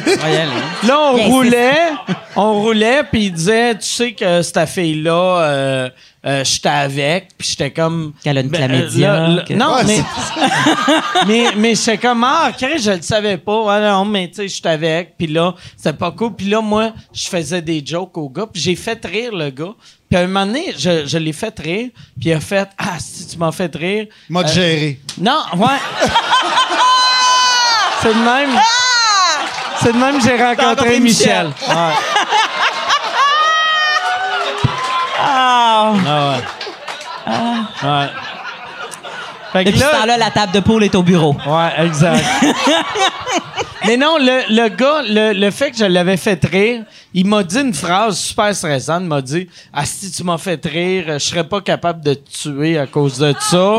[0.86, 1.82] là on Yes, roulait,
[2.36, 5.12] on roulait, puis il disait, tu sais que cette fille-là,
[5.42, 5.90] euh,
[6.26, 8.14] euh, j'étais avec, puis j'étais comme...
[8.24, 10.04] Qu'elle a une Ben, chlamydia, euh, là, là, que- Non, Ouais, mais...
[11.28, 13.62] mais mais j'étais comme, ah, Chris, je le savais pas.
[13.64, 16.34] Ouais, non, mais tu sais, j'étais avec, puis là, c'était pas cool.
[16.36, 19.74] Puis là, moi, je faisais des jokes au gars, puis j'ai fait rire le gars.
[20.10, 22.98] Puis à un moment donné, je, je l'ai fait rire, puis il a fait, ah,
[23.00, 24.06] si tu m'as fait rire...
[24.30, 25.00] Mode Euh, géré?
[25.20, 25.68] Non, ouais.
[28.02, 28.60] C'est de même.
[29.84, 31.48] C'est de même que j'ai rencontré rencontré Michel.
[31.48, 31.76] Michel.
[31.76, 31.94] Ouais.
[35.20, 35.94] Ah!
[36.06, 36.34] Ah
[37.28, 37.90] ouais.
[37.90, 38.08] Ouais.
[39.52, 41.36] Fait que Depuis ce là- temps-là, la table de poule est au bureau.
[41.46, 42.24] Ouais, exact.
[43.86, 47.44] Mais non, le, le gars, le, le fait que je l'avais fait rire, il m'a
[47.44, 49.02] dit une phrase super stressante.
[49.02, 52.30] Il m'a dit Ah, si tu m'as fait rire, je serais pas capable de te
[52.44, 53.76] tuer à cause de ça.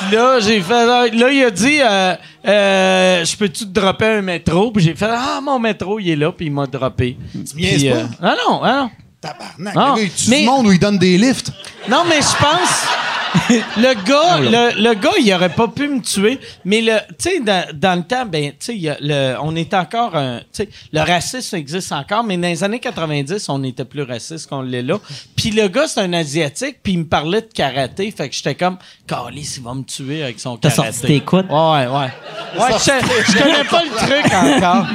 [0.00, 0.86] Puis là, j'ai fait.
[0.86, 2.14] Là, il a dit euh,
[2.46, 4.70] euh, Je peux-tu te dropper un métro?
[4.70, 6.32] Puis j'ai fait Ah, mon métro, il est là.
[6.32, 7.16] Puis il m'a droppé.
[7.32, 7.96] Tu pas?
[7.96, 8.90] euh, ah non, ah non.
[9.20, 9.74] Tabarnak.
[9.74, 11.52] Non, le gars, il tue mais- du monde où il donne des lifts?
[11.88, 12.86] Non, mais je pense.
[13.76, 17.40] Le gars, le, le gars, il aurait pas pu me tuer, mais le, tu sais,
[17.40, 21.56] dans, dans le temps, ben, tu sais, on est encore, un- tu sais, le racisme
[21.56, 24.98] existe encore, mais dans les années 90, on était plus raciste qu'on l'est là.
[25.36, 28.54] Puis le gars, c'est un asiatique, puis il me parlait de karaté, fait que j'étais
[28.54, 30.92] comme, Calice, il va me tuer avec son T'as karaté.
[30.92, 31.46] sorti tes coudes?
[31.50, 32.10] Ouais, ouais.
[32.58, 34.32] Ouais, je, je connais pas le truc
[34.64, 34.86] encore.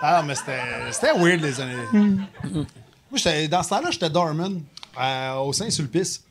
[0.00, 0.60] Ah, mais c'était
[0.92, 1.74] c'était weird les années.
[1.92, 2.64] Moi,
[3.16, 4.60] j'étais- dans ce temps-là, j'étais Dorman
[5.00, 6.22] euh, au Saint-Sulpice.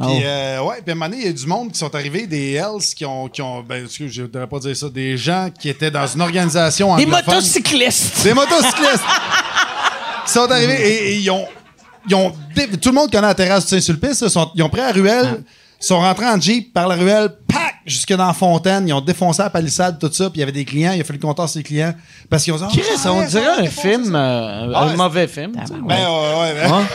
[0.00, 0.20] Puis, Oh.
[0.24, 2.26] euh, ouais, puis à un moment donné, il y a du monde qui sont arrivés,
[2.26, 3.28] des Hells qui ont.
[3.28, 6.06] Qui ont ben, excuse, je ne devrais pas dire ça, des gens qui étaient dans
[6.06, 8.22] une organisation Des motocyclistes.
[8.24, 9.04] Des motocyclistes!
[10.26, 11.46] qui sont arrivés et, et ils ont.
[12.08, 12.32] Ils ont
[12.80, 14.26] tout le monde connaît la terrasse du Saint-Sulpice.
[14.28, 15.44] sont- Ils ont pris la ruelle,
[15.80, 17.28] ils sont rentrés en Jeep par la ruelle,
[17.86, 18.86] jusque dans la fontaine.
[18.88, 20.30] Ils ont défoncé la palissade, tout ça.
[20.30, 21.94] Puis il y avait des clients, il a fallu qu'on tasse les clients.
[22.30, 22.78] Parce qu'ils ont dit.
[22.78, 25.52] Chris, Ah, on ouais, dirait un film, euh, Ah, un mauvais film.
[25.52, 26.86] Ben, ouais, ouais, ben-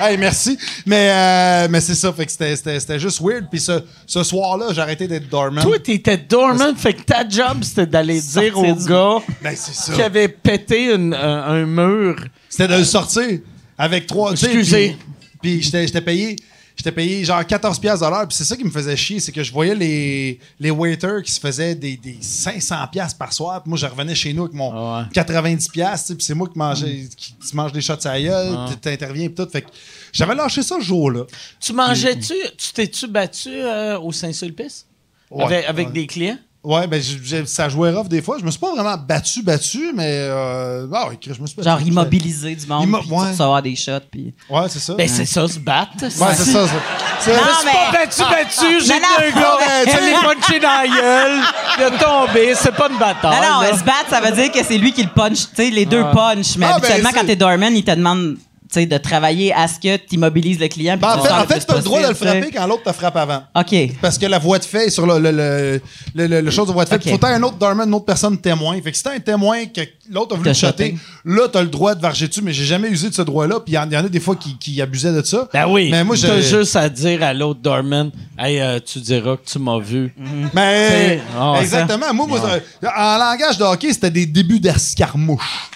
[0.00, 0.56] hey, merci.
[0.86, 3.46] Mais, euh, mais c'est ça, fait que c'était- c'était c'était juste weird.
[3.50, 5.62] Puis ce, ce soir-là, j'ai arrêté d'être dormant.
[5.62, 9.54] Toi, t'étais dormant, fait que ta job, c'était d'aller dire au du- gars Ben,
[9.94, 12.16] qui avait pété une- un, un mur.
[12.48, 13.40] C'était de le sortir
[13.76, 14.32] avec trois.
[14.32, 14.96] Excusez.
[15.42, 16.36] Puis, j'étais payé.
[16.76, 18.26] J'étais payé genre 14 piastres de l'heure.
[18.26, 21.30] Puis c'est ça qui me faisait chier, c'est que je voyais les, les waiters qui
[21.30, 23.62] se faisaient des, des 500 piastres par soir.
[23.62, 25.12] Puis moi, je revenais chez nous avec mon Ah ouais.
[25.12, 26.06] 90 piastres.
[26.06, 28.54] tu sais, Puis c'est moi qui mangeais, qui, qui mange des shots à gueule.
[28.56, 28.68] Ah.
[28.80, 29.48] T'interviens et tout.
[29.48, 29.68] Fait que
[30.12, 31.24] j'avais lâché ça ce jour-là.
[31.60, 34.86] Tu mangeais-tu, tu t'es-tu battu euh, au Saint-Sulpice?
[35.30, 35.92] Ouais, avec avec ouais.
[35.92, 36.38] des clients?
[36.64, 38.38] Ouais, ben j'ai- j'ai- ça jouait rough des fois.
[38.40, 41.68] Je me suis pas vraiment battu, battu, mais euh, ah ouais, je me suis battu.
[41.68, 43.28] Genre immobiliser du monde, Immo- puis ouais.
[43.28, 44.32] recevoir des shots, puis...
[44.48, 44.94] Ouais, c'est ça.
[44.94, 45.92] Ben, c'est ça, se battre.
[46.02, 46.66] ouais, c'est ça.
[46.66, 46.74] ça.
[47.20, 49.16] C'est- Non, Je suis pas battu, battu, j'ai Non, non.
[49.20, 51.40] deux gars, mais tu l'ai punché dans la gueule,
[51.78, 53.40] il a tombé, c'est pas une bataille.
[53.40, 55.48] Non, non, se battre, ça veut dire que c'est lui qui le punch.
[55.50, 56.56] Tu sais, les deux punch.
[56.56, 58.36] Mais Ah, ben, habituellement, quand t'es doorman, il te demande
[58.80, 60.96] de travailler à ce que tu immobilises le client.
[61.00, 62.92] Ben, en fait, en fait tu as le droit de le frapper quand l'autre te
[62.92, 63.42] frappe avant.
[63.54, 63.74] OK.
[64.02, 65.80] Parce que la voie de fait est sur le, le, le,
[66.14, 66.96] le, le- le chose de voie de fait.
[66.96, 67.06] Ok.
[67.06, 68.80] Il faut un autre dormant, une autre personne témoin.
[68.82, 71.94] Fait que si t'as un témoin que l'autre a voulu shotter, là, t'as le droit
[71.94, 73.60] de varger dessus, mais j'ai jamais usé de ce droit-là.
[73.60, 75.48] Puis il y, en il y en a des fois qui, qui abusaient de ça.
[75.52, 79.36] Ben oui, Mais moi, je- juste à dire à l'autre Dorman, hey, euh, tu diras
[79.36, 80.12] que tu m'as vu.
[80.52, 81.60] Mais T'sais, ah ouais.
[81.62, 82.12] exactement.
[82.12, 85.70] Moi, moi, ça- en langage de hockey, c'était des débuts d'escarmouche.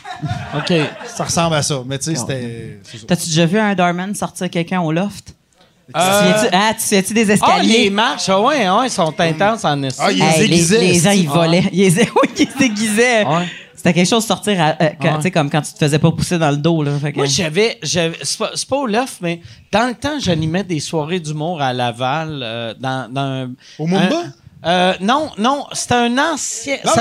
[0.57, 0.73] OK.
[1.07, 1.83] Ça ressemble à ça.
[1.87, 2.79] Mais tu sais, c'était.
[3.07, 5.35] T'as-tu déjà vu un doorman sortir quelqu'un au loft?
[5.97, 7.91] Euh, Tu te souviens-tu- ah, tu souviens-tu des Ah, les escaliers?
[7.91, 10.01] marches, ah ouais, ouais, ils sont intenses en esti.
[10.05, 11.65] Ah, il- Hey, les, gens, ils volaient.
[11.73, 13.25] Ils, oui, ils se déguisaient.
[13.25, 13.47] Ouais.
[13.75, 15.17] C'était quelque chose de sortir, à- euh, quand- Ouais.
[15.17, 16.83] tu sais, comme quand tu te faisais pas pousser dans le dos.
[16.83, 17.79] Là, Fait que- Moi, j'avais.
[17.83, 19.41] j'avais c'est pas, au loft, mais
[19.73, 22.41] dans le temps, j'animais des soirées d'humour à Laval.
[22.43, 24.25] euh, dans, dans un- Au Mumba?
[24.65, 26.77] un- euh, non, non, c'était un ancien.
[26.85, 26.93] Non,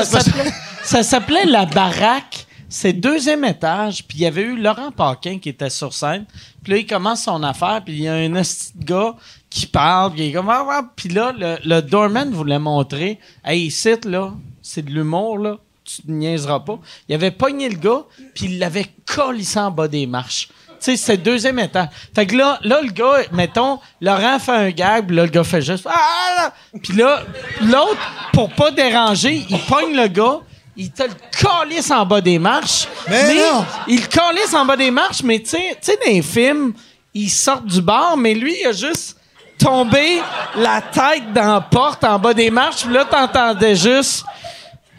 [0.84, 2.46] ça s'appelait La Baraque.
[2.70, 6.26] C'est deuxième étage, puis il y avait eu Laurent Paquin qui était sur scène.
[6.64, 8.42] Puis là, il commence son affaire, puis il y a un
[8.78, 9.16] gars
[9.50, 10.50] qui parle, puis il est comme...
[10.50, 10.82] Ah, ah.
[10.96, 15.58] Puis là, le, doorman voulait montrer, «Hey, ici, là, c'est de l'humour, là.
[15.86, 18.04] Tu te niaiseras pas.» Il avait pogné le gars,
[18.36, 20.50] puis il l'avait collissé en bas des marches.
[20.80, 21.88] Tu sais, c'est deuxième étage.
[22.14, 25.46] Fait que là, là, le gars, mettons, Laurent fait un gag, puis là, le gars
[25.46, 25.88] fait juste...
[25.90, 26.36] Ah!
[26.36, 26.54] là!
[26.84, 27.24] Puis là,
[27.62, 27.98] l'autre,
[28.34, 30.42] pour pas déranger, il pogne le gars,
[30.80, 32.88] il te le calisse en bas des marches.
[33.08, 33.66] Mais non!
[33.88, 36.74] Il le calisse en bas des marches, mais tu sais, dans les films,
[37.16, 39.18] ils sortent du bar, mais lui, il a juste
[39.58, 40.22] tombé
[40.56, 44.24] la tête dans la porte en bas des marches, puis là, t'entendais juste...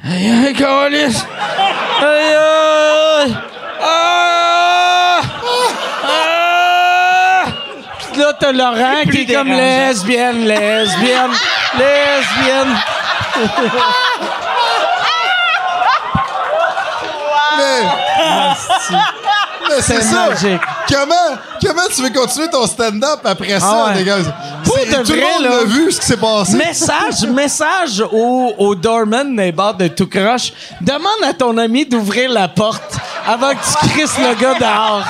[0.04, 1.24] Aïe, aïe, calisse!
[2.00, 3.36] Aïe, aïe!
[3.80, 5.20] Ah!
[6.04, 7.44] Ah!
[8.10, 11.30] Puis là, t'as Laurent qui est comme lesbienne, lesbienne,
[11.78, 12.76] lesbienne.
[17.58, 18.47] Mais, mais
[19.80, 20.28] c'est C'est ça.
[20.30, 20.60] magique.
[20.88, 23.94] Comment, comment tu veux continuer ton stand-up après ça, Ah ouais.
[23.98, 24.16] les gars?
[24.64, 26.56] Pour C'est- de tout le monde l'a vu, ce qui s'est passé.
[26.56, 30.52] Message, message au, au doorman des bars de tout croche.
[30.80, 32.96] Demande à ton ami d'ouvrir la porte
[33.26, 35.04] avant que tu crisses le gars dehors.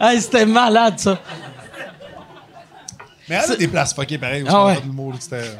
[0.00, 1.18] hey, c'était malade, ça.
[3.28, 4.42] Mais elle a des places fuckées pareil.
[4.48, 4.78] Ah ouais.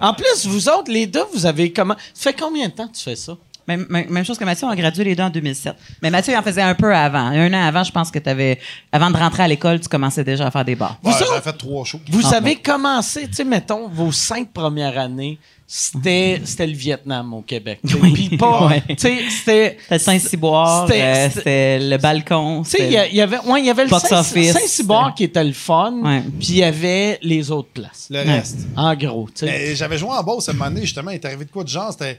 [0.01, 1.95] En plus, vous autres, les deux, vous avez comment...
[2.15, 3.35] Ça fait combien de temps que tu fais ça?
[3.69, 5.75] Même, même- même chose que Mathieu, on a gradué les deux en 2007.
[6.03, 7.19] Mais Mathieu, il en faisait un peu avant.
[7.27, 8.59] Un an avant, je pense que tu avais.
[8.91, 10.99] Avant de rentrer à l'école, tu commençais déjà à faire des bars.
[11.05, 12.01] Ouais, Vous j'avais autres- fait trois shows.
[12.11, 17.35] Vous Ah, avez commencé, tu sais, mettons, vos cinq premières années, c'était c'était le Vietnam
[17.35, 17.81] au Québec.
[17.87, 18.69] Puis pas...
[18.69, 18.83] Ouais.
[18.89, 19.77] Tu sais, c'était...
[19.83, 22.63] C'était Saint-Cyboire, C'était- euh, c'était- c'était le balcon.
[22.63, 24.23] Tu sais, c'était- il y, avait, ouais, il y avait le Saint-.
[24.23, 26.23] Saint-Cyboire qui était le fun, Ouais.
[26.39, 28.07] puis il y avait les autres places.
[28.09, 28.61] Le reste.
[28.77, 29.47] En gros, tu sais.
[29.47, 31.65] Mais j'avais joué en Beauce à un moment donné, justement, il est arrivé de quoi
[31.65, 31.93] de genre?
[31.93, 32.19] C'était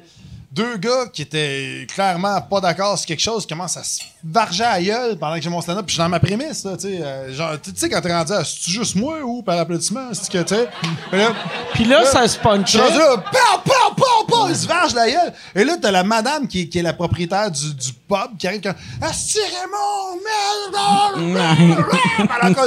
[0.52, 4.74] deux gars qui étaient clairement pas d'accord sur quelque chose, commencent à se varger à
[4.80, 5.86] la gueule pendant que j'ai mon stand-up.
[5.86, 7.02] Puis je suis dans ma prémisse, là, tu sais.
[7.02, 10.10] euh, genre, tu sais, quand t'es rendu à c'est-tu juste moi ou par applaudissement?
[10.14, 10.68] C'est que, tu sais?
[11.74, 12.66] Puis là, ça se je punchait.
[12.78, 15.34] suis rendu là, pow, pow, pow, pow, il se varge la gueule.
[15.56, 18.47] Et là, t'as la madame qui, est- qui est la propriétaire du, du pub qui
[18.47, 20.76] arrive comme Ah, Raymond, merde!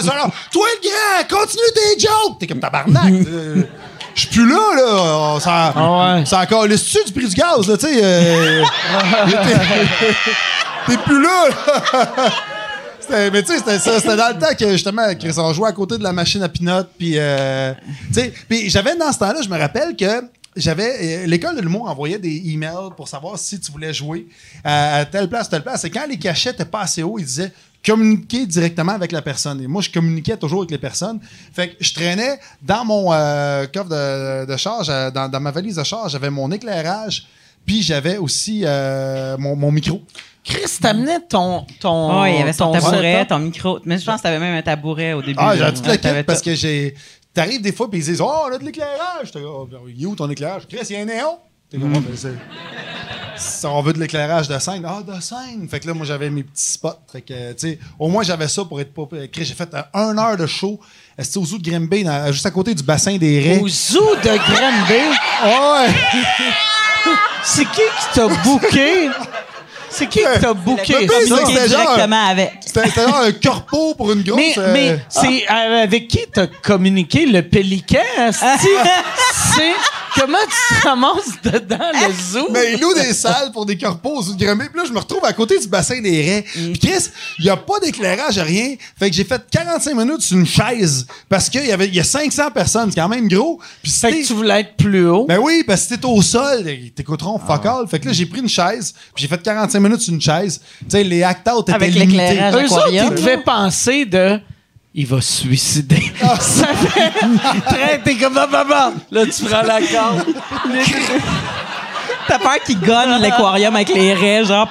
[0.02, 0.30] Ça, là.
[0.52, 2.38] Toi, le grand, continue tes jokes!
[2.40, 3.12] T'es comme tabarnak.
[3.26, 3.62] euh,
[4.14, 5.40] Je suis plus là, là.
[5.40, 6.24] Ça, Ah ouais.
[6.26, 8.00] ça encore le dessus du prix du gaz, là, tu sais.
[8.02, 8.62] euh,
[10.86, 11.54] T'es- plus là, là.
[13.32, 16.02] Mais tu sais, c'était dans le temps que justement, Chris, on jouait à côté de
[16.02, 17.74] la machine à pinot, puis euh,
[18.08, 20.22] tu sais, puis j'avais dans ce temps-là, je me rappelle que
[20.56, 24.26] j'avais euh, l'école de l'humour envoyait des emails pour savoir si tu voulais jouer
[24.64, 25.84] à, à telle place, telle place.
[25.84, 27.52] Et quand les cachets étaient pas assez hauts, ils disaient
[27.84, 29.60] communiquer directement avec la personne.
[29.60, 31.18] Et moi, je communiquais toujours avec les personnes.
[31.52, 35.50] Fait que je traînais dans mon euh, coffre de, de charge, euh, dans, dans ma
[35.50, 37.26] valise de charge, j'avais mon éclairage,
[37.66, 40.02] puis j'avais aussi euh, mon, mon micro.
[40.44, 42.22] Chris, t'amenais ton, ton.
[42.22, 43.28] Oh, il y avait son ton tabouret, setup.
[43.28, 43.78] ton micro.
[43.84, 45.36] Mais je pense que t'avais même un tabouret au début.
[45.38, 46.94] Ah, j'ai tout le parce que j'ai.
[47.34, 49.32] T'arrives des fois puis ils disent Oh, on a de l'éclairage.
[49.36, 50.66] Oh, ben, il est où ton éclairage?
[50.68, 51.38] Chris, il y a un néon.
[51.70, 52.36] T'es comme, Ah, ben, c'est-
[53.34, 55.66] Si on veut de l'éclairage de scène, ah, de scène.
[55.68, 56.90] Fait que là, moi, j'avais mes petits spots.
[57.10, 59.04] Fait que, tu sais, au moins, j'avais ça pour être pas.
[59.32, 60.78] Chris, j'ai fait euh, un heure de show.
[61.18, 63.60] euh, C'était au zoo de Grimby, dans- juste à côté du bassin des Raies?
[63.60, 65.16] Au zoo de Granby?
[65.42, 65.94] Ah ouais!
[67.42, 69.08] C'est qui qui t'a booké?
[69.92, 71.06] C'est qui qui t'a booké?
[71.08, 72.52] C'est directement avec?
[72.64, 74.36] C'était genre un corpo pour une grosse.
[74.36, 77.98] Mais, euh, mais c'est euh, avec qui t'as communiqué le pélican?
[78.32, 79.74] c'est
[80.14, 82.48] comment tu te ramasses dedans le zoo?
[82.50, 84.44] Mais il loue des salles pour des corpos au zoo de.
[84.44, 86.44] Puis là, je me retrouve à côté du bassin des Raies.
[86.52, 87.08] Puis Chris,
[87.38, 88.74] il n'y a pas d'éclairage, rien.
[88.98, 92.00] Fait que j'ai fait 45 minutes sur une chaise parce qu'il y avait il y
[92.00, 92.90] a 500 personnes.
[92.90, 93.60] C'est quand même gros.
[93.82, 95.26] Puis Fait que tu voulais être plus haut.
[95.26, 97.86] Ben oui, parce que si t'es au sol, ils t'écouteront fuck all.
[97.88, 100.60] Fait que là, j'ai pris une chaise, puis j'ai fait 45 minutes sur une chaise.
[100.80, 102.12] Tu sais, les act-out étaient Avec limités.
[102.16, 102.54] l'éclairage.
[102.54, 104.40] Eux autres, aquarium, ils devaient penser de.
[104.94, 106.12] Il va se suicider.
[106.40, 107.12] Ça fait.
[107.66, 108.94] Très, t'es comme ah, maman.
[109.10, 110.26] Là, tu prends la corde.
[112.28, 114.68] T'as peur qu'il gonne l'aquarium avec les raies, genre.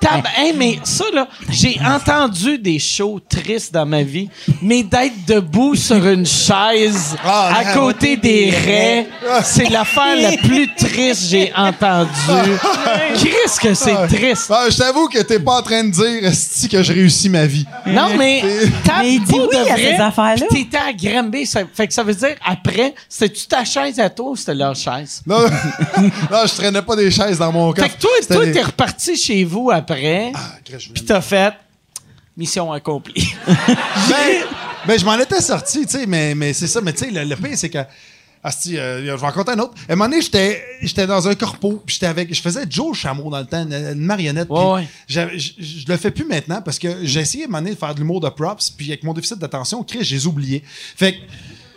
[0.00, 4.28] Tab- Hey, mais ça, là, j'ai entendu des shows tristes dans ma vie,
[4.62, 9.06] mais d'être debout sur une chaise Ah, à côté des raies,
[9.44, 12.10] c'est l'affaire la plus triste que j'ai entendue.
[13.22, 14.50] Qu'est-ce que c'est triste?
[14.50, 17.46] Ah, je t'avoue que t'es pas en train de dire esti, que je réussis ma
[17.46, 17.66] vie.
[17.86, 18.42] Non, mais
[18.84, 20.46] t'as oui de à ces affaires-là.
[20.50, 24.30] T'étais à Granby, ça fait que ça veut dire après, c'était-tu ta chaise à toi
[24.30, 25.22] ou c'était leur chaise?
[25.26, 25.40] Non,
[25.96, 27.96] non, je traînais pas des chaises dans mon Fait coffre.
[27.96, 29.95] que toi, t'es reparti chez vous après,
[30.34, 31.54] Ah, je voulais puis t'as fait
[32.36, 33.34] mission accomplie.
[33.46, 33.54] ben,
[34.86, 36.80] ben, je m'en étais sorti, tu sais, mais, mais c'est ça.
[36.80, 37.78] Mais tu sais, le, le pire, c'est que
[38.46, 39.74] Asti, euh, je vais en compter un autre.
[39.88, 42.96] À un moment donné, j'étais, j'étais dans un corpo, puis j'étais avec, je faisais Joe
[42.96, 44.48] Chameau dans le temps, une, une marionnette.
[44.50, 44.88] Ouais, ouais.
[45.08, 47.94] je le fais plus maintenant parce que j'ai essayé à un moment donné de faire
[47.94, 50.62] de l'humour de props, puis avec mon déficit d'attention, Chris, j'ai oublié.
[50.64, 51.18] Fait que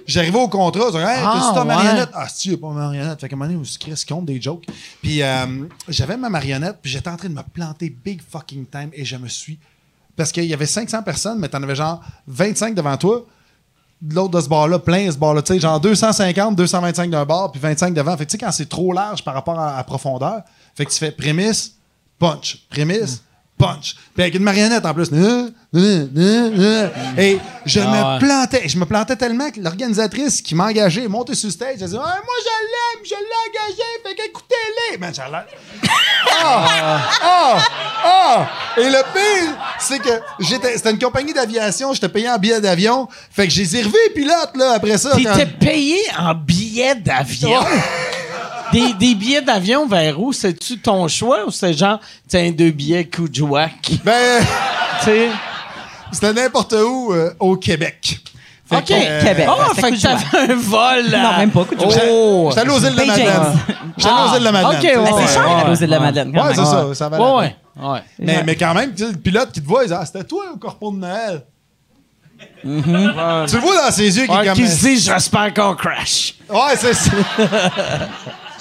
[0.10, 1.66] j'arrivais au contrat, je disais, hey, Ah, ta ouais.
[1.68, 2.10] marionnette?
[2.14, 3.20] Ah, si, pas ma marionnette.
[3.22, 4.66] Fait qu'à un moment donné, Chris compte des jokes.
[5.02, 5.46] Puis euh,
[5.88, 9.16] j'avais ma marionnette, puis j'étais en train de me planter big fucking time, et je
[9.18, 9.60] me suis.
[10.16, 13.26] Parce qu'il y avait 500 personnes, mais t'en avais genre 25 devant toi
[14.12, 17.60] l'autre de ce bar-là, plein ce bar-là, tu sais, genre 250, 225 d'un bar, puis
[17.60, 18.16] 25 devant.
[18.16, 20.42] Fait que tu sais, quand c'est trop large par rapport à, à profondeur,
[20.74, 21.74] fait que tu fais prémisse,
[22.18, 23.22] punch, prémisse,
[23.60, 23.96] punch.
[24.16, 25.10] Puis avec une marionnette en plus.
[27.18, 28.20] Et je Ah me ouais.
[28.20, 31.76] plantais, je me plantais tellement que l'organisatrice qui m'a engagé est montée sur le stage,
[31.82, 34.98] elle dit Ah, Moi je l'aime, je l'ai engagé, fait qu'écoutez-les.
[34.98, 35.46] Man, j'ai l'air.
[36.42, 37.00] Ah!
[37.22, 37.58] Ah!
[38.04, 38.48] Ah!
[38.78, 40.10] Et le pire, c'est que
[40.40, 43.08] j'étais, c'était une compagnie d'aviation, j'étais payé en billet d'avion.
[43.32, 45.12] Fait que j'ai servi pilote, là, après ça.
[45.12, 47.60] quand- T'étais payé en billets d'avion?
[48.72, 50.32] Des, des billets d'avion vers où?
[50.34, 53.92] C'est-tu ton choix ou c'est genre, tiens, deux billets coup de jouac?
[54.04, 54.42] Ben,
[55.00, 55.30] Tu sais?
[56.12, 58.20] c'était n'importe où euh, au Québec.
[58.70, 58.86] Fait OK.
[58.86, 59.48] que, euh, Québec.
[59.50, 61.06] Oh, fait que t'avais un vol.
[61.12, 62.00] Non, même pas, coup de jouac.
[62.08, 62.48] Oh!
[62.50, 63.34] J'étais allé aux îles de Bay Madeleine.
[63.34, 63.76] James.
[63.98, 64.78] J'étais allé aux îles de Madeleine.
[64.78, 64.84] OK,
[65.16, 66.38] ouais, c'est- cher aux îles de la Madeleine.
[66.38, 68.04] Ouais, c'est ça, ça valait Ouais, la.
[68.20, 70.24] Mais, mais quand même, tu sais, le pilote qui te voit, il dit Ah, c'était
[70.26, 71.44] toi au corpo de Noël.
[72.62, 74.54] Tu le vois dans ses yeux qui est Ouais, comme.
[74.54, 76.36] qui se dit, j'espère qu'on crash.
[76.50, 77.12] Ouais, c'est ça.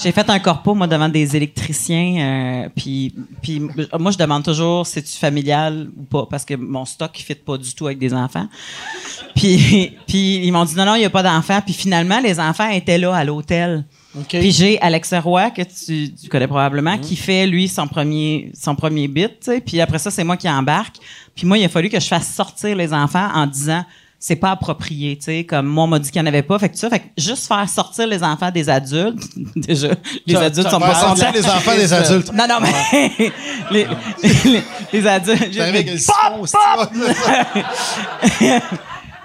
[0.01, 2.65] J'ai fait un corpo, moi, devant des électriciens.
[2.65, 3.61] euh, puis, puis
[3.99, 7.35] moi, je demande toujours si tu familial ou pas, parce que mon stock ne fit
[7.35, 8.47] pas du tout avec des enfants.
[9.35, 11.61] Puis, puis ils m'ont dit non, non, il n'y a pas d'enfants.
[11.65, 13.85] Puis finalement, les enfants étaient là à l'hôtel.
[14.19, 14.31] OK.
[14.31, 18.75] Puis j'ai Alex Roy, que tu, tu connais probablement, qui fait, lui, son premier, son
[18.75, 19.49] premier bit.
[19.65, 20.97] Puis après ça, c'est moi qui embarque.
[21.37, 23.85] Puis moi, il a fallu que je fasse sortir les enfants en disant
[24.21, 26.59] c'est pas approprié, tu sais, comme moi on m'a dit qu'il n'y en avait pas,
[26.59, 29.23] fait que ça, fait que juste faire sortir les enfants des adultes,
[29.57, 29.91] déjà,
[30.27, 32.33] les Ça- adultes ça sont pas sortir les enfants des adultes.
[32.33, 33.33] Non, non, mais
[33.71, 33.87] les,
[34.23, 34.63] les,
[34.93, 35.49] les adultes.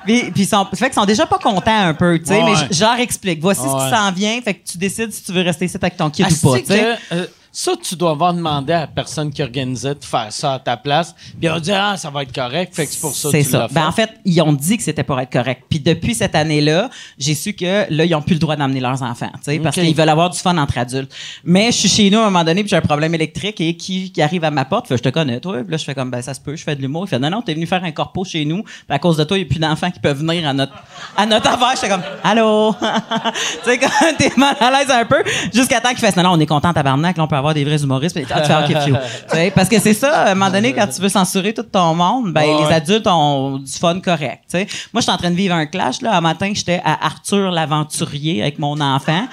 [0.05, 2.51] Puis, puis ils sont, fait qu'ils sont déjà pas contents un peu, tu sais, Ouais.
[2.69, 3.39] mais leur explique.
[3.41, 5.95] Voici ce qui s'en vient, fait que tu décides si tu veux rester ici avec
[5.95, 7.29] ton kid Ah, ou pas, c'est tu sais.
[7.55, 10.75] Ça, tu dois avoir demandé à la personne qui organisait de faire ça à ta
[10.75, 11.13] place.
[11.39, 12.73] Puis on dit, ah, ça va être correct.
[12.73, 13.67] Fait que c'est pour ça que C'est tu ça.
[13.71, 15.65] Ben, en fait, ils ont dit que c'était pour être correct.
[15.69, 16.89] Puis depuis cette année-là,
[17.19, 19.75] j'ai su que là, ils ont plus le droit d'emmener leurs enfants, tu sais, parce
[19.75, 21.13] qu'ils veulent avoir du fun entre adultes.
[21.43, 23.77] Mais je suis chez nous à un moment donné, puis j'ai un problème électrique et
[23.77, 25.57] qui, qui arrive à ma porte, fait je te connais, toi.
[25.61, 27.05] Puis là, je fais comme, ben ça se peut, je fais de l'humour.
[27.05, 28.63] Il fait, non, non, t'es venu faire un corpo chez nous.
[28.63, 30.73] Puis à cause de toi, il n'y a plus d'enfants qui peuvent venir à notre,
[31.15, 31.73] à notre affaire.
[31.75, 32.73] J'étais comme, allô?
[33.63, 35.23] tu sais, quand t'es mal à l'aise un peu,
[35.53, 37.65] jusqu'à temps qu'il fasse, non, non, on est content, tabarnak, là, on peut avoir des
[37.65, 38.15] vrais humoristes.
[38.15, 38.55] Puis, ah, tu fais,
[38.93, 38.99] ok.
[39.31, 41.63] Tu sais, parce que c'est ça, à un moment donné, quand tu veux censurer tout
[41.63, 42.73] ton monde, ben, Ouais, les ouais.
[42.75, 44.43] adultes ont du fun correct.
[44.49, 44.67] tu sais.
[44.93, 46.01] Moi, je suis en train de vivre un clash.
[46.01, 46.15] Là.
[46.15, 49.25] Un matin, j'étais à Arthur l'aventurier avec mon enfant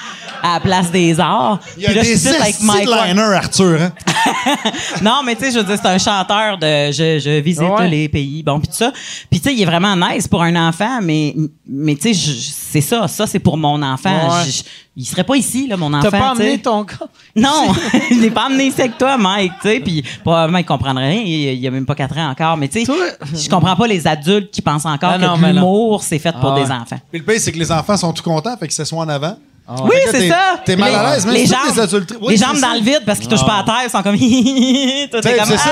[0.42, 1.58] à la place des arts.
[1.76, 3.80] Il y a Puis là, je des suis avec Mike liner, Arthur.
[3.82, 3.92] Hein?
[5.02, 7.88] Non, mais tu sais, je veux dire, c'est un chanteur de je, je visite Ouais.
[7.88, 8.42] les pays.
[8.42, 8.92] Bon, puis tout ça.
[9.30, 11.34] Puis tu sais, il est vraiment nice pour un enfant, mais,
[11.66, 13.06] mais tu sais, c'est ça.
[13.08, 14.10] Ça, c'est pour mon enfant.
[14.30, 14.44] Ouais.
[14.46, 14.62] Je- je-
[14.96, 16.08] il serait pas ici, là, mon enfant.
[16.10, 16.94] T'as pas amené ton gars?
[17.36, 17.72] Non,
[18.10, 21.22] je l'ai pas amené ici avec toi, Mike, tu sais, puis probablement il comprendrait rien,
[21.22, 22.92] il, il a même pas 4 ans encore, mais tu sais,
[23.34, 26.32] je comprends pas les adultes qui pensent encore Ah non, que mais l'humour c'est fait
[26.32, 26.64] pour Ah ouais.
[26.64, 26.98] des enfants.
[27.10, 29.08] Puis le pire, c'est que les enfants sont tout contents, fait que c'est soit en
[29.08, 29.36] avant.
[29.84, 30.60] Oui, Fait que c'est ça.
[30.64, 32.14] T'es mal Les- à l'aise, même les si jambes, tous les adultes.
[32.20, 32.66] Oui, les c'est jambes ça.
[32.68, 35.56] dans le vide parce qu'ils touchent pas à terre, ils sont comme t'es comme C'est
[35.58, 35.70] ça,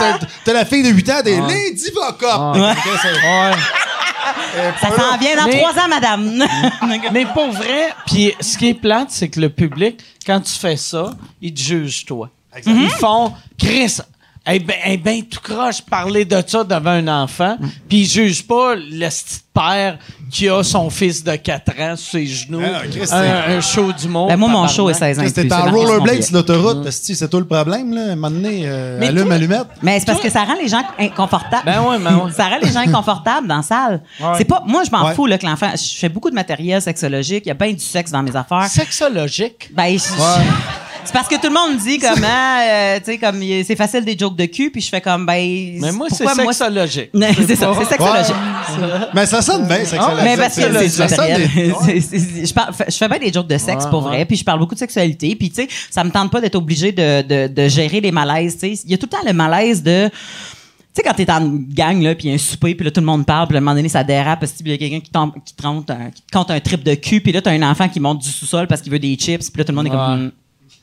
[0.00, 0.18] Ah!
[0.44, 2.56] t'as la fille de 8 ans, des les divocop.
[2.56, 2.72] Ouais.
[4.80, 6.44] Ça s'en vient dans Mais- trois ans, madame.
[7.12, 10.76] Mais pour vrai, puis ce qui est plate, c'est que le public, quand tu fais
[10.76, 11.10] ça,
[11.40, 12.28] ils te jugent toi.
[12.66, 13.98] Ils font Chris.
[14.44, 17.56] Eh ben, eh ben, tout croche parler de ça devant un enfant,
[17.88, 19.98] puis ils jugent pas le petit père
[20.32, 23.92] qui a son fils de 4 ans sur ses genoux, Ah non, un, un show
[23.92, 24.26] d'humour.
[24.26, 25.16] Ben, moi, mon show est tabarnak.
[25.16, 25.32] 16 ans.
[25.42, 26.86] C'était en rollerblade sur l'autoroute.
[26.86, 28.16] esti, C'est tout le problème, là.
[28.16, 29.66] Donné, euh, Mais allume, toi- allumette.
[29.82, 31.62] Mais c'est parce que ça rend les gens inconfortables.
[31.64, 32.32] Ben ouais, ben ouais.
[32.36, 34.00] ça rend les gens inconfortables dans la salle.
[34.18, 34.26] Ouais.
[34.38, 35.14] C'est pas, moi, je m'en Ouais.
[35.14, 37.78] fous, là, que l'enfant, je fais beaucoup de matériel sexologique, il y a bien du
[37.84, 38.66] sexe dans mes affaires.
[38.66, 39.70] Sexologique?
[39.72, 43.40] Ben, je- c'est parce que tout le monde me dit comment, euh, tu sais, comme
[43.64, 45.78] c'est facile des jokes de cul, puis je fais comme, ben.
[45.80, 47.10] Mais moi, c'est sexologique.
[47.46, 48.34] C'est ça, c'est sexologique.
[49.14, 50.24] Mais ça sonne bien, sexologique.
[50.24, 52.46] Mais parce que c'est
[52.88, 54.08] Je, fais bien des jokes de sexe Ouais, pour ouais.
[54.10, 56.54] vrai, puis je parle beaucoup de sexualité, puis tu sais, ça me tente pas d'être
[56.56, 58.54] obligé de, de, de gérer les malaises.
[58.58, 58.82] tu sais.
[58.84, 60.08] Il y a tout le temps le malaise de.
[60.08, 62.90] Tu sais, quand t'es en gang, là, puis il y a un souper, puis là,
[62.90, 64.76] tout le monde parle, puis à un moment donné, ça dérape, parce qu'il y a
[64.76, 67.32] quelqu'un qui, tombe- qui, te compte un, qui te compte un trip de cul, puis
[67.32, 69.64] là, t'as un enfant qui monte du sous-sol parce qu'il veut des chips, puis là,
[69.64, 70.32] tout le monde est comme...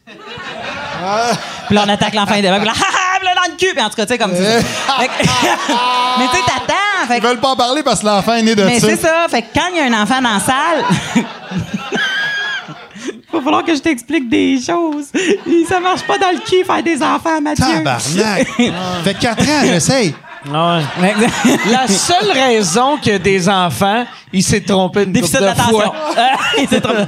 [0.10, 1.36] Hmm.
[1.68, 2.74] Puis là, on attaque l'enfant devant, puis là,
[3.20, 4.42] puis là, dans le cul, puis en tout cas, tu sais, comme ça.
[5.00, 8.56] Mais tu sais, t'attends, fait Ils veulent pas en parler parce que l'enfant est né
[8.56, 9.28] de mais c'est ça.
[9.30, 10.84] Fait que quand il y a un enfant dans la salle.
[13.32, 15.06] Va falloir que je t'explique des choses.
[15.68, 17.64] Ça marche pas dans le cul faire des enfants, Mathieu.
[17.64, 18.48] Tabarnak!
[19.04, 20.16] fait 4 ans, j'essaye.
[20.46, 20.82] Ouais.
[21.72, 25.80] La seule raison que des enfants, il s'est trompé une Déficit couple de d'attention.
[25.80, 25.96] fois.
[26.58, 27.04] Il s'est trompé.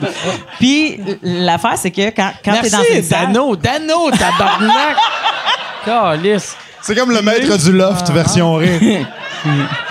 [0.60, 3.28] Puis l'affaire, c'est que quand, quand t'es dans une salle...
[3.28, 3.56] Dano.
[3.56, 4.98] Dano, tabarnak.
[5.86, 6.56] Calice.
[6.82, 9.08] C'est comme le maître du loft, version rire.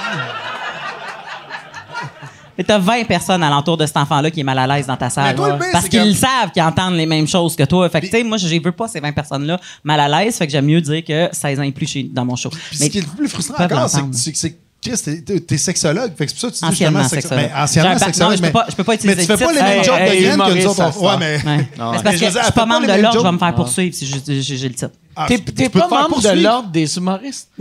[2.61, 5.09] Mais t'as 20 personnes alentour de cet enfant-là qui est mal à l'aise dans ta
[5.09, 5.29] salle.
[5.29, 7.89] Mais toi, le pire, Parce qu'ils que- savent qu'ils entendent les mêmes choses que toi.
[7.89, 10.37] Fait que, tu sais, moi, je veux pas ces 20 personnes-là mal à l'aise.
[10.37, 12.51] Fait que j'aime mieux dire que 16 ans et plus chez, dans mon show.
[12.51, 14.93] Puis Mais ce qui est le plus frustrant encore, c'est que, Chris,
[15.25, 16.13] t'es- t'es sexologue.
[16.19, 17.51] Fait que c'est pour ça que tu dis Anciennement justement sexologue.
[17.51, 18.31] Ben, anciennement J'ai un sexologue.
[18.31, 19.79] non, je peux mais- pas- je peux pas utiliser Mais tu fais pas les mêmes
[19.79, 21.03] Hey, jokes hey, de graines que nous autres.
[21.03, 21.37] Ouais, mais.
[21.37, 21.43] Ouais.
[21.45, 23.39] Mais c'est parce Mais je que je suis pas membre de l'ordre, je vais me
[23.39, 24.91] faire poursuivre si j'ai le titre.
[25.17, 27.49] Ah, T'es tu t'es pas te membre de l'ordre des humoristes?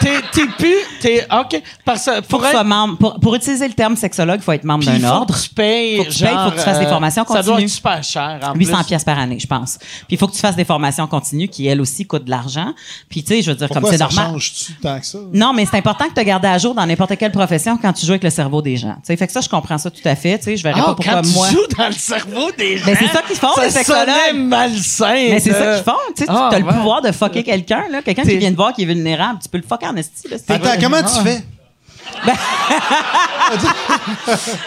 [0.00, 0.74] t'es t'es plus...
[1.00, 1.62] T'es, OK.
[1.84, 2.96] Parce pour être- membre.
[2.98, 5.34] Pour, pour utiliser le terme sexologue, il faut être membre d'un faut ordre.
[5.34, 7.24] que tu payes, Faut que tu payes, genre, faut que tu fasses des euh, formations
[7.26, 7.64] Ça doit continues.
[7.66, 8.84] être super cher, en 800 plus.
[8.86, 9.78] pièces par année, je pense.
[9.78, 12.72] Puis il faut que tu fasses des formations continues qui, elles aussi, coûtent de l'argent.
[13.08, 14.32] Puis, tu sais, je veux dire, Pourquoi comme c'est ça normal.
[14.40, 15.18] change-tu tant que ça?
[15.32, 18.04] Non, mais c'est important que tu gardes à jour dans n'importe quelle profession quand tu
[18.04, 18.94] joues avec le cerveau des gens.
[18.96, 20.38] Tu sais, fait que ça, je comprends ça tout à fait.
[20.38, 21.48] Tu sais, je verrais Ah, pas pourquoi quand tu moi.
[21.50, 22.86] joues dans le cerveau des gens.
[22.86, 24.06] Ben, c'est ça qu'ils font, ça les sexologues.
[24.36, 25.12] malsain.
[25.30, 25.77] Mais c'est ça.
[25.82, 25.98] Qu'ils font.
[26.16, 26.72] Tu sais, Ah, as le ouais.
[26.72, 28.02] pouvoir de fucker quelqu'un, là.
[28.02, 29.38] Quelqu'un qui vient te voir qui est vulnérable.
[29.42, 31.42] Tu peux le fucker en esti, Attends, comment tu fais?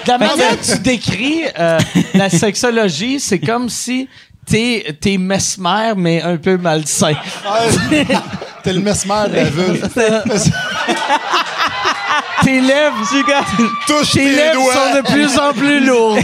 [0.05, 1.79] De la manière que tu décris euh,
[2.13, 4.07] la sexologie, c'est comme si
[4.45, 7.13] t'es t'es mesmer, mais un peu malsain.
[8.63, 9.89] T'es le mesmer de la vulve.
[12.43, 12.95] Tes lèvres,
[13.87, 14.73] Touche tes tes lèvres doigts.
[14.73, 16.19] sont de plus en plus lourdes.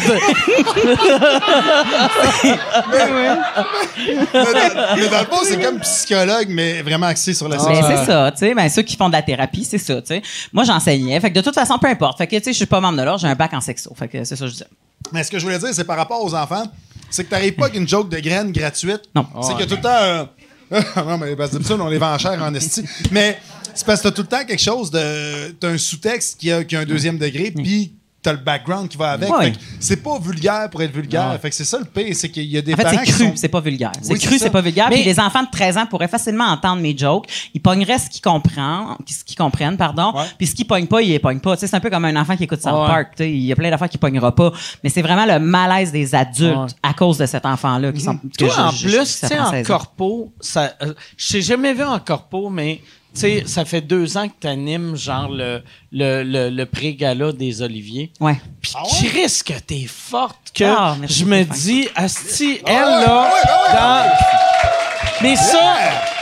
[2.44, 7.64] Mais dans, mais dans le fond, c'est comme psychologue, mais vraiment axé sur la Ben,
[7.64, 7.96] sexualité.
[7.98, 8.54] c'est ça, tu sais.
[8.54, 10.22] Ben, ceux qui font de la thérapie, c'est ça, tu sais.
[10.54, 11.20] Moi, j'enseignais.
[11.20, 12.18] Fait que de toute façon, peu importe.
[12.18, 13.94] Fait que, tu sais, je suis pas membre de l'ordre, j'ai un bac en sexo.
[13.98, 14.68] Fait que c'est ça que je disais.
[15.12, 16.64] Mais ce que je voulais dire, c'est par rapport aux enfants,
[17.10, 19.02] c'est que t'arrives pas avec une joke de graines gratuite.
[19.16, 19.26] Non.
[19.42, 19.90] C'est que tout le temps.
[19.92, 20.26] euh,
[20.98, 22.84] non, mais parce que d'habitude, on les vend cher en esti.
[23.12, 23.40] Mais
[23.78, 25.52] c'est parce que t'as tout le temps quelque chose de.
[25.60, 28.98] T'as un sous-texte qui a, qui a un deuxième degré, puis t'as le background qui
[28.98, 29.30] va avec.
[29.30, 29.46] Ouais.
[29.46, 31.38] Fait que c'est pas vulgaire pour être vulgaire.
[31.42, 33.06] Fait que c'est ça le pire, c'est qu'il y a des En fait, parents c'est
[33.06, 33.92] qui cru, sont- c'est pas vulgaire.
[34.02, 34.88] C'est Oui, cru, c'est pas vulgaire.
[34.90, 37.26] Mais- Puis les enfants de 13 ans pourraient facilement entendre mes jokes.
[37.54, 40.12] Ils pogneraient ce qu'ils comprennent, ce qu'ils comprennent, pardon.
[40.14, 40.26] Ouais.
[40.38, 41.56] Puis ce qu'ils pognent pas, ils les pognent pas.
[41.56, 42.88] Tu sais, c'est un peu comme un enfant qui écoute South Ouais.
[42.88, 43.12] Park.
[43.16, 44.52] tu sais, Il y a plein d'affaires qu'il pognera pas.
[44.84, 46.68] Mais c'est vraiment le malaise des adultes Ouais.
[46.84, 48.18] à cause de cet enfant-là qui sont.
[48.18, 49.78] que Toi, je- en je- plus, tu ça sais, prend en 16 ans.
[49.78, 52.82] corpo, ça, euh, je t'ai jamais vu en corpo, mais
[53.18, 55.62] sais, ça fait deux ans que tu animes genre le,
[55.92, 58.12] le, le, le pré-gala des Oliviers.
[58.20, 58.38] Ouais.
[58.62, 59.10] Puis Ah ouais?
[59.10, 63.50] Chris, que t'es forte, que Ah, merci, je me dis, Asti, elle, ouais, là, ah
[63.70, 65.24] ah dans...
[65.24, 65.76] Mais ça,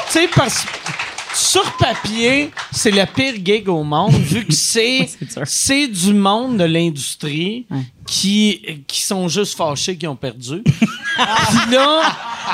[0.07, 0.65] tu sais, parce
[1.35, 5.09] sur papier, c'est le pire gig au monde, vu que c'est
[5.45, 7.81] C'est du monde de l'industrie Ouais.
[8.07, 10.61] qui, qui sont juste fâchés qui ont perdu.
[10.63, 12.01] puis là,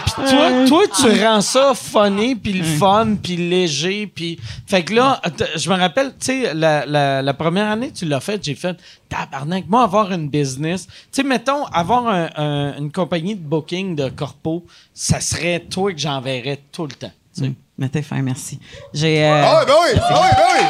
[0.06, 4.40] puis toi, toi, tu rends ça funny, puis le fun, puis léger, puis...
[4.66, 5.22] Fait que là,
[5.56, 8.56] je me rappelle, tu sais, la, la, la première année que tu l'as fait, j'ai
[8.56, 8.78] fait,
[9.10, 10.88] tabarnak, moi, avoir une business...
[10.88, 15.91] Tu sais, mettons, avoir un- un- une compagnie de booking de corpo, ça serait toi
[15.91, 17.12] que j'enverrais tout le temps.
[17.36, 17.49] tu sais.
[17.49, 17.56] Mm.
[17.90, 18.60] T'es fin, merci.
[18.94, 19.24] J'ai.
[19.24, 20.66] euh, Ah oui, ben oui, ah oui, ben oui.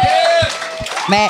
[1.09, 1.27] Mais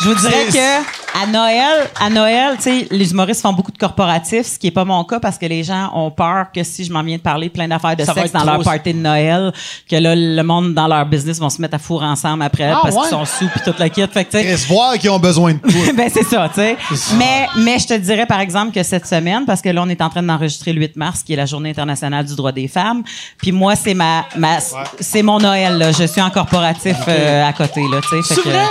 [0.00, 0.82] je vous dirais que
[1.22, 4.72] à Noël, à Noël, tu sais, les humoristes font beaucoup de corporatifs, ce qui est
[4.72, 7.22] pas mon cas parce que les gens ont peur que si je m'en viens de
[7.22, 9.52] parler plein d'affaires de Ça va sexe être dans leur party de Noël,
[9.90, 12.80] que là le monde dans leur business vont se mettre à fourrer ensemble après Ah,
[12.82, 13.00] parce ouais?
[13.02, 14.02] qu'ils sont sous puis toute la kit.
[14.12, 15.92] Fait que tu sais, Chris, voir qu'ils ont besoin de poudre.
[15.96, 16.76] ben c'est ça, tu sais.
[17.16, 20.00] Mais mais je te dirais par exemple que cette semaine parce que là on est
[20.02, 23.02] en train d'enregistrer le 8 mars qui est la journée internationale du droit des femmes,
[23.38, 24.58] puis moi c'est ma ma
[25.00, 28.22] c'est mon Noël là, je suis en corporatif euh, à côté là, tu sais.
[28.22, 28.64] Fait C'est que- vrai?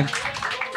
[0.00, 0.04] Ouais.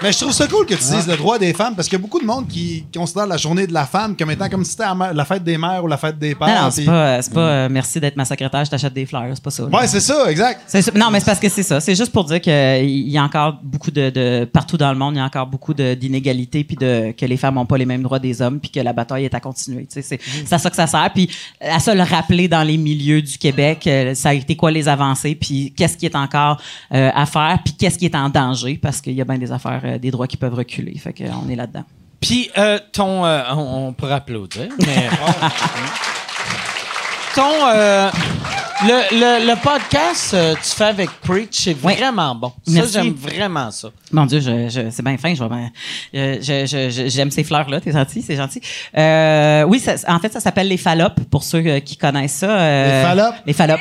[0.01, 2.01] Mais je trouve ça cool que tu dises le droit des femmes parce qu'il y
[2.01, 4.71] a beaucoup de monde qui considère la journée de la femme comme étant comme si
[4.71, 4.83] c'était
[5.13, 6.47] la fête des mères ou la fête des pères.
[6.49, 9.05] Non, non, c'est puis- pas, c'est pas euh, merci d'être ma secrétaire, je t'achète des
[9.05, 9.63] fleurs, c'est pas ça.
[9.63, 9.69] là.
[9.69, 10.61] Ouais, c'est ça, exact.
[10.67, 11.79] C'est non, mais c'est parce que c'est ça.
[11.79, 15.13] C'est juste pour dire qu'il y a encore beaucoup de, de- Partout dans le monde,
[15.15, 17.85] il y a encore beaucoup de- d'inégalités, puis de, que les femmes n'ont pas les
[17.85, 19.85] mêmes droits des hommes, puis que la bataille est à continuer.
[19.85, 21.09] Tu sais, C'est c'est à ça que ça sert.
[21.13, 21.29] Puis
[21.61, 24.87] à ça le rappeler dans les milieux du Québec, euh, ça a été quoi les
[24.89, 26.59] avancées, puis qu'est-ce qui est encore
[26.93, 29.51] euh, à faire, puis qu'est-ce qui est en danger, parce qu'il y a bien des
[29.51, 30.97] affaires, euh, des droits qui peuvent reculer.
[30.97, 31.83] Fait qu'on est là-dedans.
[32.21, 33.25] Puis, euh, ton.
[33.25, 35.09] euh, on, on pourrait applaudir, mais.
[37.35, 37.51] ton.
[37.73, 38.09] euh,
[38.85, 41.95] le, le, le podcast euh, tu fais avec Preach, c'est Oui.
[41.95, 42.51] vraiment bon.
[42.67, 43.89] Ça, j'aime vraiment ça.
[44.11, 45.33] Mon Dieu, je, je- c'est bien fin.
[45.33, 47.79] Je, vais je- je- je- j'aime ces fleurs-là.
[47.79, 48.61] T'es gentil, c'est gentil.
[48.97, 52.49] Euh, oui, ça- en fait, ça s'appelle les Fallopes, pour ceux qui connaissent ça.
[52.49, 53.35] Euh, Les Fallopes?
[53.45, 53.79] Les Fallopes.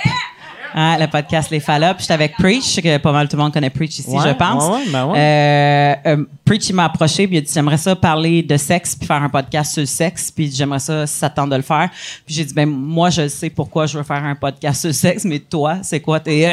[0.75, 2.01] Ah, le podcast Les Fallops.
[2.01, 4.65] J'étais avec Preach, que pas mal tout le monde connaît Preach ici, Ouais, je pense.
[4.65, 5.13] ouais, ouais, ben.
[5.15, 8.95] Euh, euh, Preach, il m'a approché, puis il a dit J'aimerais ça parler de sexe,
[8.97, 11.57] puis faire un podcast sur le sexe, puis j'aimerais ça si ça te tente de
[11.57, 11.89] le faire.
[12.27, 14.95] Puis j'ai dit Ben, moi, je sais pourquoi je veux faire un podcast sur le
[14.95, 16.53] sexe, mais toi, c'est quoi tes.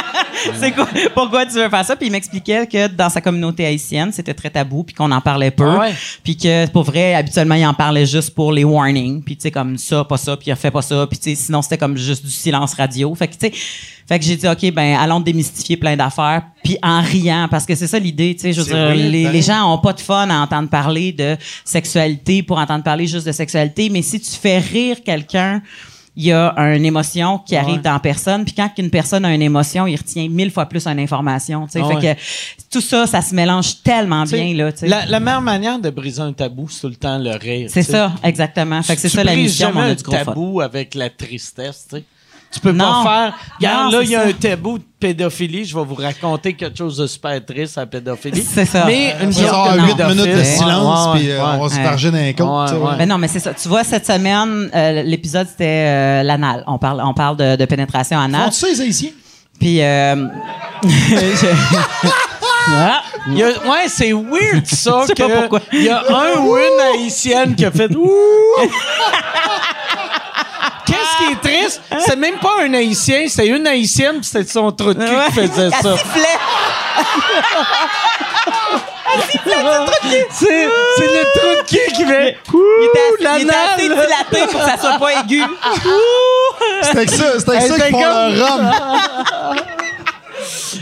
[0.58, 1.96] c'est quoi Pourquoi tu veux faire ça?
[1.96, 5.50] Puis il m'expliquait que dans sa communauté haïtienne, c'était très tabou, puis qu'on en parlait
[5.50, 5.68] peu.
[5.68, 5.88] Ah.
[6.22, 9.22] Puis que pour vrai, habituellement, il en parlait juste pour les warnings.
[9.22, 11.06] Puis tu sais, comme ça, pas ça, puis il a fait pas ça.
[11.06, 13.14] Puis tu sais, sinon, c'était comme juste du silence radio.
[13.14, 13.52] Fait que tu sais,
[14.10, 16.42] fait que j'ai dit, OK, ben, allons démystifier plein d'affaires.
[16.64, 19.42] Puis en riant, parce que c'est ça l'idée, tu sais, je veux dire, les, les
[19.42, 23.30] gens ont pas de fun à entendre parler de sexualité pour entendre parler juste de
[23.32, 23.88] sexualité.
[23.88, 25.62] Mais si tu fais rire quelqu'un,
[26.16, 28.44] il y a une émotion qui arrive dans la personne.
[28.44, 31.66] Puis quand une personne a une émotion, il retient mille fois plus une information.
[31.66, 31.80] tu sais.
[31.84, 32.20] Ah fait que
[32.68, 34.52] tout ça, ça se mélange tellement bien.
[34.54, 34.88] Là, tu sais.
[34.88, 37.70] la, la meilleure manière de briser un tabou, c'est tout le temps le rire.
[37.72, 38.82] c'est ça, exactement.
[38.82, 40.24] Fait que c'est ça la mission, mais jamais on a un du gros fun.
[40.24, 42.04] tabou avec la tristesse, tu sais.
[42.52, 43.04] Tu peux Non.
[43.04, 43.34] pas faire.
[43.58, 44.26] Regarde, là, il y a ça.
[44.28, 45.64] un tabou de pédophilie.
[45.64, 48.42] Je vais vous raconter quelque chose de super triste à la pédophilie.
[48.42, 48.84] C'est ça.
[48.86, 50.16] Mais une Ça joke sera de 8 pédophile.
[50.20, 51.50] minutes de silence, ouais, puis euh, ouais.
[51.54, 52.72] on va se parger ouais.
[52.88, 52.96] ouais.
[52.98, 53.54] Ben non, mais c'est ça.
[53.54, 56.64] Tu vois, cette semaine, euh, l'épisode, c'était euh, l'anal.
[56.66, 58.46] On parle, on parle de, de pénétration anale.
[58.46, 59.10] Font-tu ça, les Haïtiens?
[59.60, 60.26] Puis, euh,
[60.82, 61.46] je-
[62.72, 65.00] Ah, Il y a- ouais, c'est weird ça.
[65.02, 65.60] Je sais pas que pourquoi.
[65.72, 68.10] Il y a un ou une haïtienne qui a fait Ouh!
[71.20, 71.80] Qu'est-ce qui est triste?
[72.06, 75.32] C'est même pas un haïtien, c'est une haïtienne, puis c'était son trou de cul qui
[75.48, 75.96] faisait Elle ça.
[75.96, 76.38] sifflait.
[80.30, 83.88] C'est c'est le trou de cul qui fait Il était, la assez, il était assez
[83.88, 84.06] nalle.
[84.06, 85.42] dilaté pour que ça soit pas aigu.
[86.82, 88.70] C'est avec ça, c'est avec Elle ça qu'ils font comme- leur rhum.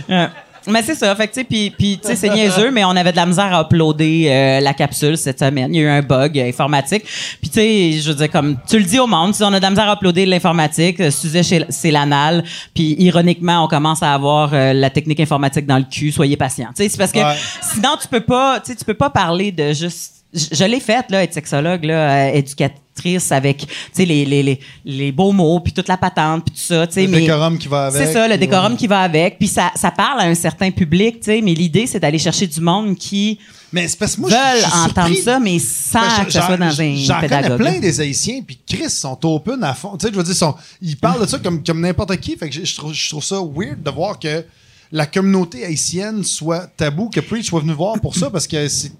[0.68, 1.14] Mais c'est ça.
[1.16, 3.26] Fait que, tu sais, puis, puis, tu sais, c'est niaiseux, mais on avait de la
[3.26, 5.74] misère à uploader euh, la capsule cette semaine.
[5.74, 7.04] Il y a eu un bug euh, informatique.
[7.40, 9.58] Puis, tu sais, je veux dire, comme tu le dis au monde, si on a
[9.58, 11.10] de la misère à uploader l'informatique, euh,
[11.42, 15.84] chez- c'est l'anal, puis ironiquement, on commence à avoir euh, la technique informatique dans le
[15.90, 16.68] cul, soyez patient.
[16.76, 17.36] Tu sais, c'est parce que Ouais.
[17.62, 20.17] sinon, tu peux pas, tu sais, tu peux pas parler de juste.
[20.34, 24.42] Je, je l'ai faite, là, être sexologue, là, euh, éducatrice avec, tu sais, les, les,
[24.42, 27.02] les, les beaux mots, puis toute la patente, puis tout ça, tu sais.
[27.02, 28.06] Le mais- décorum qui va avec.
[28.06, 28.78] c'est ça, le décorum ouais.
[28.78, 29.38] qui va avec.
[29.38, 32.46] Puis ça, ça parle à un certain public, tu sais, mais l'idée, c'est d'aller chercher
[32.46, 33.38] du monde qui
[33.72, 36.80] Mais c'est parce que moi, veulent je entendre ça, mais sans que ce soit dans
[36.80, 39.96] un J'en connais plein des Haïtiens, puis Chris sont open à fond.
[39.96, 42.36] Tu sais, je veux dire, sont, ils parlent de ça comme, comme n'importe qui.
[42.36, 44.44] Fait que je, je trouve, je trouve ça weird de voir que
[44.92, 48.92] la communauté haïtienne soit tabou, que Preach soit venu voir pour ça, parce que c'est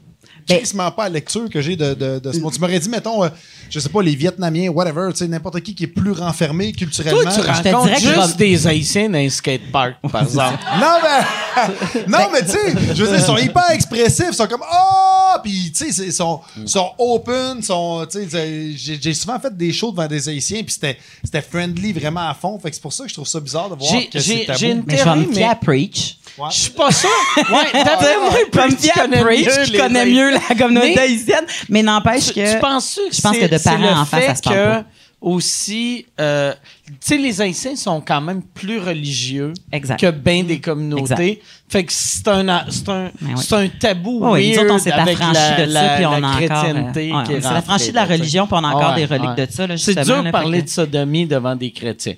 [0.49, 2.53] quasiment pas la lecture que j'ai de, de, de ce monde.
[2.53, 3.29] Tu m'aurais dit, mettons, euh,
[3.71, 7.23] je sais pas, les Vietnamiens, whatever, tu sais, n'importe qui qui est plus renfermé culturellement.
[7.23, 10.59] Toi, tu te rencontres que juste Rob- des haïtiens dans un skatepark, par exemple.
[10.81, 12.03] Non, mais.
[12.09, 14.27] non, mais tu sais, je veux dire, ils sont hyper expressifs.
[14.31, 14.63] Ils sont comme.
[14.63, 15.37] Oh!
[15.43, 17.63] Puis, tu sais, ils sont, sont open.
[17.63, 20.63] Sont, tu sais, j'ai souvent fait des shows devant des Haïtiens.
[20.63, 22.59] Puis, c'était c'était friendly vraiment à fond.
[22.59, 24.45] Fait que c'est pour ça que je trouve ça bizarre de voir J'ai- que c'est
[24.47, 24.59] tabou.
[24.59, 26.19] j'ai une Mais je vais me théorie, mais- à Preach.
[26.39, 26.49] Ouais.
[26.51, 27.09] Je suis pas sûr.
[27.37, 30.31] Ouais, d'après moi, Je vais me Preach fier à connaît mieux qui les connaît mieux
[30.31, 31.45] la communauté Mais- haïtienne.
[31.69, 32.53] Mais n'empêche que...
[32.55, 34.65] tu penses que je pense que de parents en face, fait ça se parle que
[34.65, 34.85] pas.
[35.21, 36.55] aussi, euh,
[36.87, 39.99] tu sais, les Haïtiens sont quand même plus religieux Exact.
[40.01, 41.03] que bien des communautés.
[41.03, 41.43] Exact.
[41.69, 43.43] Fait que c'est un, c'est un, Ben oui.
[43.47, 46.07] c'est un tabou Oui, oui, autres, on s'est avec affranchis la, de ça, la- puis
[46.07, 46.31] on la a encore...
[46.31, 49.05] euh, chrétienté ouais, on s'est affranchi de la religion, puis on a encore Ouais, des
[49.07, 49.47] reliques ouais.
[49.47, 52.15] de ça, là, C'est dur de parler de sodomie devant des chrétiens.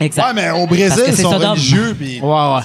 [0.00, 0.26] Exact.
[0.28, 1.94] Ouais, mais au Brésil, ils c'est sont religieux.
[1.98, 2.20] Puis.
[2.20, 2.62] Ouais, ouais.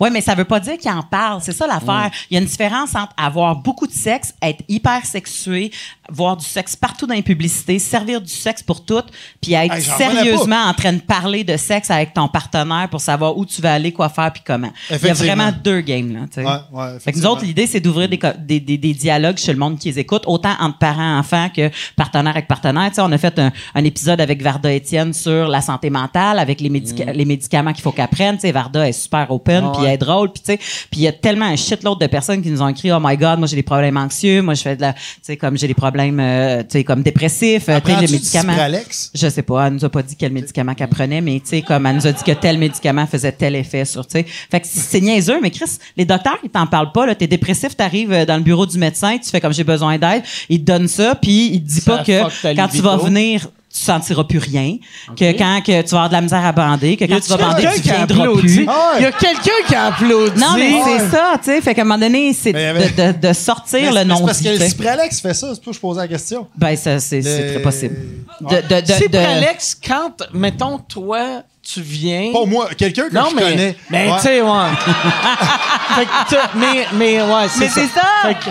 [0.00, 1.40] Oui, mais ça veut pas dire qu'il en parle.
[1.42, 2.10] C'est ça l'affaire.
[2.30, 5.70] Il y a une différence entre avoir beaucoup de sexe, être hyper sexué,
[6.10, 9.02] voir du sexe partout dans les publicités, servir du sexe pour tout,
[9.40, 12.88] puis être Hey, j'en revenais sérieusement en train de parler de sexe avec ton partenaire
[12.90, 14.70] pour savoir où tu vas aller, quoi faire, puis comment.
[14.90, 16.20] Il y a vraiment deux games, là.
[16.32, 16.44] tu sais.
[16.46, 19.38] Ouais, ouais, Fait que nous autres, l'idée, c'est d'ouvrir des, co- des, des, des dialogues
[19.38, 22.46] chez le monde qui les écoute, autant entre parents, enfants que partenaires avec.
[22.88, 26.38] Tu sais, on a fait un, un épisode avec Varda Étienne sur la santé mentale,
[26.38, 28.36] avec les, médica- les médicaments qu'il faut qu'elle prenne.
[28.36, 29.90] Tu sais, Varda est super open, puis ouais.
[29.90, 30.58] elle est drôle, puis tu sais,
[30.90, 33.16] puis il y a tellement un shitload de personnes qui nous ont écrit «Oh my
[33.16, 35.66] God, moi j'ai des problèmes anxieux, moi je fais de la...» Tu sais, comme j'ai
[35.66, 38.52] des problèmes, euh, tu sais, comme dépressifs, euh, du médicaments.
[38.52, 39.10] Cipralex?
[39.14, 41.62] Je sais pas, elle nous a pas dit quel médicament qu'elle prenait, mais tu sais,
[41.62, 44.26] comme elle nous a dit que tel médicament faisait tel effet sur, tu sais.
[44.50, 47.14] Fait que c'est niaiseux, mais Chris, les docteurs, ils t'en parlent pas, là.
[47.14, 50.22] T'es dépressif, t'arrives euh, dans le bureau du médecin, tu fais comme j'ai besoin d'aide,
[50.48, 53.48] il te donne ça, puis il te dit Ça pas que quand tu vas venir,
[53.76, 54.76] tu sentiras plus rien,
[55.18, 57.36] que quand que tu vas avoir de la misère à bander, que quand tu vas
[57.36, 58.40] bander, quelqu'un tu qui viendras applaudit?
[58.56, 58.66] plus.
[58.68, 58.98] Ah ouais.
[58.98, 60.40] Il y a quelqu'un qui a applaudi.
[60.40, 60.80] Non, mais Ouais.
[60.98, 61.60] c'est ça, tu sais.
[61.60, 64.40] Fait qu'à un moment donné, c'est de, de, de sortir Mais le nom c'est parce
[64.40, 64.58] que.
[64.68, 65.48] Cipralex fait ça.
[65.54, 66.46] C'est pour que je posais la question.
[66.56, 67.96] Ben, ça, c'est Le- très possible.
[68.40, 68.62] Ouais.
[68.62, 72.32] de, de, quand, mettons, toi, tu viens.
[72.32, 73.76] Pas moi, quelqu'un que non, je mais, connais.
[73.90, 74.48] mais tu sais, ouais.
[75.96, 77.74] Fait que t'as- mais, mais, ouais, c'est Mais ça.
[77.74, 78.06] c'est ça!
[78.22, 78.50] Fait que-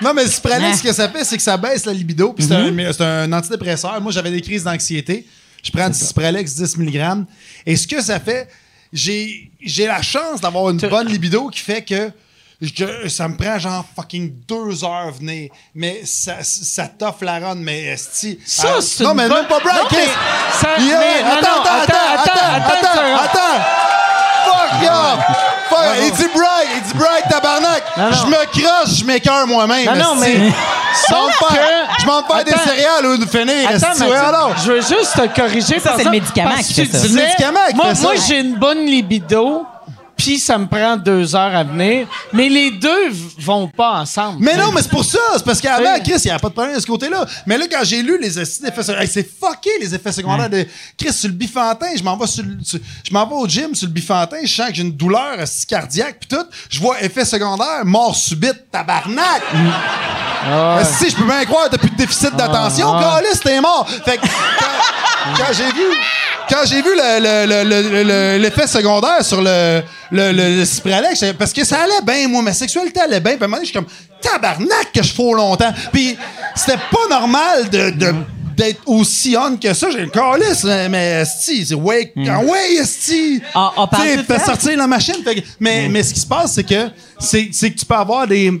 [0.00, 0.76] Non, mais le Cipralex, Ouais.
[0.78, 2.32] ce que ça fait, c'est que ça baisse la libido.
[2.32, 4.00] Puis c'est un- c'est un, antidépresseur.
[4.00, 5.26] Moi, j'avais des crises d'anxiété.
[5.62, 7.24] Je prends du Cipralex 10 mg.
[7.66, 8.48] Et ce que ça fait,
[8.92, 12.10] j'ai j'ai la chance d'avoir une bonne libido qui fait que
[12.62, 15.50] je- ça me prend genre fucking deux heures à venir.
[15.74, 17.94] Mais ça, ça t'offre la run, mais.
[17.96, 18.30] Ça,
[18.76, 21.72] Ah, c'est Non, mais bonne- même pas Brian mais ça- Yeah, mais- attends, non, attends,
[21.82, 23.64] attends, attends, attends, attends, attends, attends.
[24.46, 25.36] Fuck off!
[25.68, 27.79] Fuck, il dit Brian, il dit Brian, tabarnak!
[28.00, 28.16] Non, non.
[28.24, 29.84] Je me crosse, je m'écœure moi-même.
[29.86, 33.26] Non, non, mais- Je m'en Sauf faire- que- Je m'en faire des céréales ou de
[33.26, 33.68] finir.
[33.68, 34.54] Attends, ouais, alors.
[34.64, 35.78] je veux juste te corriger.
[35.78, 36.98] Ça, par c'est le médicament qui fait ça.
[36.98, 38.02] C'est le disais, médicament qui fait ça.
[38.02, 39.64] Moi, j'ai une bonne libido,
[40.22, 42.06] puis ça me prend deux heures à venir.
[42.32, 44.36] Mais les deux vont pas ensemble.
[44.40, 45.18] Mais non, mais c'est pour ça.
[45.36, 45.98] C'est parce qu'avant.
[46.04, 47.24] Chris, il n'y avait pas de problème de ce côté-là.
[47.46, 50.50] Mais là, quand j'ai lu les esti d'effets secondaires, hey, c'est fucké les effets secondaires
[50.50, 50.66] de
[50.98, 51.86] Chris sur le bifantin.
[51.96, 54.36] Je m'en vais sur, le- sur- je m'en vais au gym sur le bifantin.
[54.42, 56.46] Je sens que j'ai une douleur esti, cardiaque puis tout.
[56.68, 59.42] Je vois effets secondaires, mort subite, tabarnak.
[60.52, 62.92] Ah Si je peux bien croire, t'as plus de déficit d'attention.
[63.00, 63.86] Calice, t'es mort.
[64.04, 65.84] Fait que quand, quand j'ai vu.
[66.48, 70.64] Quand j'ai vu le- le- le- le- le- l'effet secondaire sur le, le, le, le
[70.64, 73.56] Cipralex, parce que ça allait bien, moi, ma sexualité allait bien, puis à un moment
[73.58, 73.86] donné, je suis comme,
[74.20, 75.72] tabarnak que je fous longtemps.
[75.92, 76.16] Puis
[76.54, 78.14] c'était pas normal de, de-
[78.56, 79.88] d'être aussi on que ça.
[79.90, 83.40] J'ai le calice, mais esti, c'est ouais, ouais, esti.
[83.54, 84.04] On- on parle
[84.38, 84.44] temps?
[84.44, 85.14] sortir la machine.
[85.24, 86.88] Fait que- mais, mais ce qui se passe, c'est que,
[87.18, 88.52] c'est, c'est que tu peux avoir des,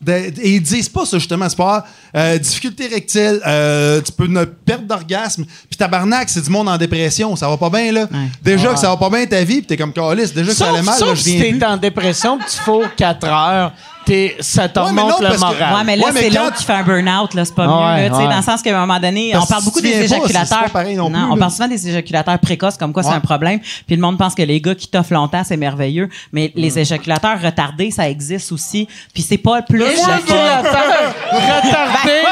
[0.00, 1.48] de- et ils disent pas ça, justement.
[1.48, 1.84] C'est pas
[2.16, 5.44] euh, difficulté rectile, euh, tu peux ne perdre d'orgasme.
[5.44, 7.34] Puis tabarnak, c'est du monde en dépression.
[7.36, 8.08] Ça va pas bien, là.
[8.42, 10.32] Déjà que ça va pas bien ta vie, puis t'es comme calice.
[10.32, 11.58] Déjà que ça allait mal, là, sauf je si viens plus.
[11.58, 13.72] t'es en dépression, puis tu fous 4 heures,
[14.08, 14.92] t'es, ça te Ouais, le
[15.38, 15.74] moral.
[15.74, 17.44] Ouais, mais là, Ouais, mais c'est quand l'autre qui fait un burn-out, là.
[17.44, 18.08] C'est pas Ouais, mieux, là.
[18.08, 18.28] Tu sais, ouais.
[18.28, 20.62] dans le sens qu'à un moment donné, Parce on parle beaucoup des éjaculateurs.
[20.64, 23.60] pas pareil non plus, on parle souvent des éjaculateurs précoces, comme quoi c'est un problème.
[23.86, 26.08] Puis le monde pense que les gars qui toffent longtemps, c'est merveilleux.
[26.32, 26.60] Mais Mm.
[26.60, 28.88] les éjaculateurs retardés, ça existe aussi.
[29.12, 29.92] Puis c'est pas plus le fun.
[29.92, 32.22] Éjaculateur retardé.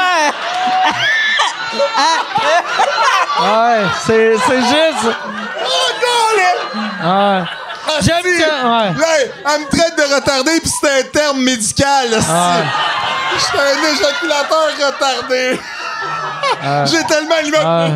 [3.41, 5.15] ouais, c'est, c'est juste.
[7.03, 7.41] Ouais.
[8.01, 8.41] J'aime Si.
[8.41, 8.93] ça, ouais.
[9.45, 12.09] Elle me traite de retardé, puis c'est un terme médical.
[12.11, 12.27] là, si.
[13.39, 15.59] J'étais un éjaculateur retardé.
[16.85, 17.91] J'ai tellement l'image.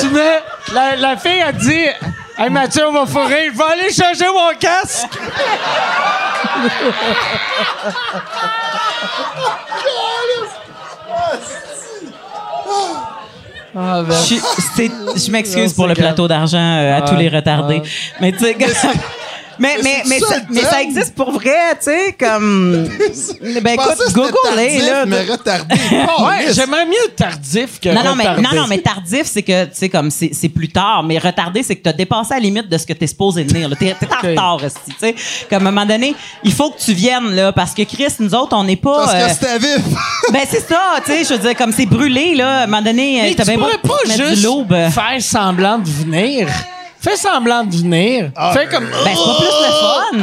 [0.00, 0.42] Tu mets.
[0.72, 1.86] La, la fille a dit
[2.38, 5.06] Hey Mathieu, on va fourrer, je vais aller changer mon casque.
[13.78, 14.14] Ah, ben.
[14.14, 17.82] Je, m'excuse pour le plateau d'argent euh, à tous les retardés.
[18.20, 18.56] Mais tu sais,
[19.58, 22.88] mais, mais, mais, ça, mais existe pour vrai, tu sais, comme.
[23.62, 25.06] ben écoute, Google là.
[25.06, 25.74] mais retardé.
[25.96, 26.56] Ouais, Calisse.
[26.56, 28.42] j'aimerais mieux tardif que Non, non, mais, retardé.
[28.42, 31.02] non, non, mais tardif, c'est que, tu sais, comme, c'est c'est plus tard.
[31.02, 33.76] Mais retardé, c'est que t'as dépassé la limite de ce que t'es supposé venir, là.
[33.76, 35.14] T'es en retard, tu sais.
[35.48, 36.14] Comme, à un moment donné,
[36.44, 39.04] il faut que tu viennes, là, parce que Chris, nous autres, on n'est pas.
[39.06, 39.84] Parce euh, que c'était vif.
[40.32, 42.60] ben, c'est ça, tu sais, je veux dire, comme c'est brûlé, là.
[42.60, 44.46] À un moment donné, Mais euh, t'as tu bien pas du juste
[44.92, 46.48] faire semblant de venir.
[47.06, 48.30] Fais semblant de venir.
[48.52, 48.88] Fais comme.
[48.92, 50.18] c'est pas plus le fun.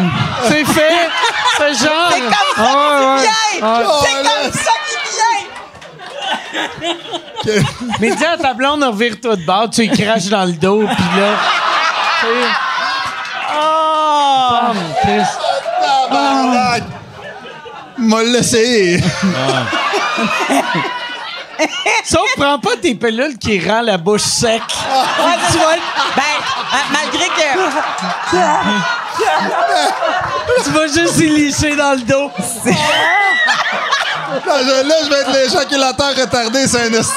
[0.50, 1.08] C'est fait.
[1.58, 2.12] C'est genre.
[2.12, 3.70] C'est comme ça Ah, qu'il vient!
[3.70, 3.72] Oh,
[4.04, 5.00] C'est comme ça qu'il
[7.54, 7.64] vient!
[8.02, 11.06] Mais dis à ta blonde, revire-toi de bord, tu lui craches dans le dos, puis
[11.20, 11.30] là.
[13.56, 14.50] Oh!
[14.52, 15.30] bam, Chris.
[15.82, 16.84] Tabarnak.
[17.98, 19.02] M'a laissé.
[22.06, 24.62] Sauf, prends pas tes pilules qui rend la bouche sec.
[24.62, 25.76] Ouais, tu vois,
[26.16, 26.24] ben,
[26.74, 27.50] euh, malgré que.
[30.64, 32.32] tu vas juste y licher dans le dos.
[34.46, 37.14] Là, je, là, je vais être l'éjaculateur retardé, c'est un esti-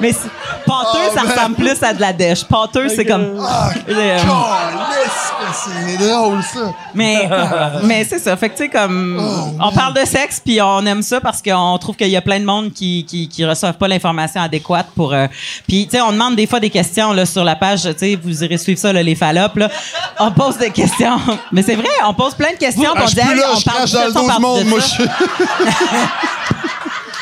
[0.00, 0.28] Mais c'est-
[0.66, 1.32] pâteux, Oh, ça man.
[1.32, 2.44] ressemble plus à de la dèche.
[2.44, 3.38] Pâteux, c'est comme.
[3.46, 4.18] Ah, Euh,
[5.52, 6.72] c'est drôle, ça.
[6.94, 7.28] mais
[7.84, 8.36] mais c'est ça.
[8.36, 9.18] Fait que, tu sais, comme.
[9.20, 12.20] Oh, on parle de sexe, puis on aime ça parce qu'on trouve qu'il y a
[12.22, 15.12] plein de monde qui, qui, qui reçoivent pas l'information adéquate pour.
[15.12, 15.26] euh,
[15.68, 17.82] puis, tu sais, on demande des fois des questions là, sur la page.
[17.82, 19.56] Tu sais, vous irez suivre ça, là, les fallops.
[19.58, 19.68] Là.
[20.18, 21.18] On pose des questions.
[21.52, 22.90] Mais c'est vrai, on pose plein de questions.
[22.94, 25.04] Ah, on je dit, là, on je parle de ça, on parle de ça.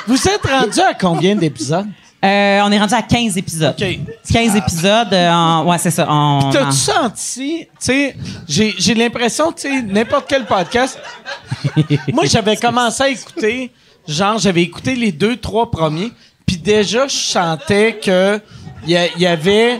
[0.06, 1.86] Vous êtes rendu à combien d'épisodes?
[2.24, 3.74] Euh, on est rendu à 15 épisodes.
[3.78, 3.98] OK.
[4.32, 5.12] 15 épisodes.
[5.12, 6.08] euh, en- ouais, c'est ça.
[6.10, 8.16] en- en- T'as-tu senti, tu sais,
[8.48, 10.98] j'ai, j'ai l'impression, tu sais, n'importe quel podcast.
[12.12, 13.70] Moi, j'avais commencé à écouter,
[14.08, 16.12] genre, j'avais écouté les deux, trois premiers,
[16.46, 18.40] puis déjà, je sentais que
[18.86, 19.78] il y, avait.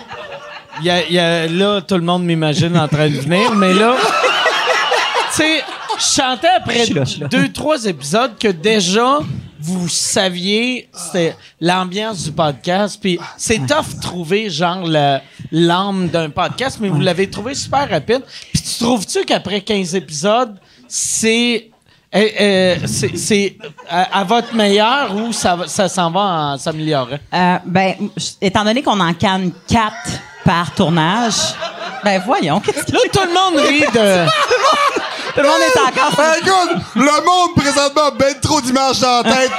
[0.80, 3.72] il Y a, y a- là, tout le monde m'imagine en train de venir, mais
[3.74, 3.94] là.
[5.34, 5.62] Tu sais,
[5.98, 7.02] je sentais après là.
[7.30, 9.18] deux, trois épisodes que déjà,
[9.64, 12.98] vous saviez c'était l'ambiance du podcast.
[13.00, 15.18] Puis c'est tough de trouver, genre, le-
[15.50, 18.22] l'âme d'un podcast, mais vous l'avez trouvé super rapide.
[18.52, 20.56] Puis tu trouves-tu qu'après 15 épisodes,
[20.88, 21.70] c'est
[22.16, 23.58] Eh, eh, c'est c'est
[23.90, 27.18] à, à votre meilleur ou ça, va- ça s'en va en s'améliorer?
[27.32, 27.94] Euh, ben,
[28.40, 30.10] étant donné qu'on en canne quatre
[30.44, 31.34] par tournage,
[32.04, 34.26] ben voyons, qu'est-ce que Là, tout le monde rit de.
[35.34, 36.16] tout le monde est encore.
[36.16, 39.50] Ben, écoute, le monde présentement a ben trop d'images dans la tête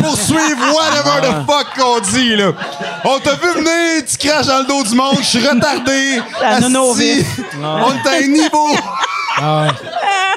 [0.00, 2.52] pour suivre whatever the fuck qu'on dit, là.
[3.04, 6.20] On t'a vu venir, tu craches dans le dos du monde, je suis retardé.
[6.40, 6.94] La nono.
[7.62, 8.68] On est à un niveau.
[9.40, 10.31] Mais là-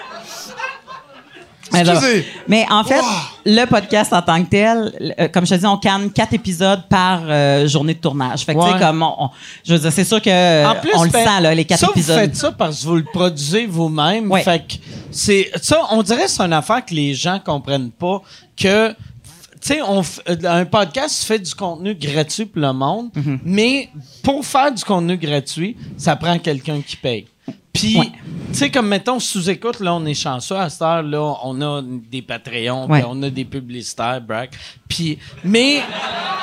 [1.80, 2.26] Excusez.
[2.48, 3.02] Mais en fait,
[3.46, 6.82] le podcast en tant que tel, euh, comme je te dis, on canne quatre épisodes
[6.90, 8.44] par euh, journée de tournage.
[8.46, 9.30] Fait que tu sais, comme on, on-
[9.64, 11.80] je veux dire, c'est sûr que En plus, on le ben, sent là, les quatre
[11.80, 12.16] ça, épisodes.
[12.16, 14.32] vous faites ça parce que vous le produisez vous-même.
[14.32, 14.44] Ouais.
[14.44, 14.74] Fait que
[15.12, 18.22] c'est ça, on dirait que c'est une affaire que les gens comprennent pas
[18.56, 18.90] que
[19.62, 23.40] tu sais, on euh, un podcast fait du contenu gratuit pour le monde, Mm-hmm.
[23.46, 23.90] mais
[24.22, 27.26] pour faire du contenu gratuit, ça prend quelqu'un qui paye.
[27.76, 28.12] Puis, Ouais.
[28.52, 31.82] tu sais, comme mettons, sous-écoute, là, on est chanceux à cette heure, là, on a
[31.84, 33.04] des Patreons, Ouais.
[33.08, 34.52] on a des publicitaires, brack.
[34.88, 35.82] Puis, mais,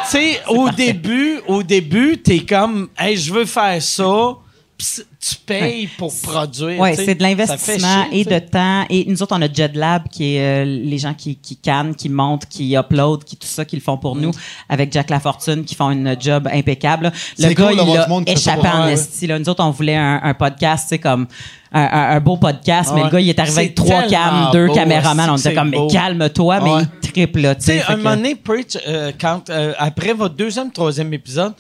[0.05, 4.35] tu sais, au début, au début, t'es comme, hey, je veux faire ça,
[4.77, 6.81] puis c- tu payes pour produire.
[6.81, 8.85] Oui, c'est de l'investissement et de temps.
[8.91, 12.09] Et nous autres, on a JetLab, qui est euh, les gens qui, qui cannent, qui
[12.09, 14.33] montent, qui uploadent, qui tout ça, qui le font pour nous,
[14.69, 17.13] avec Jack Lafortune, qui font une job impeccable.
[17.39, 17.97] Le C'est gars, cool il
[18.29, 19.29] a échappé en esti.
[19.29, 21.27] Nous autres, on voulait un, un podcast, c'est comme
[21.75, 23.07] un, un- un beau podcast, mais Ouais.
[23.07, 25.31] le gars, il est arrivé avec trois cams, deux beau, caméramans.
[25.31, 26.83] On était comme, mais calme-toi, mais Ouais.
[27.03, 27.55] il triple, là.
[27.55, 31.55] Tu sais, un que- moment donné, Preach, euh, quand, euh, après votre deuxième, troisième épisode,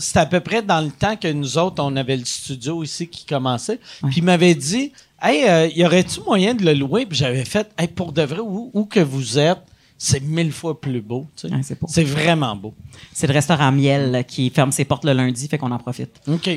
[0.00, 3.06] c'était à peu près dans le temps que nous autres, on avait le studio ici
[3.08, 3.78] qui commençait.
[4.02, 4.92] Puis il m'avait dit
[5.22, 8.40] Hey, euh, y aurait-tu moyen de le louer Puis j'avais fait Hey, pour de vrai,
[8.40, 9.58] où, où que vous êtes,
[9.96, 11.26] c'est mille fois plus beau.
[11.36, 11.54] tu sais.
[11.54, 11.86] Ouais, c'est beau.
[11.88, 12.74] c'est vraiment beau.
[13.12, 16.20] C'est le restaurant Miel qui ferme ses portes le lundi, fait qu'on en profite.
[16.28, 16.50] OK.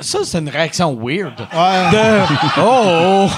[0.00, 1.40] Ça, c'est une réaction weird.
[1.40, 1.90] Ouais.
[1.90, 3.30] De, oh, oh.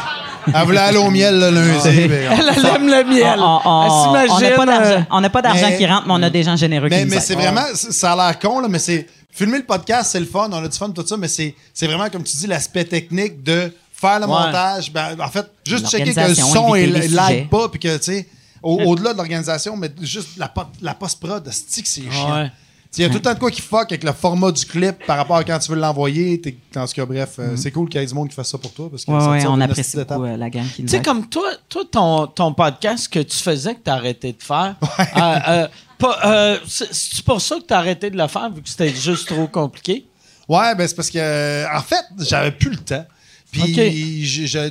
[0.52, 1.88] Elle voulait aller au miel le lundi.
[1.88, 3.38] Elle, elle aime le miel.
[3.38, 6.06] On- on- Elle on n'a pas d'argent- euh, on n'a pas d'argent mais- qui rentre,
[6.08, 8.38] mais on a des gens généreux qui Mais, nous mais c'est vraiment, ça a l'air
[8.40, 9.06] con, là, mais c'est.
[9.34, 11.86] Filmer le podcast, c'est le fun, on a du fun, tout ça, mais c'est c'est
[11.86, 14.32] vraiment, comme tu dis, l'aspect technique de faire le Ouais.
[14.32, 14.92] montage.
[14.92, 18.28] Ben, en fait, juste checker que le son les lag pas, puis que, tu sais,
[18.62, 20.52] au- au-delà de l'organisation, mais juste la,
[20.82, 22.34] la post-prod, stick, c'est chiant.
[22.42, 22.52] Ouais.
[22.98, 25.06] Il y a tout le temps de quoi qui fuck avec le format du clip
[25.06, 26.38] par rapport à quand tu veux l'envoyer.
[26.40, 28.50] t'es- En tout cas, bref, euh, c'est cool qu'il y ait du monde qui fasse
[28.50, 28.88] ça pour toi.
[28.90, 31.48] Parce que Ouais, on apprécie beaucoup euh, la gang qui nous Tu sais, comme toi,
[31.70, 34.76] toi ton, ton podcast que tu faisais, que tu as arrêté de faire,
[35.16, 35.68] euh, euh,
[36.24, 38.90] euh, c'est- c'est pour ça que tu as arrêté de le faire, vu que c'était
[38.94, 40.06] juste trop compliqué?
[40.48, 43.06] Ouais, ben c'est parce que, euh, en fait, j'avais plus le temps.
[43.52, 43.70] Puis,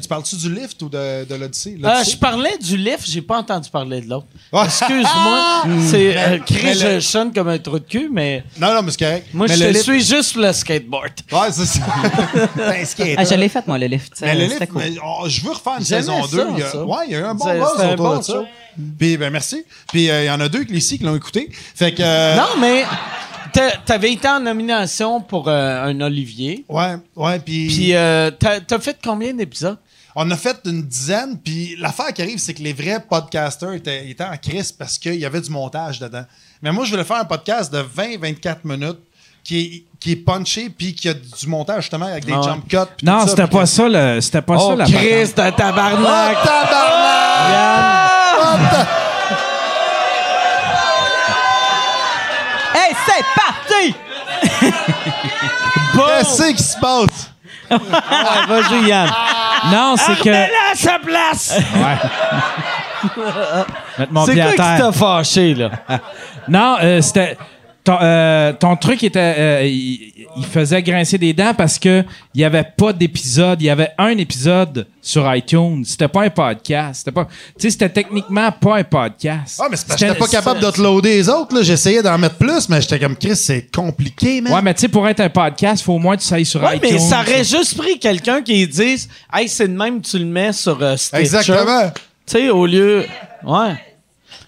[0.01, 1.77] tu parles-tu du lift ou de, de l'Odyssée?
[1.83, 2.11] Euh, L'Odyssée?
[2.13, 4.25] je parlais du lift, j'ai pas entendu parler de l'autre.
[4.51, 4.65] Ouais.
[4.65, 8.99] Excuse-moi, c'est euh, je sonne comme un trou de cul, mais Non, non, mais c'est
[9.05, 9.27] correct.
[9.33, 11.11] moi, Mais je le te lift- suis juste pour le skateboard.
[11.31, 11.79] Ouais, c'est ça.
[12.57, 13.15] Ben, skater.
[13.17, 14.13] Ah, je l'ai fait, moi, le lift.
[14.21, 14.81] Mais le lift, cool.
[14.81, 16.47] mais, oh, je veux refaire une saison ça, 2.
[16.53, 16.83] Il y a, ça.
[16.83, 18.43] ouais, il y a eu un bon C'est- buzz autour bon de ça.
[18.97, 19.63] Puis, ben, merci.
[19.91, 21.49] Puis, euh, il y en a deux ici qui l'ont écouté.
[21.75, 22.01] Fait que.
[22.01, 22.83] euh, Non, mais
[23.85, 26.65] t'avais été en nomination pour euh, un Olivier.
[26.69, 27.67] Ouais, ouais, puis.
[27.67, 29.77] Puis, euh, t'as t'as fait combien d'épisodes?
[30.15, 34.09] On a fait une dizaine, puis l'affaire qui arrive, c'est que les vrais podcasters étaient,
[34.09, 36.25] étaient en crise parce qu'il y avait du montage dedans.
[36.61, 38.99] Mais moi, je voulais faire un podcast de 20-24 minutes
[39.41, 42.43] qui est, qui est punché, puis qui a du montage justement avec des Ah ouais.
[42.45, 42.77] jump cuts.
[42.97, 45.31] puis Non, tout ça, c'était pas que- ça, le- c'était pas ça Oh, la Chris,
[45.33, 45.35] patente.
[45.37, 46.37] de Oh, tabarnak!
[46.43, 47.51] tabarnak!
[47.53, 48.87] Yann!
[52.75, 53.95] Hey, c'est parti!
[56.23, 57.27] Qu'est-ce qui se passe?
[57.71, 57.77] Ouais,
[58.49, 59.09] vas-y, Yann.
[59.71, 60.29] Non, c'est que.
[60.29, 61.57] Mets-la à sa place!
[61.73, 61.97] Ouais.
[63.97, 64.77] Mettre mon C'est pied quoi à qui terre.
[64.77, 65.69] t'a fâché, là?
[66.47, 67.37] Non, euh, c'était.
[67.83, 69.19] Ton, euh, ton truc était.
[69.37, 72.03] euh, il, il faisait grincer des dents parce que
[72.35, 73.59] il y avait pas d'épisode.
[73.61, 75.83] Il y avait un épisode sur iTunes.
[75.83, 76.99] C'était pas un podcast.
[76.99, 77.25] C'était pas.
[77.25, 79.59] Tu sais, c'était techniquement pas un podcast.
[79.59, 81.55] Ah, mais c'est parce que C'était- j'étais pas capable d'uploader les autres.
[81.55, 81.63] là.
[81.63, 84.53] J'essayais d'en mettre plus, mais j'étais comme Chris, c'est compliqué, man.
[84.53, 86.61] Ouais, mais tu sais, pour être un podcast, faut au moins que tu ailles sur
[86.61, 86.89] Oui, iTunes.
[86.93, 90.53] mais ça aurait juste pris quelqu'un qui dise Hey, c'est de même, tu le mets
[90.53, 91.17] sur euh, Stitcher.
[91.21, 91.91] Exactement.
[92.27, 93.05] Tu sais, au lieu.
[93.43, 93.73] Ouais.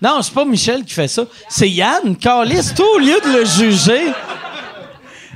[0.03, 1.23] Non, c'est pas Michel qui fait ça.
[1.47, 4.11] C'est Yann, Calis, toi, au lieu de le juger.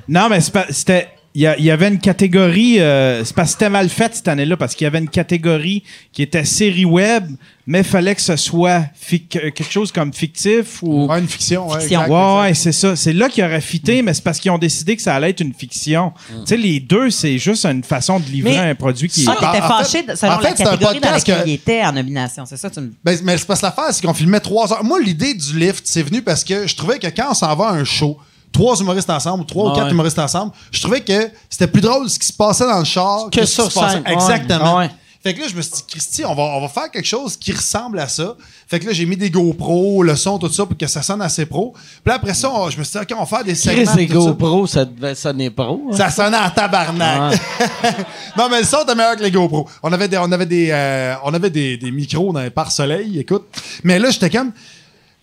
[0.10, 1.17] Non, mais c'était.
[1.40, 2.80] Il y, avait une catégorie.
[2.80, 5.84] euh, c'est parce que c'était mal fait cette année-là, parce qu'il y avait une catégorie
[6.12, 7.28] qui était série web,
[7.68, 8.86] mais il fallait que ce soit
[9.30, 11.06] quelque chose comme fictif ou.
[11.06, 11.68] Ouais, une fiction.
[11.70, 12.02] Ouais, Fiction.
[12.06, 12.96] exact, Ouais, c'est ça.
[12.96, 15.42] C'est là qu'il aurait fité, mais c'est parce qu'ils ont décidé que ça allait être
[15.42, 16.12] une fiction.
[16.28, 19.34] Tu sais, les deux, c'est juste une façon de livrer Mais un produit qui Ah,
[19.34, 19.36] est.
[19.36, 21.48] t'étais En fait- fâché de- selon en fait, la c'est un catégorie dans laquelle que-
[21.50, 22.48] il était en nomination.
[22.48, 22.92] C'est ça, tu me...
[23.04, 24.84] Ben, mais c'est parce que l'affaire, c'est qu'on filmait trois heures.
[24.84, 27.68] Moi, l'idée du lift, c'est venu parce que je trouvais que quand on s'en va
[27.68, 28.18] à un show,
[28.52, 32.18] trois humoristes ensemble, trois ou quatre humoristes ensemble, je trouvais que c'était plus drôle ce
[32.20, 34.04] qui se passait dans le char Que ce qui sur scène.
[34.06, 34.88] Exactement.
[35.24, 37.36] Fait que là, je me suis dit, Christy, on va, on va faire quelque chose
[37.36, 38.36] qui ressemble à ça.
[38.68, 41.22] Fait que là, j'ai mis des GoPro, le son, tout ça, pour que ça sonne
[41.22, 41.74] assez pro.
[41.74, 43.86] Puis là, après ça, on- je me suis dit, OK, on va faire des Chris
[43.86, 44.06] segments.
[44.06, 44.30] tout ça.
[44.30, 45.82] GoPro, ça devait sonner pro.
[45.92, 45.98] hein.
[45.98, 47.42] Ça sonnait en tabarnak.
[48.38, 49.68] non, mais le son était meilleur que les GoPro.
[49.84, 53.20] On avait des, on avait des, euh, on avait des, des micros dans les pare-soleil,
[53.20, 53.44] écoute.
[53.84, 54.52] Mais là, j'étais comme,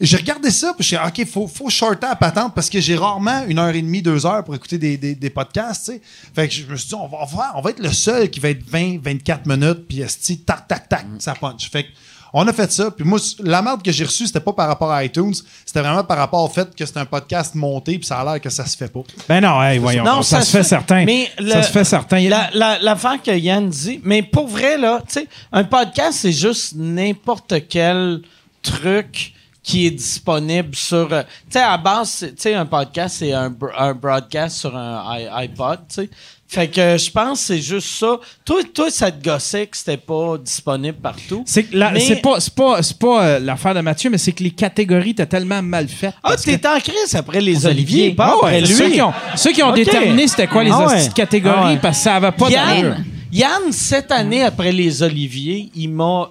[0.04, 2.96] j'ai regardé ça, puis je suis OK, faut, faut shorter la patente parce que j'ai
[2.96, 6.00] rarement une heure et demie, deux heures pour écouter des, des, des podcasts, tu sais.
[6.34, 8.50] Fait que je me suis dit, on va, on va être le seul qui va
[8.50, 11.70] être 20, 24 minutes, puis esti, tac, tac, tac, ça punch.
[11.70, 11.88] Fait que,
[12.36, 14.90] on a fait ça, puis moi, la merde que j'ai reçue, c'était pas par rapport
[14.90, 15.32] à iTunes,
[15.64, 18.40] c'était vraiment par rapport au fait que c'était un podcast monté, puis ça a l'air
[18.40, 19.02] que ça se fait pas.
[19.28, 20.02] Ben non, hey, voyons.
[20.02, 21.04] Non, ça, se fait certain.
[21.04, 22.16] Mais ça le- se fait certain.
[22.16, 26.18] A- La, la, l'affaire que Yann dit, mais pour vrai, là, tu sais, un podcast,
[26.22, 28.22] c'est juste n'importe quel
[28.62, 29.32] truc
[29.64, 31.12] qui est disponible sur.
[31.12, 35.02] euh, tu sais, à base, tu sais, un podcast, c'est un, un broadcast sur un
[35.36, 36.10] iPod, tu sais.
[36.46, 38.18] Fait que je pense que c'est juste ça.
[38.44, 41.42] Toi, toi, ça te gossait que c'était pas disponible partout.
[41.46, 41.64] C'est
[41.94, 44.50] Mais- c'est pas, c'est pas, c'est pas euh, l'affaire de Mathieu, mais c'est que les
[44.52, 46.14] catégories étaient tellement mal faites.
[46.22, 47.66] Ah, que- t'es en crise après les
[48.14, 48.66] pas Ah après lui.
[48.68, 49.76] Ceux qui ont, ceux qui ont Ok.
[49.76, 50.94] déterminé c'était quoi les Ah ouais.
[50.96, 51.78] hosties de catégories Ah ouais.
[51.80, 52.94] parce que ça avait pas d'allure.
[52.94, 56.30] Yann, Yann, cette année, après les Oliviers, il m'a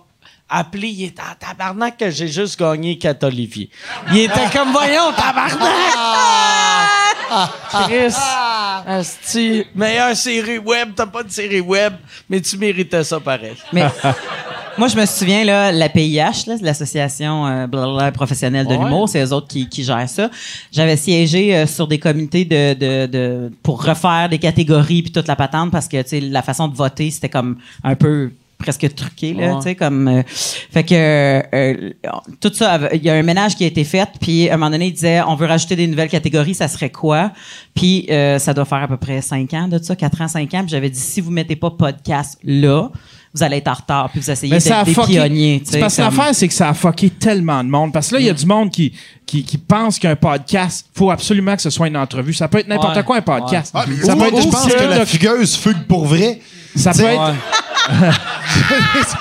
[0.59, 0.87] appelé.
[0.89, 3.69] Il était en tabarnak que j'ai juste gagné 4 Oliviers.
[4.11, 5.69] Il était comme, voyons, tabarnak!
[7.87, 8.13] Chris,
[8.85, 11.93] asti, meilleure série web, t'as pas de série web,
[12.29, 13.55] mais tu méritais ça pareil.
[13.71, 13.85] Mais
[14.77, 18.83] moi, je me souviens, là, la PIH, là, l'association euh, blablabla professionnelle de Ouais.
[18.83, 20.29] l'humour, c'est eux autres qui, qui gèrent ça.
[20.71, 25.27] J'avais siégé euh, sur des comités de, de, de, pour refaire des catégories puis toute
[25.27, 28.31] la patente parce que, tu sais, la façon de voter, c'était comme un peu
[28.63, 29.55] presque truqué là Ouais.
[29.57, 31.89] tu sais comme euh, fait que euh, euh,
[32.39, 34.71] tout ça il y a un ménage qui a été fait puis à un moment
[34.71, 37.31] donné il disait on veut rajouter des nouvelles catégories ça serait quoi?
[37.75, 40.53] Puis euh, ça doit faire à peu près 5 ans de ça 4 ans 5
[40.53, 42.89] ans puis j'avais dit si vous mettez pas podcast là
[43.35, 45.79] vous allez être en retard puis vous essayez d'être des fucké- pionniers tu C'est sais,
[45.79, 47.91] parce que comme- l'affaire, c'est que ça a fucké tellement de monde.
[47.91, 48.93] Parce que là, il y a du monde qui,
[49.25, 52.33] qui, qui pense qu'un podcast, faut absolument que ce soit une entrevue.
[52.35, 53.03] Ça peut être n'importe Ouais.
[53.03, 53.71] quoi, un podcast.
[53.73, 56.05] Ah, mais Ça ou- peut être ou je pense que la doc- fugueuse fugue pour
[56.05, 56.41] vrai.
[56.75, 57.33] Ça peut être.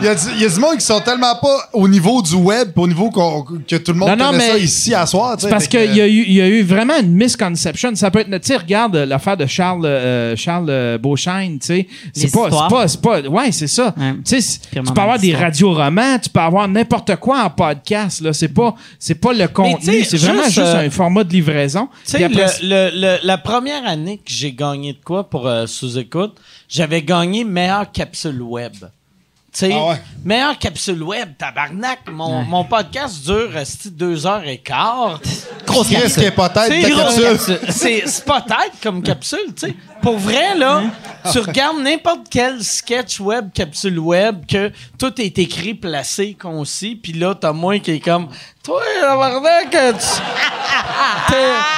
[0.00, 2.22] Il y, a du, il y a du monde qui sont tellement pas au niveau
[2.22, 5.04] du web, au niveau qu'on- que tout le monde Non, non, connaît ça ici à
[5.06, 5.34] soir.
[5.40, 7.92] C'est parce qu'il y, a eu- il y a eu vraiment une misconception.
[7.96, 8.28] Ça peut être.
[8.30, 11.86] Tu sais, regarde euh, l'affaire de Charles, euh, Charles euh, Beauchesne, tu sais.
[12.14, 13.22] C'est pas, pas, c'est pas.
[13.22, 13.92] Ouais, c'est ça.
[13.96, 14.14] Ouais.
[14.24, 18.32] Tu sais, peux avoir des radioromans, tu peux avoir n'importe quoi en podcast, là.
[18.32, 21.88] C'est pas, c'est pas le contenu, c'est vraiment juste, juste euh, un format de livraison.
[22.06, 22.28] Tu sais,
[23.24, 26.36] la première année que j'ai gagné de quoi pour euh, sous-écoute,
[26.72, 28.72] j'avais gagné meilleure capsule web.
[29.52, 30.02] Tu sais, Ah ouais.
[30.24, 31.98] meilleure capsule web, tabarnak.
[32.10, 33.50] Mon, mon podcast dure
[33.90, 35.20] deux heures et quart.
[35.66, 35.88] grosse
[36.68, 37.58] C'est capsule.
[37.68, 39.76] C'est c'est pas tête comme capsule, tu sais.
[40.00, 40.82] Pour vrai, là,
[41.30, 47.12] tu regardes n'importe quel sketch web, capsule web, que tout est écrit, placé, concis, puis
[47.12, 48.28] là, t'as moi qui est comme,
[48.62, 49.76] toi, tabarnak, tu...
[51.28, 51.36] t'a-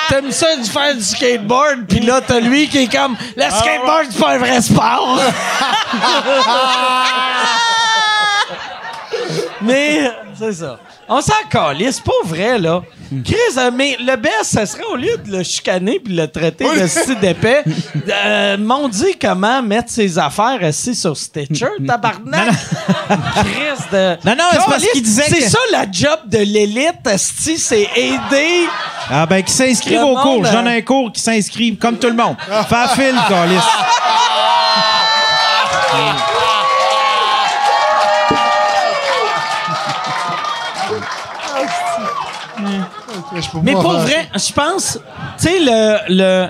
[0.08, 4.06] T'aimes ça de faire du skateboard, puis là, t'as lui qui est comme, le skateboard,
[4.10, 5.18] c'est pas un vrai sport.
[9.64, 10.78] Mais, c'est ça.
[11.08, 12.82] On s'en calisse, c'est pas vrai, là.
[13.24, 16.64] Chris, euh, mais le best, ça serait au lieu de le chicaner puis le traiter
[16.64, 17.62] de style d'épais,
[18.08, 22.48] euh, m'ont dit comment mettre ses affaires assis sur Stitcher, tabarnak?
[23.08, 24.16] Chris de.
[24.26, 27.88] Non, non, c'est parce qu'il disait C'est que- ça la job de l'élite, asti, c'est
[27.94, 28.66] aider.
[29.10, 30.44] Ah ben, qui s'inscrivent Le au cours.
[30.46, 32.36] J'en ai euh, un cours qui s'inscrivent, comme tout le monde.
[32.68, 33.14] Fais la file.
[42.56, 43.20] Je peux
[43.62, 44.98] Mais pour faire vrai, je pense,
[45.38, 46.48] tu sais, le, le,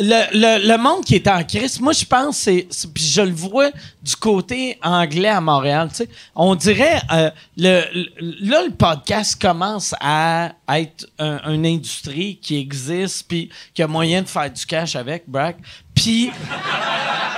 [0.00, 3.30] le, le, monde qui est en crise, moi, je pense, c'est, c'est- puis je le
[3.32, 3.70] vois
[4.02, 9.40] du côté anglais à Montréal, tu sais, on dirait, euh, le, le- là, le podcast
[9.40, 14.64] commence à être un- une industrie qui existe, puis qui a moyen de faire du
[14.64, 15.56] cash avec, Brack.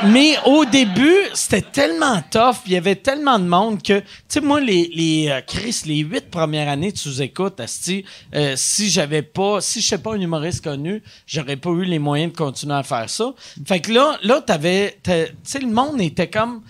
[0.07, 4.41] Mais au début, c'était tellement tough, il y avait tellement de monde que, tu sais,
[4.41, 8.05] moi, les, les euh, Chris, les huit premières années, tu nous écoutes, asti,
[8.35, 11.99] euh, si j'avais pas, si je sais pas un humoriste connu, j'aurais pas eu les
[11.99, 13.33] moyens de continuer à faire ça.
[13.67, 15.13] Fait que là, là, t'avais, tu
[15.43, 16.61] sais, le monde était comme,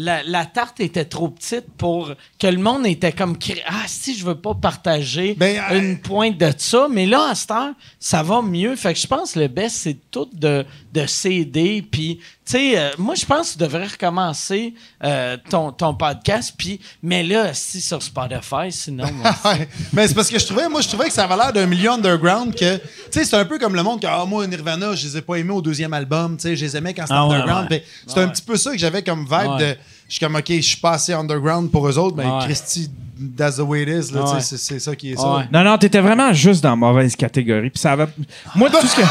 [0.00, 4.24] la, la tarte était trop petite pour que le monde était comme ah si je
[4.24, 8.22] veux pas partager Ben, euh, une pointe de ça mais là à cette heure ça
[8.22, 10.64] va mieux fait que je pense que le best c'est tout de
[10.94, 14.72] de CD puis tu sais euh, moi je pense que tu devrais recommencer
[15.02, 19.04] euh, ton, ton podcast puis mais là si sur Spotify sinon.
[19.92, 21.90] Mais c'est parce que je trouvais, moi, je trouvais que ça avait l'air d'un milieu
[21.90, 25.06] underground que, tu sais, c'est un peu comme le monde que, ah, moi, Nirvana, je
[25.06, 27.26] les ai pas aimés au deuxième album, tu sais, je les aimais quand c'était Ah
[27.26, 27.70] ouais, underground.
[27.70, 27.84] ouais.
[28.06, 29.58] C'est un petit peu ça que j'avais comme vibe Ouais.
[29.74, 29.76] de,
[30.08, 32.44] je suis comme, OK, je suis pas assez underground pour eux autres, mais Ouais.
[32.44, 32.88] Christy,
[33.36, 34.40] that's the way it is, là, Ouais.
[34.40, 35.22] c'est- c'est ça qui est Ouais.
[35.22, 35.44] ça.
[35.52, 37.68] Non, non, t'étais vraiment juste dans la mauvaise catégorie.
[37.70, 38.06] Puis ça avait.
[38.54, 39.02] Moi, tout ce que.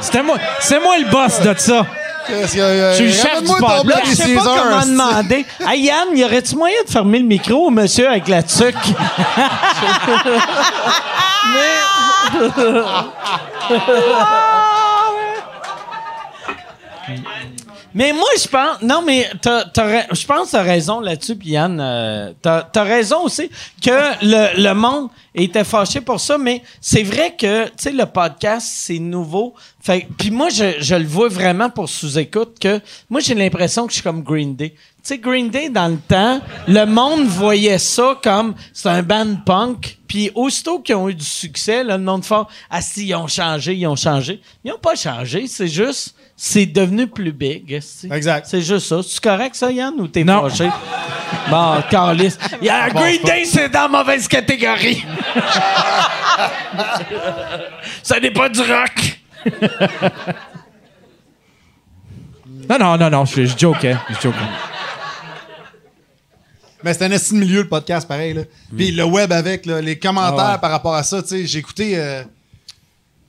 [0.00, 1.84] C'était moi, c'est moi le boss de ça.
[2.28, 5.44] Qu'est-ce que, euh, Je suis le chef du bloc Là, je sais pas comment demander.
[5.68, 8.74] Hey Yann, y aurait-tu moyen de fermer le micro au monsieur avec la tuque?
[17.08, 17.16] mais...
[17.96, 18.82] mais moi, je pense.
[18.82, 21.80] Non, mais je pense que t'as raison là-dessus, puis Yann.
[21.80, 23.48] euh, t'as as raison aussi
[23.82, 23.90] que
[24.22, 28.66] le, le monde était fâché pour ça, mais c'est vrai que, tu sais, le podcast,
[28.70, 29.54] c'est nouveau.
[29.80, 33.92] Fait puis moi, je, je le vois vraiment pour sous-écoute que moi, j'ai l'impression que
[33.92, 34.74] je suis comme Green Day.
[35.06, 39.36] Tu sais, Green Day, dans le temps, le monde voyait ça comme c'est un band
[39.46, 39.98] punk.
[40.08, 42.34] Puis aussitôt qu'ils ont eu du succès, là, le monde fait
[42.68, 44.40] Ah, si, ils ont changé, ils ont changé.
[44.64, 47.80] Ils n'ont pas changé, c'est juste, c'est devenu plus big.
[48.10, 48.48] Exact.
[48.50, 49.00] C'est juste ça.
[49.04, 50.48] C'est correct, ça, Yann, ou t'es Non.
[50.48, 50.68] fâché?
[51.50, 52.34] Bon, Carlis.
[52.60, 55.04] Yeah, Green Day, c'est dans la mauvaise catégorie.
[58.02, 59.20] ça n'est pas du rock.
[62.68, 63.96] Non, non, non, non, je, je jokais.
[64.10, 64.38] Je jokais.
[66.86, 68.32] Mais c'est un esti de milieu, le podcast, pareil.
[68.32, 68.42] Là.
[68.76, 70.58] Puis le web avec, là, les commentaires Ah ouais.
[70.60, 71.20] par rapport à ça.
[71.20, 71.98] tu sais, J'ai écouté.
[71.98, 72.22] euh,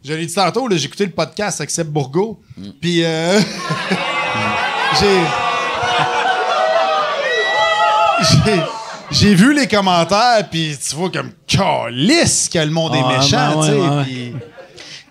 [0.05, 2.39] je l'ai dit tantôt, là, j'ai écouté le podcast avec Seb Bourgo.
[2.79, 3.39] Puis euh,
[4.99, 5.21] j'ai.
[8.45, 8.61] j'ai.
[9.09, 13.37] J'ai vu les commentaires, puis tu vois comme calice que le monde Ah, est méchant,
[13.53, 13.79] ben ouais, tu sais.
[13.79, 14.03] ouais, ouais.
[14.03, 14.33] puis-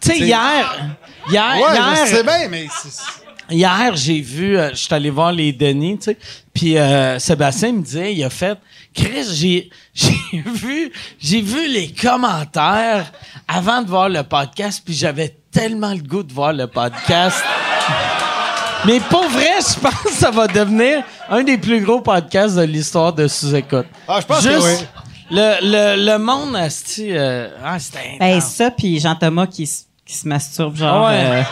[0.03, 0.97] Tu sais, hier,
[1.31, 5.09] hier, Ouais, hier, je sais bien, mais c'est- Hier, j'ai vu, euh, je suis allé
[5.11, 6.19] voir les Denis, tu sais,
[6.53, 8.59] puis euh, Sébastien me disait, il a fait,
[8.93, 13.13] Chris, j'ai, j'ai vu, j'ai vu les commentaires
[13.47, 17.37] avant de voir le podcast, puis j'avais tellement le goût de voir le podcast.
[18.85, 22.63] Mais pour vrai, je pense que ça va devenir un des plus gros podcasts de
[22.63, 23.87] l'histoire de sous-écoute.
[24.07, 24.87] Ah, je pense que Juste oui.
[25.31, 25.57] Le,
[25.97, 30.29] le, le monde, asti, euh, ah, c'était Ben, ça, puis Jean-Thomas qui, s- qui se
[30.29, 31.15] masturbe, genre, Ouais.
[31.17, 31.43] euh,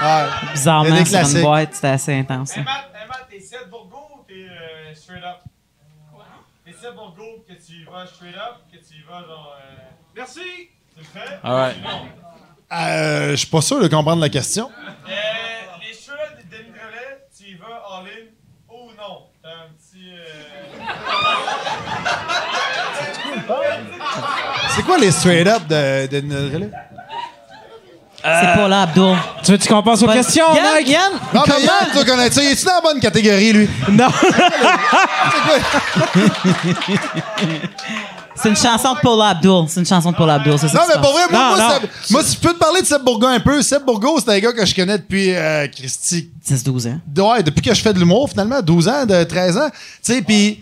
[0.00, 0.52] Ouais.
[0.52, 2.56] bizarrement sur une boîte, c'était assez intense.
[2.56, 2.62] hein.
[2.64, 5.38] Matt, hey, Matt, t'es Seth Bourgo ou t'es euh, straight up?
[6.12, 6.24] Quoi?
[6.64, 9.56] T'es Seth Bourgo que tu y vas straight up, que tu y vas genre.
[9.60, 9.74] Euh...
[10.16, 10.40] Merci!
[10.94, 11.38] Tu le fais?
[11.42, 11.76] All right.
[12.70, 14.70] Euh, je suis pas sûr de comprendre la question.
[15.08, 15.10] Euh,
[15.86, 18.26] les straight up des Denis Drolet, tu y vas all in
[18.68, 19.26] ou non?
[19.42, 20.12] T'as un petit.
[20.12, 20.24] Euh...
[24.70, 26.70] C'est quoi les straight-up de, de, de-
[28.22, 29.14] C'est pour là, Abdul.
[29.44, 30.88] Tu veux-tu qu'on passe aux questions, Yann, Mike?
[30.88, 32.42] Yann, Non, mais Yann, tu dois connaître ça.
[32.42, 33.68] Il est-tu dans la bonne catégorie, lui?
[33.92, 34.08] Non.
[38.40, 39.64] C'est une chanson de Paula Abdul.
[39.66, 41.58] C'est une chanson de Paula Abdul, c'est ça Non, mais pour vrai, moi, Non, moi,
[41.58, 41.70] non.
[41.74, 44.30] Seb- moi, si je peux te parler de Seb Bourgo un peu, Seb Bourgo, c'est
[44.32, 46.30] un gars que je connais depuis euh, Christy.
[46.48, 46.62] passe.
[46.62, 47.00] 10-12 ans.
[47.32, 49.70] Ouais, depuis que je fais de l'humour, finalement, 12 ans, de 13 ans.
[50.04, 50.60] Tu sais, puis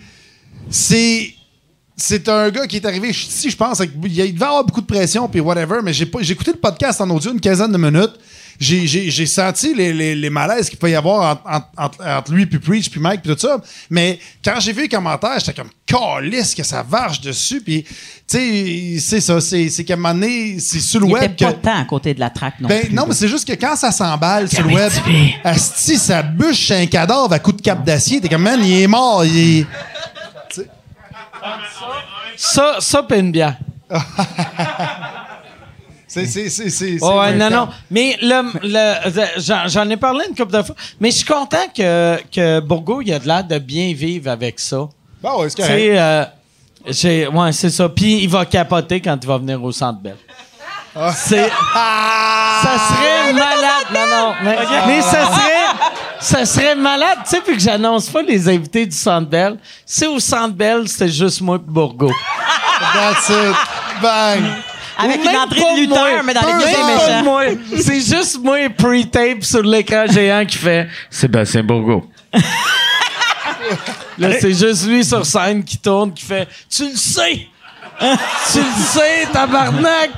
[0.71, 1.35] c'est.
[1.97, 3.81] C'est un gars qui est arrivé ici, je pense.
[3.81, 7.33] Il devait avoir beaucoup de pression, puis whatever, mais j'ai écouté le podcast en audio
[7.33, 8.13] une quinzaine de minutes.
[8.59, 12.47] J'ai- senti les, les, les malaises qu'il peut y avoir entre, entre- entre- entre lui,
[12.47, 13.61] puis Preach, puis Mike, puis tout ça.
[13.91, 17.61] Mais quand j'ai vu les commentaires, j'étais comme calisse que ça varge dessus.
[17.63, 17.89] Puis, tu
[18.27, 19.41] sais, c'est ça.
[19.43, 21.63] C'est qu'à un moment donné, c'est sur le Il web était pas que.
[21.63, 22.95] tant à côté de la traque non Ben, plus.
[22.95, 24.93] non, mais c'est juste que quand ça s'emballe sur le web,
[25.45, 28.21] Asti, ça bûche un cadavre à coup de cap d'acier.
[28.23, 29.23] T'es comme, man, il est mort.
[29.25, 29.67] Il est...
[32.37, 33.57] ça, ça peine bien.
[36.09, 37.69] C'est, c'est, c'est, c'est, c'est Ouais, non, non.
[37.91, 40.75] Mais le, le- j'en, j'en ai parlé une couple de fois.
[41.01, 44.59] Mais je suis content que, que Bourgo, il a de l'air de bien vivre avec
[44.61, 44.77] ça.
[45.21, 45.57] Bon, correct.
[45.61, 46.25] sais, euh,
[46.87, 47.89] j'ai- ouais, c'est ça.
[47.91, 50.17] Puis il va capoter quand il va venir au Centre Bell.
[50.95, 51.13] Ah.
[51.13, 53.87] C'est, ça serait malade.
[53.93, 54.35] Non, non.
[54.43, 54.57] Mais,
[54.87, 55.66] mais ça serait,
[56.27, 57.19] ça serait malade.
[57.25, 59.57] Tu sais, puis que j'annonce pas les invités du Centre Bell.
[59.85, 62.11] Si au Centre Bell, c'était juste moi et Bourgo.
[62.95, 63.55] That's it.
[64.03, 64.43] Bang.
[64.99, 66.23] Avec une entrée de lutteur, moi.
[66.25, 67.23] mais dans les méchants.
[67.23, 67.45] moi.
[67.81, 72.11] C'est juste moi pre-tape sur l'écran géant qui fait Sébastien Bourgo.
[74.19, 77.47] Là, c'est juste lui sur scène qui tourne, qui fait Tu le sais!
[78.01, 80.11] tu le sais, tabarnak!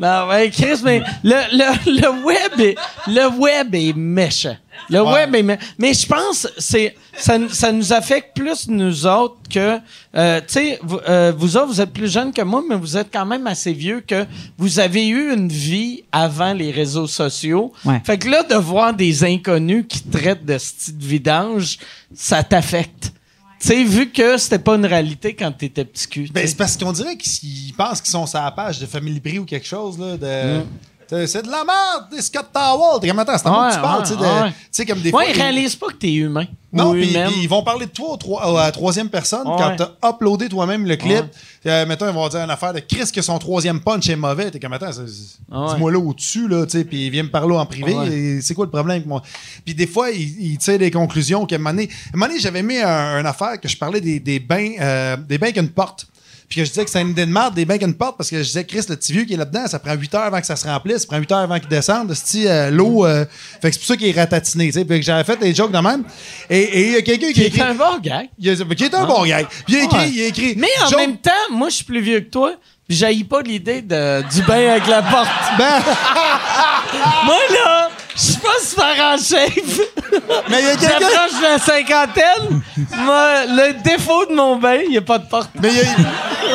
[0.00, 2.74] Non, ouais, Chris, mais le, le, le web est,
[3.06, 4.56] le web est méchant.
[4.88, 5.60] Le web est méchant.
[5.78, 9.78] Mais je pense c'est ça, ça nous affecte plus nous autres que
[10.16, 12.96] euh, tu sais vous, euh, vous autres vous êtes plus jeunes que moi mais vous
[12.96, 14.24] êtes quand même assez vieux que
[14.56, 17.70] vous avez eu une vie avant les réseaux sociaux.
[17.84, 18.00] Ouais.
[18.02, 21.78] Fait que là de voir des inconnus qui traitent de ce type de vidange,
[22.14, 23.12] ça t'affecte.
[23.60, 26.30] Tu sais vu que c'était pas une réalité quand t'étais petit cul.
[26.32, 29.38] Ben, c'est parce qu'on dirait qu'ils pensent qu'ils sont sur la page de Family Prix
[29.38, 30.62] ou quelque chose, là, de...
[30.62, 30.66] T'sais,
[31.26, 33.00] C'est de la merde, des Scott Towel.
[33.00, 34.86] T'es comme, attends, c'est moi que tu Ouais, parles, ouais, tu sais, ouais.
[34.88, 35.20] comme des fois...
[35.20, 36.46] Ouais, ils réalisent pas que t'es humain.
[36.72, 37.12] Non, puis
[37.42, 39.44] ils vont parler de toi au troi- à la troisième personne.
[39.48, 39.56] Ouais.
[39.58, 41.24] Quand t'as uploadé toi-même le clip, Ouais.
[41.66, 44.52] euh, mettons, ils vont dire une affaire de Chris que son troisième punch est mauvais.
[44.52, 45.04] T'es comme, attends, Ouais.
[45.72, 47.92] dis-moi là au-dessus, là, tu sais, puis il vient me parler en privé.
[47.92, 48.38] Ouais.
[48.40, 49.20] C'est quoi le problème avec moi?
[49.64, 50.20] Puis des fois, il,
[50.52, 53.26] il tire des conclusions qu'à un moment donné, un moment donné, j'avais mis un, une
[53.26, 56.06] affaire que je parlais des, des bains, euh, des bains qu'une porte.
[56.50, 58.28] Puis que je disais que c'est une idée de merde, des bains qu'une porte, parce
[58.28, 60.40] que je disais, Chris, le petit vieux qui est là-dedans, ça prend 8 heures avant
[60.40, 62.12] que ça se remplisse, ça prend 8 heures avant qu'il descende.
[62.34, 63.24] euh, L'eau, euh,
[63.62, 64.84] fait que c'est pour ça qu'il est ratatiné, tu sais.
[64.84, 66.02] Puis que j'avais fait des jokes de même.
[66.50, 68.22] Et il y a quelqu'un qui Qui est un bon gars.
[68.40, 69.44] Qui est un bon gars.
[69.64, 70.54] Puis il a écrit, il a écrit.
[70.56, 72.54] Mais en même temps, moi, je suis plus vieux que toi.
[72.88, 75.28] J'haïs pas l'idée de, du bain avec la porte.
[75.56, 75.80] Ben,
[77.24, 77.89] moi, là,
[78.20, 79.54] je suis pas super en shape.
[80.50, 80.98] mais il y a quelqu'un.
[81.00, 82.62] J'approche de la cinquantaine.
[82.98, 85.50] Moi, le défaut de mon bain, il n'y a pas de porte.
[85.60, 85.84] Mais il y a,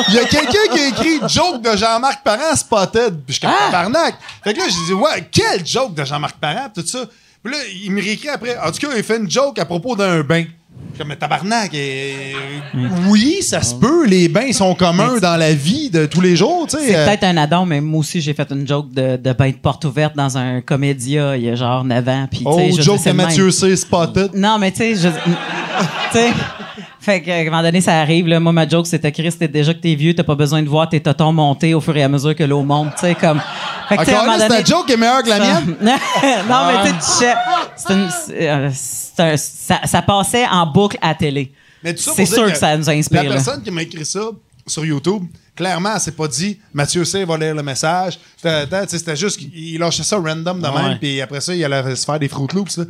[0.10, 3.16] il y a quelqu'un qui a écrit joke de Jean-Marc Parent spotted.
[3.26, 3.66] Puis je suis comme Ah!
[3.72, 4.16] tabarnak.
[4.44, 7.00] Fait que là, j'ai dit, ouais, quel joke de Jean-Marc Parent, tout ça.
[7.44, 8.58] Puis là, il me réécrit après.
[8.58, 10.46] En tout cas, il fait une joke à propos d'un bain.
[10.97, 12.34] Comme mais tabarnak, et-
[13.10, 16.68] oui, ça se peut, les bains sont communs dans la vie de tous les jours.
[16.69, 19.49] C'est euh, peut-être un addon, mais moi aussi, j'ai fait une joke de, de bain
[19.49, 22.27] de porte ouverte dans un comédia il y a genre 9 ans.
[22.30, 23.52] Puis, tu Oh, je joke de le Mathieu.
[23.52, 23.76] C.
[23.76, 24.31] Spotted.
[24.35, 25.10] Non, mais tu sais, je.
[27.06, 28.26] Fait qu'à un moment donné, ça arrive.
[28.27, 28.40] Là.
[28.40, 30.90] Moi, ma joke, c'était Chris, t'es déjà que t'es vieux, t'as pas besoin de voir
[30.90, 32.95] tes totons monter au fur et à mesure que l'eau monte.
[32.95, 33.40] Tu sais, comme.
[33.88, 35.76] Fait que, tu sais, à un Encore donné- ta joke est meilleure que la mienne?
[36.49, 37.34] non, mais tu sais,
[38.41, 39.38] euh, ça,
[39.86, 41.52] ça passait en boucle à télé.
[41.84, 43.36] Mais tout ça pour C'est sûr que ça nous inspire, La là.
[43.36, 44.22] personne qui m'a écrit ça
[44.65, 45.26] sur YouTube,
[45.56, 48.19] clairement, s'est pas dit Mathieu C va lire le message.
[48.38, 52.19] C'était juste qu'il lâchait ça random de même, puis après ça, il allait se faire
[52.19, 52.77] des Fruit Loops.
[52.77, 52.84] Là.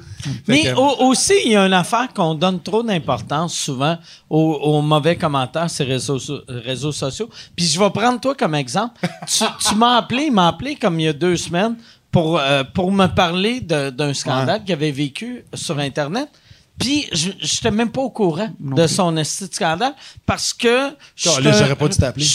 [0.48, 3.98] Mais que- aussi, il y a une affaire qu'on donne trop d'importance souvent
[4.30, 7.30] aux, aux mauvais commentaires sur les réseaux, so- réseaux sociaux.
[7.56, 9.00] Puis je vais prendre toi comme exemple.
[9.28, 11.76] tu tu m'as appelé, il m'a appelé comme il y a deux semaines
[12.12, 16.30] pour, euh, pour me parler d'un scandale qu'il avait vécu sur Internet.
[16.78, 19.94] Puis je n'étais même pas au courant de son esti de scandale
[20.26, 20.90] parce que...
[21.54, 22.26] j'aurais pas dû t'appeler.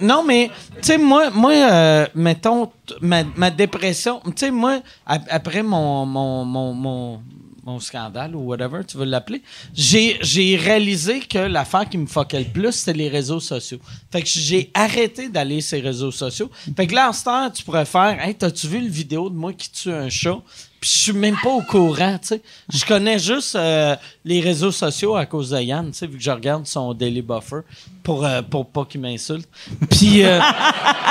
[0.00, 2.70] Non, mais, tu sais, moi, moi euh, mettons,
[3.00, 7.22] ma, ma dépression, tu sais, moi, ap- après mon, mon, mon, mon,
[7.64, 9.42] mon scandale ou whatever, tu veux l'appeler,
[9.74, 13.78] j'ai j'ai réalisé que l'affaire qui me fuckait le plus, c'était les réseaux sociaux.
[14.10, 16.50] Fait que j'ai arrêté d'aller sur les réseaux sociaux.
[16.76, 19.36] Fait que là, en ce temps, tu pourrais faire Hey, t'as-tu vu le vidéo de
[19.36, 20.38] moi qui tue un chat?
[20.82, 22.42] Puis je suis même pas au courant, tu sais.
[22.68, 23.94] Je connais juste euh,
[24.24, 27.22] les réseaux sociaux à cause de Yann, tu sais, vu que je regarde son Daily
[27.22, 27.60] Buffer
[28.02, 29.48] pour, euh, pour pas qu'il m'insulte.
[29.88, 30.24] Puis...
[30.24, 30.40] euh,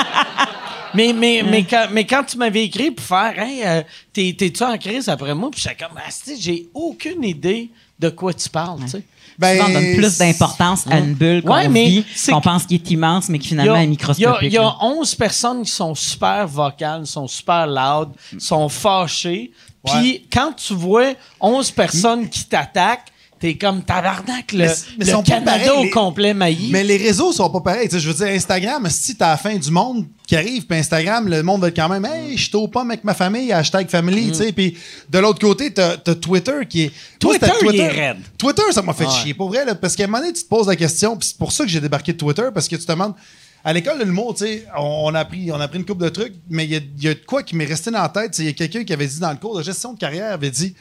[0.93, 1.41] mais, mais,
[1.89, 3.63] mais, quand, tu m'avais écrit pour faire Hey,
[4.11, 5.49] t'es- t'es-tu en crise après moi?
[5.49, 9.03] Puis j'étais comme, ah, j'ai aucune idée de quoi tu parles, tu sais.
[9.41, 12.75] Ben, Souvent, on donne plus d'importance à une bulle qu'on Ouais, vit, qu'on pense qu'il
[12.75, 14.37] est immense, mais qui Il y finalement a- est il y a, microscopique.
[14.43, 14.75] il y a là.
[14.81, 18.09] 11 personnes qui sont super vocales, sont super loud,
[18.39, 19.51] sont fâchées.
[19.83, 23.10] Puis quand tu vois 11 personnes qui t'attaquent,
[23.41, 24.67] t'es comme tabarnak, le, Mais-
[24.99, 26.69] mais le sont pas Canada au les- complet mailli.
[26.71, 27.89] Mais les réseaux sont pas pareils.
[27.89, 30.77] Tu sais, je veux dire, Instagram, si t'as la fin du monde qui arrive, puis
[30.77, 33.51] Instagram, le monde va être quand même, hey, je suis au pomme avec ma famille,
[33.51, 34.51] hashtag family, tu sais.
[34.53, 34.77] Puis
[35.09, 36.91] de l'autre côté, t'as as Twitter qui est.
[37.23, 38.17] Moi, Twitter, il est raide.
[38.37, 39.11] Twitter, ça m'a fait Ouais.
[39.11, 39.33] chier.
[39.33, 41.37] Pour vrai, là, parce qu'à un moment donné, tu te poses la question, puis c'est
[41.37, 43.15] pour ça que j'ai débarqué de Twitter, parce que tu te demandes.
[43.63, 46.09] À l'école de l'humour, tu sais, on, a appris, on a appris une couple de
[46.09, 48.33] trucs, mais il y y a de quoi qui m'est resté dans la tête.
[48.33, 50.31] c'est Il y a quelqu'un qui avait dit dans le cours de gestion de carrière,
[50.33, 50.73] avait dit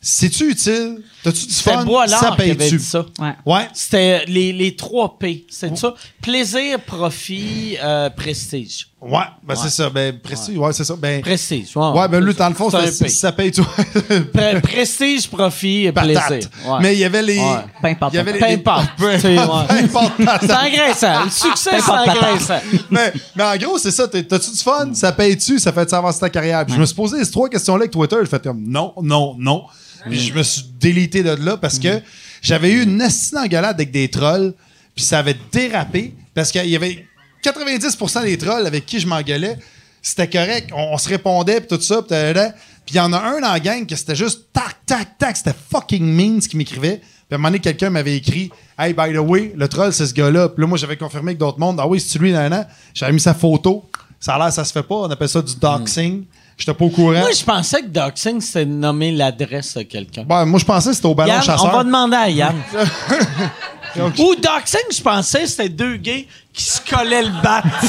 [0.00, 1.02] C'est-tu utile?
[1.22, 1.84] T'as-tu du C'était fun?
[1.84, 3.04] Boilard Ça qui avait dit ça.
[3.18, 3.34] Ouais.
[3.44, 3.68] Ouais.
[3.74, 5.44] C'était les, les 3 P.
[5.50, 5.94] C'est ça.
[6.22, 8.88] Plaisir, profit, euh, prestige.
[9.00, 9.88] Ouais, ben c'est ça.
[9.90, 10.96] Ben, prestige, ouais, c'est ça.
[10.96, 11.68] Ben, Prestige.
[11.76, 13.08] ouais, ben lui, dans le fond, P.
[13.08, 13.62] ça paye tout.
[14.34, 16.26] Pre- prestige, profit et Patate.
[16.26, 16.50] plaisir.
[16.66, 16.78] Ouais.
[16.82, 17.38] Mais il y avait les.
[17.38, 17.58] Ouais.
[17.80, 18.12] Peu importe.
[18.12, 18.38] Il y avait les.
[18.40, 18.88] Peu les- importe.
[18.98, 19.38] Peu Tu sais, ouais.
[19.38, 19.68] importe.
[19.68, 21.24] Peu importe, C'est agressant.
[21.26, 22.60] Le succès, c'est agressant.
[22.90, 24.08] mais, mais en gros, c'est ça.
[24.08, 24.90] T'as-tu du fun?
[24.94, 25.60] Ça paye-tu?
[25.60, 26.66] Ça fait-tu avancer ta carrière?
[26.66, 28.16] Puis je me suis posé ces trois questions-là avec Twitter.
[28.20, 29.62] J'ai fait comme non, non, non.
[30.06, 32.00] Puis je me suis délité de là parce que
[32.42, 34.54] j'avais eu une assine engueulade avec des trolls.
[34.96, 37.06] Puis ça avait dérapé parce qu'il y avait
[37.50, 39.56] 90% des trolls avec qui je m'engueulais.
[40.02, 40.70] C'était correct.
[40.74, 42.02] On, on se répondait, puis tout ça.
[42.02, 45.36] Puis il y en a un dans la gang que c'était juste tac, tac, tac.
[45.36, 46.98] C'était fucking mean ce qui m'écrivait.
[46.98, 50.06] Puis à un moment donné, quelqu'un m'avait écrit Hey, by the way, le troll, c'est
[50.06, 50.48] ce gars-là.
[50.48, 51.78] Puis là, moi, j'avais confirmé avec d'autres mondes.
[51.80, 52.66] Ah oui, c'est lui, nan, nan.
[52.94, 53.84] J'avais mis sa photo.
[54.20, 54.94] Ça a l'air, ça se fait pas.
[54.94, 56.24] On appelle ça du doxing.
[56.56, 57.12] J'étais pas au courant.
[57.12, 60.24] Moi, je pensais que doxing, c'était nommer l'adresse de quelqu'un.
[60.24, 61.72] Ben, moi, je pensais que c'était au ballon Yann, chasseur.
[61.72, 62.56] on va demander à Yann.
[64.18, 67.62] Ou doxing, je pensais que c'était deux gays qui se collaient le bat.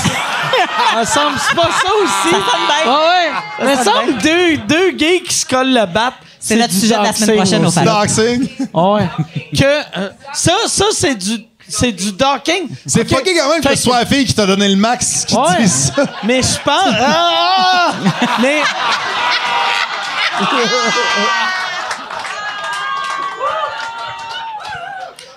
[0.94, 2.30] Ça me semble, c'est pas ça aussi.
[2.30, 2.92] Ça sonne bien.
[2.92, 3.32] Ouais, ouais.
[3.60, 6.14] Ça me sonne semble deux, deux gays qui se collent le bat.
[6.40, 7.72] C'est notre sujet de la semaine prochaine au.
[7.72, 8.50] Doxing.
[8.74, 9.10] Ouais.
[9.58, 12.68] Que, euh, ça, ça c'est du, c'est du docking.
[12.86, 13.10] C'est Ok.
[13.18, 15.62] fucké quand même que ce soit la fille qui t'a donné le max qui Ouais.
[15.64, 15.92] dit ça.
[16.24, 16.94] Mais je pense.
[17.02, 17.94] Ah!
[18.42, 18.62] mais.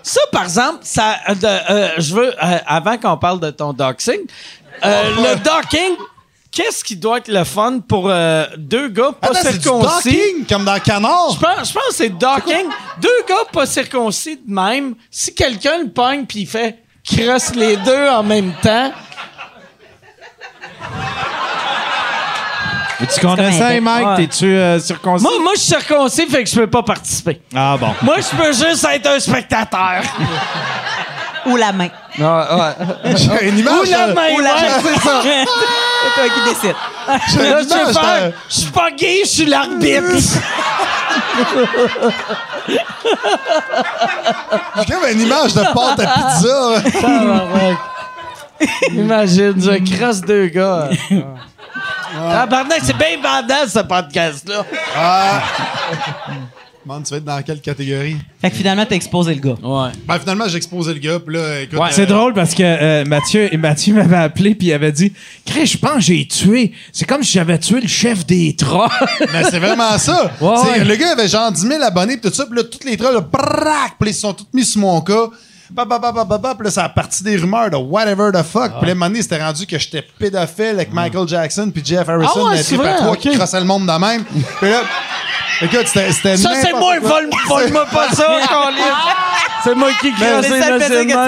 [0.03, 4.21] Ça, par exemple, ça, euh, euh, je veux, euh, avant qu'on parle de ton doxing,
[4.83, 5.97] le docking,
[6.51, 8.11] qu'est-ce qui doit être le fun pour
[8.57, 10.11] deux gars pas Attends, c'est du circoncis?
[10.11, 11.31] docking, comme dans Canard.
[11.35, 12.67] Je pense, je pense que c'est docking.
[13.01, 14.95] Deux gars pas circoncis de même.
[15.11, 18.93] Si quelqu'un le pogne puis il fait crosse les deux en même temps,
[23.13, 23.83] Tu comme un essaye, bec.
[23.83, 24.07] Mike?
[24.07, 24.17] Ouais.
[24.17, 25.23] T'es-tu euh, circoncis?
[25.25, 27.41] moi, moi je suis circoncis, fait que je peux pas participer.
[27.55, 27.95] Ah bon.
[28.03, 30.03] Moi, je peux juste être un spectateur.
[31.47, 31.89] Ou la main.
[32.17, 32.23] J'ai
[33.49, 33.75] une image.
[33.81, 34.81] Ou la de- main, Ou la ouais, main.
[34.85, 35.23] c'est ça.
[36.05, 36.77] C'est toi qui décides.
[37.31, 40.03] j'ai Là, une je vais image faire, je suis pas gay, je suis l'arbitre.
[44.77, 46.83] J'ai comme une image de pâte à pizza.
[48.93, 50.89] Imagine, je crosse deux gars.
[52.13, 54.65] Tabarnak, c'est bien bandant, ce podcast-là.
[56.85, 58.17] Man, tu vas être dans quelle catégorie?
[58.41, 59.55] Fait que finalement, t'as exposé le gars.
[59.63, 59.91] Ouais.
[60.05, 61.79] Ben, finalement, j'ai exposé le gars, puis là, écoute.
[61.79, 61.87] Ouais.
[61.87, 65.13] euh, C'est drôle parce que euh, Mathieu, Mathieu m'avait appelé puis il avait dit
[65.47, 66.73] Chris, je pense que j'ai tué.
[66.93, 68.91] C'est comme si j'avais tué le chef des trolls.
[69.33, 70.33] Mais c'est vraiment ça.
[70.41, 70.83] Ouais.
[70.85, 73.15] Le gars avait genre 10 000 abonnés, pis tout ça, puis là, toutes les trolls,
[73.15, 75.27] là, brac, puis ils se sont tous mis sur mon cas.
[75.75, 78.31] Bah, bah, bah, bah, bah, bah, puis là, ça a parti des rumeurs de whatever
[78.31, 78.73] the fuck.
[78.79, 82.07] Puis là, un moment donné, c'était rendu que j'étais pédophile avec Michael Jackson puis Jeff
[82.07, 84.23] Harrison, Ah ouais, c'est vrai, trois qui crossaient le monde de même.
[84.25, 84.83] Puis là,
[85.63, 88.95] écoute, c'était c'était Ça, c'est n'importe moi, vole-moi pas ça, Colin.
[89.65, 90.41] C'est moi qui ça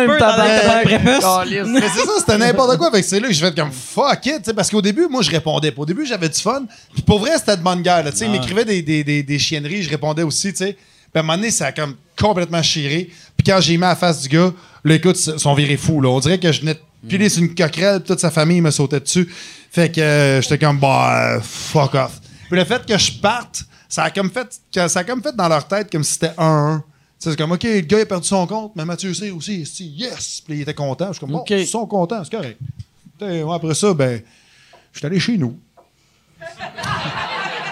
[0.04, 1.24] le pas de prépuce.
[1.68, 2.90] Mais c'est ça, c'était n'importe quoi.
[2.90, 4.82] Fait que c'est là que je vais être comme fuck it, tu sais, parce qu'au
[4.82, 5.80] début, moi, je répondais pas.
[5.82, 6.64] Au début, j'avais du fun.
[6.92, 8.04] Puis pour vrai, c'était de bonne guerre.
[8.10, 10.76] Tu sais, il m'écrivait des, des, des, des chienneries, je répondais aussi, tu sais.
[11.14, 13.08] Puis à un moment donné, ça a comme complètement chiré.
[13.36, 16.00] Puis quand j'ai mis à la face du gars, là, écoute, ils sont virés fous,
[16.00, 16.08] là.
[16.08, 18.98] On dirait que je venais de piler sur une coquerelle, toute sa famille me sautait
[18.98, 19.32] dessus.
[19.70, 22.20] Fait que euh, j'étais comme, bah, fuck off.
[22.48, 25.48] Puis le fait que je parte, ça a comme fait, ça a comme fait dans
[25.48, 26.78] leur tête comme si c'était 1-1.
[26.78, 26.84] Tu
[27.18, 30.42] sais, C'est comme, OK, le gars a perdu son compte, mais Mathieu sait aussi, yes!
[30.44, 31.06] Puis il était content.
[31.08, 31.50] Je suis comme, bon, OK.
[31.50, 32.58] ils sont contents, c'est correct.
[33.20, 34.20] Après ça, ben,
[34.92, 35.56] je suis allé chez nous.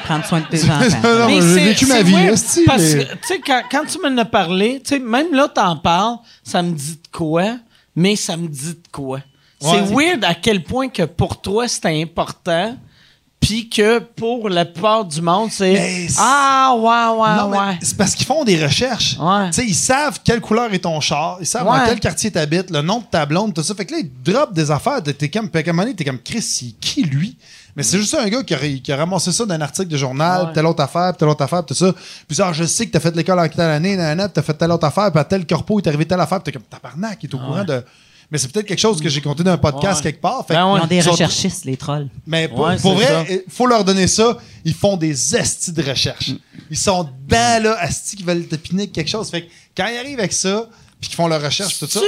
[0.05, 1.27] Prendre soin de tes enfants.
[1.27, 3.85] Mais j'ai c'est- vécu ma vie, weird, esti, Parce mais- que, tu sais, quand, quand
[3.87, 7.57] tu m'en as parlé, tu sais, même là, t'en parles, ça me dit de quoi,
[7.97, 9.21] mais ça me dit de quoi.
[9.63, 9.71] Ouais.
[9.71, 12.77] c'est weird à quel point que pour toi, c'était important,
[13.39, 17.79] puis que pour la plupart du monde, c'est Ah, ouais, ouais, non, mais ouais.
[17.81, 19.17] c'est parce qu'ils font des recherches.
[19.21, 19.51] Ouais.
[19.51, 21.79] Tu sais, ils savent quelle couleur est ton char, ils savent Ouais.
[21.79, 23.75] dans quel quartier t'habites, le nom de ta blonde, tout ça.
[23.77, 25.95] Fait que là, ils drop des affaires, de- t'es comme, puis à un moment donné,
[25.97, 27.37] t'es comme, Chris, c'est qui lui?
[27.75, 30.47] Mais c'est juste un gars qui a, qui a ramassé ça d'un article de journal,
[30.47, 30.53] Ouais.
[30.53, 31.93] telle autre affaire, telle autre affaire, tout ça.
[32.29, 34.55] Puis ça, ah, je sais que t'as fait l'école en telle année, nanana, t'as fait
[34.55, 36.67] telle autre affaire, puis à tel corpo, il t'est arrivé telle affaire, puis t'es comme,
[36.69, 37.83] tabarnak, il est au courant de.
[38.31, 40.11] Mais c'est peut-être quelque chose que j'ai compté dans un podcast Ouais.
[40.11, 40.47] quelque part.
[40.47, 40.77] Fait Ben.
[40.77, 42.09] Ils ont des recherchistes, les trolls.
[42.27, 44.39] mais pour, Ouais, pour c'est vrai, il faut leur donner ça.
[44.65, 46.31] Ils font des estis de recherche.
[46.71, 49.29] Ils sont dedans, là, astis qui veulent te piner quelque chose.
[49.29, 50.67] Fait que quand ils arrivent avec ça,
[50.99, 52.01] puis qu'ils font leur recherche, tout ça,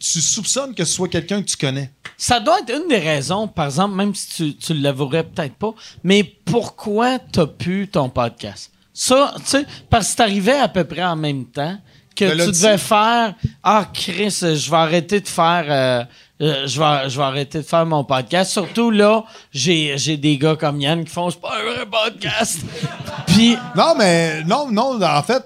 [0.00, 1.92] Tu- soupçonnes que ce soit quelqu'un que tu connais.
[2.16, 5.72] Ça doit être une des raisons, par exemple, même si tu, tu l'avouerais peut-être pas,
[6.02, 8.70] mais pourquoi t'as pu ton podcast?
[8.92, 11.78] Ça, tu sais, parce que t'arrivais à peu près en même temps
[12.16, 15.64] que tu devais faire Ah, Chris, je vais arrêter de faire.
[15.68, 16.04] euh,
[16.42, 18.50] euh, je, vais, je vais arrêter de faire mon podcast.
[18.50, 22.60] Surtout là, j'ai j'ai des gars comme Yann qui font c'est pas un vrai podcast.
[23.26, 25.44] Puis, Non, mais non, non, en fait,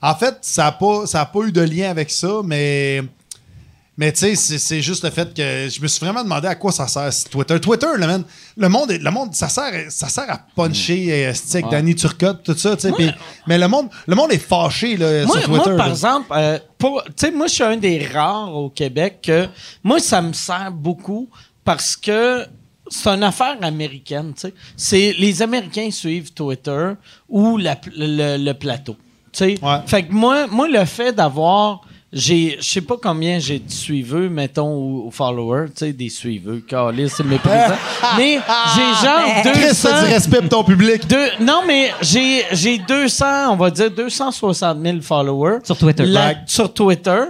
[0.00, 3.02] en fait, ça n'a pas, ça a pas eu de lien avec ça, mais.
[3.98, 6.54] Mais tu sais, c'est- c'est juste le fait que je me suis vraiment demandé à
[6.54, 7.58] quoi ça sert Twitter.
[7.58, 8.24] Twitter, le, man,
[8.56, 11.70] le monde, est- le monde, ça sert, ça sert à puncher euh, tu sais, avec
[11.70, 12.92] Danny Turcotte, tout ça, tu sais.
[12.92, 13.10] puis-
[13.46, 15.76] Mais le monde, le monde est fâché là, moi, sur moi, Twitter.
[15.78, 15.92] par là.
[15.92, 19.48] exemple, euh, pour- tu sais, moi, je suis un des rares au Québec que
[19.82, 21.30] moi, ça me sert beaucoup
[21.64, 22.44] parce que
[22.88, 24.34] c'est une affaire américaine.
[24.34, 24.54] tu sais.
[24.76, 26.90] C'est les Américains suivent Twitter
[27.30, 28.94] ou la le, le plateau.
[29.32, 29.58] tu sais.
[29.62, 29.78] Ouais.
[29.86, 31.80] Fait que moi, moi, le fait d'avoir
[32.12, 36.08] j'ai, je sais pas combien j'ai de suiveux, mettons, ou, ou followers, tu sais, des
[36.08, 37.74] suiveux, calé, c'est méprisant.
[38.16, 38.38] mais
[38.74, 39.88] j'ai genre Chris, 200...
[39.90, 41.06] t'as du respect pour ton public.
[41.08, 45.58] Deux- non, mais j'ai, j'ai 200, on va dire 260 000 followers.
[45.64, 46.04] Sur Twitter.
[46.06, 46.38] Là- Right.
[46.46, 47.24] sur Twitter.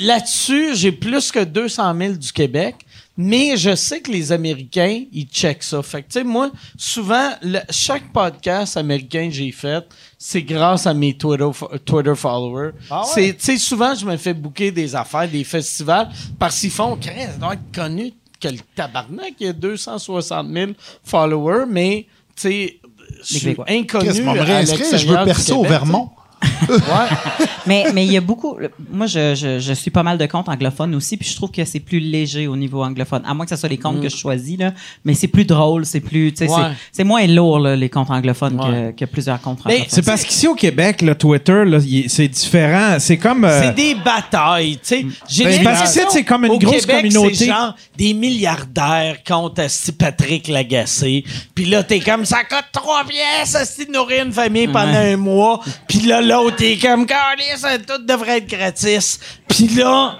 [0.00, 2.76] Là-dessus, j'ai plus que 200 000 du Québec.
[3.22, 5.82] Mais je sais que les Américains, ils checkent ça.
[5.82, 9.84] Fait que, tu sais, moi, souvent, le- chaque podcast américain que j'ai fait,
[10.18, 11.48] c'est grâce à mes Twitter,
[11.84, 12.70] Twitter followers.
[12.90, 13.06] Ah ouais?
[13.14, 16.98] C'est, tu sais, souvent, je me fais booker des affaires, des festivals, parce qu'ils font,
[17.02, 20.70] ça doit être connu que le tabarnak, il y a 260 000
[21.04, 22.80] followers, mais, tu sais,
[23.22, 24.08] je suis inconnu.
[24.40, 24.64] À
[24.98, 25.80] je veux percer au Québec,
[27.66, 28.56] Mais mais il y a beaucoup.
[28.90, 31.64] Moi, je, je, je suis pas mal de comptes anglophones aussi, puis je trouve que
[31.64, 33.22] c'est plus léger au niveau anglophone.
[33.26, 34.72] À moins que ce soit les comptes que je choisis, là.
[35.04, 36.28] Mais c'est plus drôle, c'est plus.
[36.28, 36.34] Ouais.
[36.36, 36.46] c'est-
[36.92, 38.92] C'est moins lourd, là, les comptes anglophones, Ouais.
[38.96, 39.86] que, que plusieurs comptes Mais francophones.
[39.94, 41.64] C'est parce qu'ici au Québec, le Twitter,
[42.08, 42.96] c'est différent.
[42.98, 43.44] C'est comme.
[43.44, 45.06] euh, C'est des batailles, tu sais.
[45.28, 47.34] J'ai Ben, parce l'impression, que c'est comme une au grosse Québec, communauté.
[47.34, 51.24] C'est genre des milliardaires contre asti Patrick Lagacé.
[51.54, 55.16] Puis là, t'es comme, ça coûte trois pièces, asti de nourrir une famille pendant un
[55.16, 55.60] mois.
[55.88, 59.18] Puis là, l'autre, t'es comme, Carlis, ça tout devrait être gratis.
[59.48, 60.16] Puis là,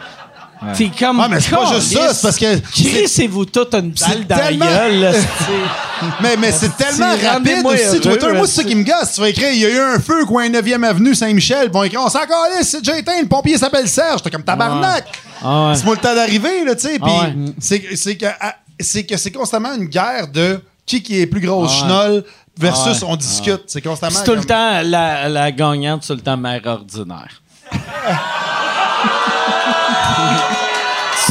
[0.76, 4.26] t'es comme, Ah, mais c'est pas juste ça, c'est parce que- Crissez-vous toute une balle
[4.26, 7.82] dans la tellement- gueule, là, c'est- Mais, mais c'est tellement rapide aussi.
[7.84, 9.12] heureux, Twitter, moi, c'est ça qui me gosse.
[9.14, 11.64] Tu vas écrire, il y a eu un feu, coin 9e avenue Saint-Michel.
[11.66, 14.22] Ils vont écrire, on s'en calisse, c'est déjà éteint, le pompier s'appelle Serge.
[14.22, 15.04] T'es comme tabarnak.
[15.42, 15.74] Ah ouais.
[15.76, 16.98] C'est moi le temps d'arriver, là, tu sais.
[16.98, 17.34] Puis Ah ouais.
[17.60, 21.40] c'est c'est que ah, c'est que c'est constamment une guerre de qui qui est plus
[21.40, 21.88] grosse Ah ouais.
[22.08, 22.24] schnoll
[22.60, 23.12] versus Ah ouais.
[23.12, 23.62] on discute.
[23.66, 24.12] C'est constamment.
[24.16, 27.40] C'est tout le comme- temps, la, la gagnante, c'est tout le temps mère ordinaire.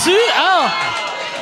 [0.03, 0.11] tu.
[0.37, 0.69] Ah!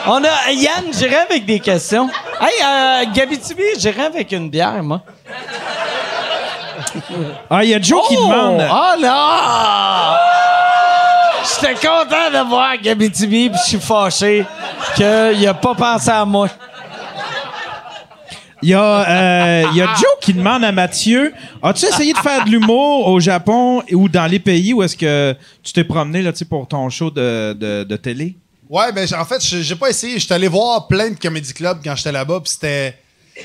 [0.07, 0.51] On a.
[0.51, 2.09] Yann, j'irai avec des questions.
[2.39, 5.01] Hey, euh, Gabitibi, j'irai avec une bière, moi.
[7.49, 8.63] Ah, il y a Joe qui demande.
[8.69, 10.15] Oh non!
[11.43, 14.45] J'étais content de voir Gabitibi, puis je suis fâché
[14.95, 16.47] qu'il a pas pensé à moi.
[18.63, 21.31] Il y, a, euh, il y a Joe qui demande à Mathieu
[21.61, 25.35] As-tu essayé de faire de l'humour au Japon ou dans les pays où est-ce que
[25.61, 28.35] tu t'es promené là, pour ton show de, de, télé?
[28.69, 30.19] Ouais, ben en fait, j'ai pas essayé.
[30.19, 32.95] J'étais allé voir plein de comédie clubs quand j'étais là-bas, puis c'était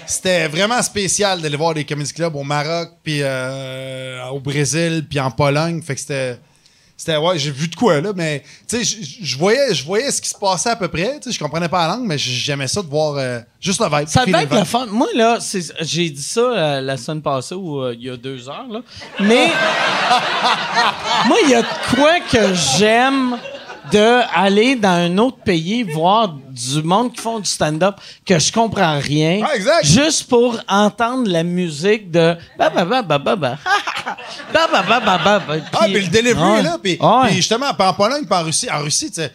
[0.06, 5.20] c'était vraiment spécial d'aller voir des comédie clubs au Maroc, puis euh, au Brésil, puis
[5.20, 5.82] en Pologne.
[5.82, 6.38] Fait que c'était
[7.04, 10.20] c'était ouais, j'ai vu de quoi là, mais tu sais, je- voyais je voyais ce
[10.22, 11.18] qui se passait à peu près.
[11.20, 13.86] Tu sais, je comprenais pas la langue, mais j'aimais ça de voir euh, juste le
[13.96, 14.08] vibe.
[14.08, 14.86] Ça devait être le fun.
[14.86, 18.16] Moi, là, c'est- j'ai dit ça euh, la semaine passée ou euh, il y a
[18.16, 18.80] deux heures, là.
[19.20, 19.48] Mais
[21.26, 23.36] moi, il y a de quoi que j'aime
[23.92, 28.98] d'aller dans un autre pays voir du monde qui font du stand-up que je comprends
[28.98, 29.42] rien.
[29.46, 29.84] Ah, exact.
[29.84, 33.58] Juste pour entendre la musique de ba ba ba
[34.54, 37.32] ah, mais le delivery là, puis ouais.
[37.32, 39.32] justement en Pologne, puis en Russie, en Russie, tu sais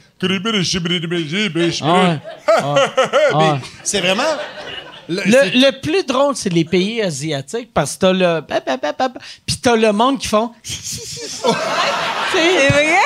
[3.83, 4.23] c'est vraiment
[5.09, 8.41] le, plus drôle, c'est les pays asiatiques parce que t'as le.
[9.45, 10.51] Puis t'as le monde qui font.
[10.63, 11.47] c'est
[12.69, 12.97] vrai?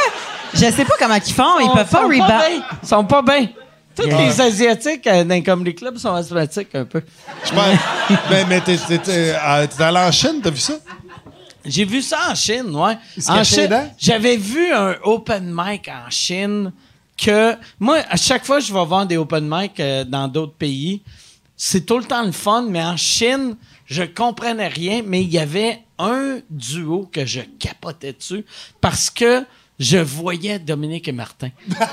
[0.54, 1.60] Je sais pas comment ils font.
[1.60, 2.64] Ils peuvent pas sont rebound.
[2.84, 3.48] Ils sont pas bien.
[3.96, 7.02] Tous les Asiatiques euh, dans les comedy clubs sont asthmatiques un peu.
[7.44, 7.78] je pense-
[8.30, 10.74] mais mais t'es t'es- t'es euh, t'es allé en Chine, t'as vu ça?
[11.66, 12.98] J'ai vu ça en Chine, ouais.
[13.28, 16.72] En Chine, j'avais vu un open mic en Chine
[17.18, 20.56] que moi, à chaque fois que je vais voir des open mic euh, dans d'autres
[20.56, 21.02] pays,
[21.58, 25.38] c'est tout le temps le fun, mais en Chine, je comprenais rien, mais il y
[25.38, 28.44] avait un duo que je capotais dessus
[28.80, 29.46] parce que
[29.82, 31.50] je voyais Dominique et Martin.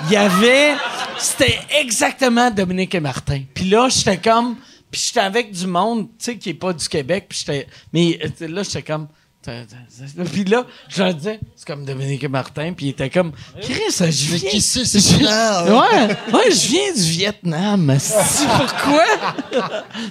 [0.06, 0.74] Il y avait,
[1.18, 3.40] c'était exactement Dominique et Martin.
[3.54, 4.56] Puis là, j'étais comme,
[4.90, 8.18] puis j'étais avec du monde, tu sais, qui est pas du Québec, puis j'étais, mais
[8.22, 9.08] euh, là, j'étais comme,
[10.32, 14.34] puis là, je leur disais, c'est comme Dominique Martin, puis il était comme, Chris, je
[14.36, 14.50] viens.
[14.50, 14.98] qui c'est, c'est?
[15.18, 17.96] Ouais, ouais, je viens du Vietnam.
[18.58, 19.04] Pourquoi?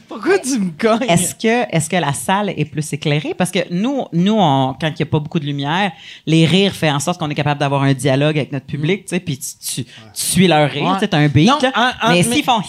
[0.07, 1.07] Pourquoi tu me cognes?
[1.09, 3.33] Est-ce que, est-ce que la salle est plus éclairée?
[3.33, 5.91] Parce que nous, nous on- quand il n'y a pas beaucoup de lumière,
[6.25, 9.09] les rires font en sorte qu'on est capable d'avoir un dialogue avec notre public, tu
[9.15, 10.93] sais, puis tu, tu, tu suis leur rire, Ouais.
[10.95, 11.71] tu sais, t'as un beat, Non, là.
[11.75, 12.61] en- en- mais mais- s'ils font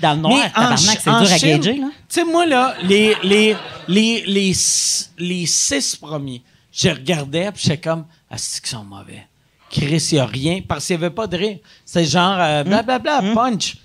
[0.00, 1.86] dans le noir, tabarnak, c'est dur à gager, là.
[2.10, 3.56] Tu sais, moi, là, les, les,
[3.86, 4.52] les, les,
[5.18, 6.42] les six premiers,
[6.72, 9.26] je regardais, puis j'étais comme, ah, c'est qu'ils sont mauvais.
[9.70, 11.58] Chris, il n'y a rien, parce qu'il n'y avait pas de rire.
[11.84, 13.76] C'est genre, euh, blablabla, punch.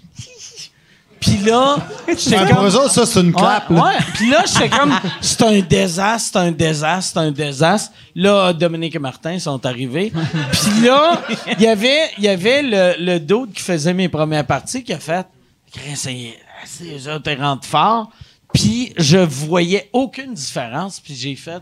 [1.19, 1.77] Puis là,
[2.07, 2.55] j'étais Ouais, comme...
[2.57, 3.69] pour eux autres, ça, c'est une clap.
[3.69, 3.83] Ouais, là.
[3.85, 3.97] ouais.
[4.15, 7.91] Puis là, j'étais comme, c'est un désastre, c'est un désastre, c'est un désastre.
[8.15, 10.11] Là, Dominique et Martin sont arrivés.
[10.51, 11.21] Puis là,
[11.57, 14.93] il y avait, il y avait le, le dude qui faisait mes premières parties qui
[14.93, 15.25] a fait,
[15.71, 16.35] Chris,
[16.65, 18.11] c'est, c'est ça, t'es rentré fort.
[18.53, 20.99] Puis je voyais aucune différence.
[20.99, 21.61] Puis j'ai fait,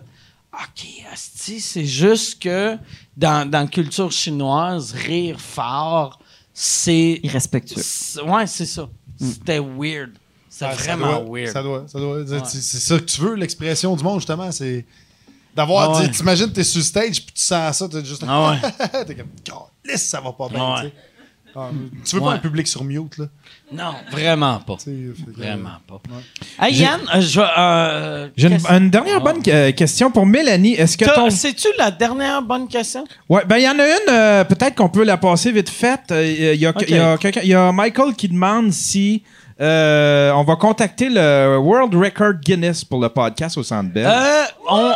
[0.53, 2.77] OK, asti, c'est juste que
[3.17, 6.19] dans, dans la culture chinoise, rire fort,
[6.53, 7.19] c'est...
[7.23, 7.81] Irrespectueux.
[7.81, 8.87] c'est- Ouais, c'est ça.
[9.19, 10.11] C'était weird.
[10.49, 11.51] C'était Ah, ça vraiment doit- weird.
[11.53, 12.23] Ça doit, ça doit.
[12.45, 14.51] C'est c'est ça que tu veux, l'expression du monde, justement.
[14.51, 14.85] C'est
[15.55, 15.97] d'avoir.
[15.99, 16.05] Ouais.
[16.07, 18.23] tu- T'imagines, t'es sur stage, puis tu sens ça, t'es juste.
[18.27, 18.57] Ah
[19.07, 20.81] t'es comme, Calisse, ça va pas bien, Ouais.
[20.81, 20.93] tu sais.
[21.55, 21.69] Ah,
[22.05, 22.29] tu veux Ouais.
[22.29, 23.25] pas un public sur mute, là?
[23.71, 24.77] Non, vraiment pas.
[25.37, 26.01] Vraiment pas.
[26.59, 27.47] Hey, Yann, euh, je vais.
[27.57, 30.73] euh, J'ai une, qu'est-ce- une dernière bonne euh, question pour Mélanie.
[30.73, 31.29] Est-ce que ton...
[31.29, 33.03] C'est-tu la dernière bonne question?
[33.29, 35.99] Ouais, ben il y en a une, euh, peut-être qu'on peut la passer vite fait.
[36.11, 36.85] Euh, Il y, a, Ok.
[36.87, 36.95] il
[37.47, 39.23] y a y Michael qui demande si
[39.61, 44.07] euh, on va contacter le World Record Guinness pour le podcast au Centre Bell.
[44.07, 44.91] Euh, on.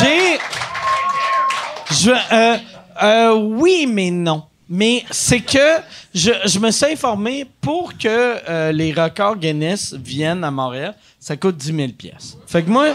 [0.00, 0.38] J'ai.
[1.90, 2.58] Je.
[3.02, 4.44] Euh, oui, mais non.
[4.68, 5.58] Mais c'est que
[6.14, 8.06] je, je me suis informé pour que
[8.48, 12.36] euh, les records Guinness viennent à Montréal, ça coûte 10 000 pièces.
[12.46, 12.88] Fait que moi,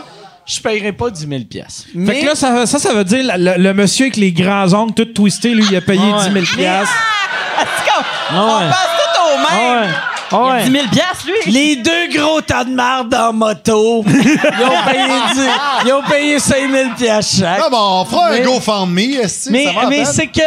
[0.45, 1.85] je paierai pas 10 000 pièces.
[2.05, 4.93] Fait que là, ça, ça, ça veut dire le, le monsieur avec les grands ongles
[4.93, 6.27] tout twistés, lui, il a payé Ouais.
[6.30, 6.93] 10 000 piastres.
[8.34, 8.69] On ouais.
[8.69, 9.89] passe tout au même.
[10.34, 10.64] Ah ouais.
[10.65, 11.51] 10 000 piastres, lui.
[11.51, 15.41] Les deux gros tas de marde en moto, ils ont payé, 10
[15.85, 17.61] ils ont payé 5 000 pièces chaque.
[17.64, 20.39] Ah, bon, on fera Mais- un GoFundMe, est-ce que Mais, ça va mais c'est que,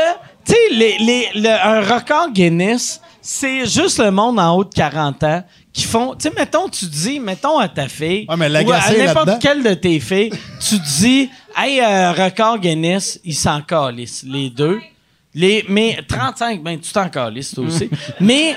[0.44, 4.72] tu sais, les, les, le- un record Guinness, c'est juste le monde en haut de
[4.74, 5.42] 40 ans
[5.72, 6.14] qui font.
[6.14, 9.62] Tu sais, mettons, tu dis, mettons à ta fille, Ouais, mais ou à n'importe quelle
[9.62, 10.30] de tes filles,
[10.66, 14.80] tu dis, hey, euh, record Guinness, ils s'en calissent, les deux.
[15.34, 17.90] Les, mais 35, ben, tu t'en calisses, toi aussi.
[18.20, 18.56] mais,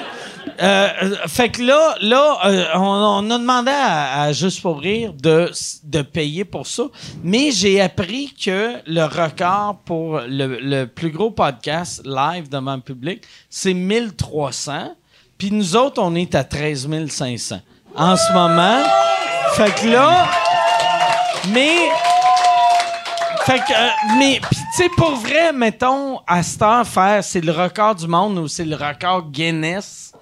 [0.62, 5.52] euh, euh, fait que là, là euh, on, a demandé à, Juste pour rire de,
[5.84, 6.84] de payer pour ça.
[7.24, 12.82] Mais j'ai appris que le record pour le, le plus gros podcast live devant le
[12.82, 14.96] public, c'est 1300.
[15.38, 17.60] Puis nous autres, on est à 13 500
[17.96, 18.84] en ce moment.
[19.56, 20.28] Fait que là,
[21.54, 21.90] mais
[23.46, 27.96] fait que, mais, tu sais, pour vrai, mettons, à cette heure, faire, c'est le record
[27.96, 30.14] du monde ou c'est le record Guinness?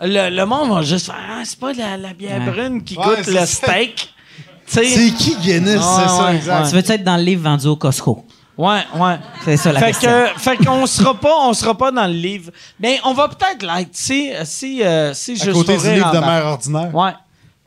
[0.00, 2.50] Le, le monde va juste faire, ah, c'est pas la, la bière Ouais.
[2.50, 3.46] brune qui Ouais, goûte c'est le ça.
[3.46, 4.10] steak.
[4.66, 6.62] Tu sais, C'est qui Guinness, c'est ça, ouais, exact.
[6.64, 6.68] ouais.
[6.70, 8.24] Tu veux être dans le livre vendu au Costco?
[8.56, 9.18] ouais, ouais.
[9.44, 10.10] C'est ça la Fait question.
[10.10, 12.50] que, fait qu'on sera pas, on sera pas dans le livre.
[12.80, 16.18] Mais on va peut-être l'être, si, si, euh, si À Juste côté du livre de
[16.18, 16.94] mère ordinaire.
[16.94, 17.12] Ouais.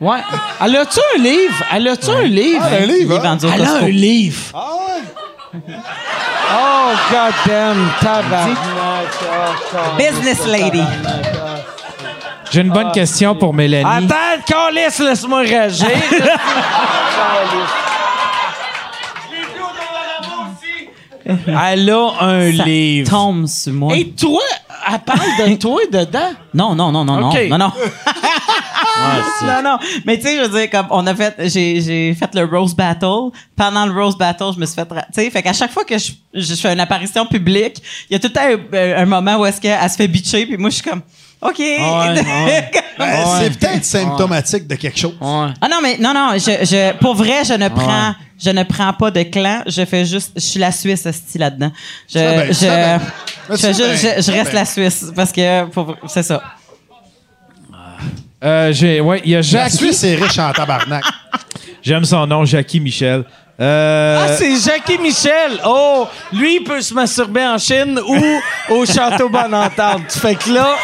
[0.01, 0.17] Ouais.
[0.63, 1.63] Elle a-tu un livre?
[1.71, 2.63] Elle a-tu un livre?
[2.67, 3.19] Ah, un livre, hein?
[3.35, 3.85] vendu au Elle a Costco.
[3.85, 4.41] un livre.
[4.55, 5.61] Ah ouais?
[6.51, 8.57] Oh, goddamn, tabarnak.
[9.73, 10.83] Oh, Business lady.
[12.51, 14.05] J'ai une bonne question pour Mélanie.
[14.05, 15.85] Attends, Calice, laisse-moi rager.
[21.25, 23.09] Elle a un Ça livre.
[23.09, 23.97] tombe sur moi.
[23.97, 24.39] Et toi,
[24.89, 25.19] elle parle
[25.49, 26.31] de toi dedans?
[26.53, 27.37] Non, non, non, non, Ok.
[27.49, 27.73] non, non, non.
[29.45, 29.77] non, non.
[30.05, 32.73] Mais tu sais, je veux dire, comme on a fait, j'ai, j'ai fait le Rose
[32.73, 33.31] Battle.
[33.57, 35.83] Pendant le Rose Battle, je me suis fait, ra- tu sais, fait qu'à chaque fois
[35.83, 39.05] que je, je fais une apparition publique, il y a tout le temps un, un
[39.05, 41.01] moment où est-ce qu'elle se fait bitcher, puis moi, je suis comme,
[41.41, 41.59] OK.
[41.59, 42.71] ouais, ouais.
[42.97, 45.13] Ben, C'est peut-être symptomatique de quelque chose.
[45.21, 45.47] Ouais.
[45.61, 48.91] Ah non, mais non, non, je, je, pour vrai, je ne prends, je ne prends
[48.93, 49.61] pas de clan.
[49.67, 51.71] Je fais juste, je suis la Suisse, hostie, là-dedans.
[52.09, 53.01] Je, ben, je, ben.
[53.51, 56.41] je, fais Ça, juste- ben, je, reste la Suisse parce que, pour- c'est ça.
[58.43, 59.77] Euh, j'ai, ouais, il y a La Jackie.
[59.77, 61.03] Suisse est riche en tabarnak.
[61.81, 63.23] J'aime son nom, Jackie Michel.
[63.59, 65.59] Euh, Ah, c'est Jackie Michel.
[65.65, 70.11] Oh, lui, il peut se masturber en Chine ou au Château Bonne-Entente.
[70.11, 70.75] Fait que là,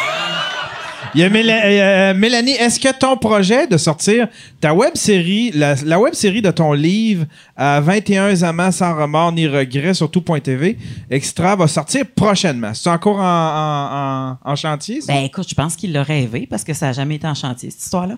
[1.14, 4.26] Il y a Méla- euh, Mélanie, est-ce que ton projet de sortir
[4.60, 7.24] ta web série, la, la web série de ton livre
[7.56, 10.76] à 21 amants sans remords ni regrets sur tout.tv,
[11.10, 12.72] Extra, va sortir prochainement?
[12.74, 15.00] C'est encore en, en, en- en chantier?
[15.00, 15.12] ça?
[15.12, 17.70] Ben écoute, je pense qu'il l'a rêvé parce que ça n'a jamais été en chantier,
[17.70, 18.16] cette histoire-là.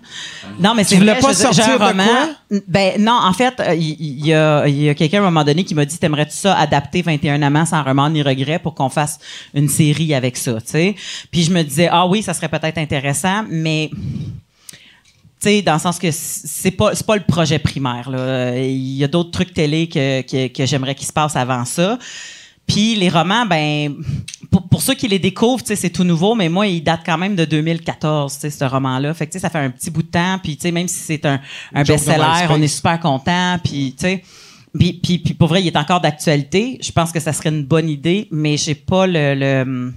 [0.59, 2.03] Non, mais c'est voulais vrai, pas je sortir un de roman.
[2.03, 2.59] quoi?
[2.67, 5.43] Ben non, en fait, euh, il y, a, il y a quelqu'un à un moment
[5.43, 8.89] donné qui m'a dit T'aimerais-tu ça adapter 21 amants sans remords ni regrets pour qu'on
[8.89, 9.19] fasse
[9.53, 10.95] une série avec ça, tu sais?
[11.31, 13.91] Puis je me disais Ah oui, ça serait peut-être intéressant, mais.
[15.47, 18.09] Sais, dans le sens que c'est pas c'est pas le projet primaire.
[18.09, 18.57] là.
[18.57, 21.97] Il y a d'autres trucs télé que, que, que j'aimerais qu'il se passe avant ça.
[22.67, 23.95] Puis les romans, ben
[24.51, 27.33] pour, pour ceux qui les découvrent, c'est tout nouveau, mais moi, il date quand même
[27.37, 29.13] de 2014, tu sais, ce roman-là.
[29.13, 30.37] Fait que tu sais, ça fait un petit bout de temps.
[30.43, 31.39] Puis même si c'est un,
[31.93, 32.17] best-seller,
[32.49, 33.57] on est super content.
[33.63, 34.23] Puis tu sais.
[34.77, 36.77] Puis, puis, puis pour vrai, il est encore d'actualité.
[36.81, 39.93] Je pense que ça serait une bonne idée, mais j'ai pas le, le-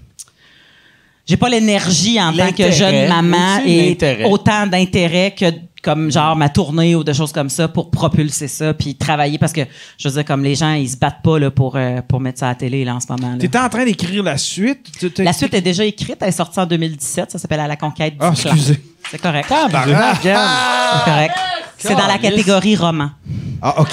[1.30, 5.44] j'ai pas l'énergie en tant que jeune maman et autant d'intérêt que
[5.82, 9.52] comme genre ma tournée ou des choses comme ça pour propulser ça puis travailler parce
[9.52, 9.62] que
[9.98, 12.38] je veux dire comme les gens ils se battent pas là pour euh, pour mettre
[12.40, 13.38] ça à la télé là en ce moment là.
[13.38, 14.86] T'étais en train d'écrire la suite?
[14.98, 17.66] Tu- tu- La suite est déjà écrite, elle est sortie en 2017, ça s'appelle À
[17.68, 18.80] la conquête du Ah, excusez.
[19.10, 19.48] C'est correct.
[19.48, 21.34] tabarnak, C'est correct.
[21.78, 23.10] C'est dans la catégorie roman.
[23.62, 23.88] Ah, OK.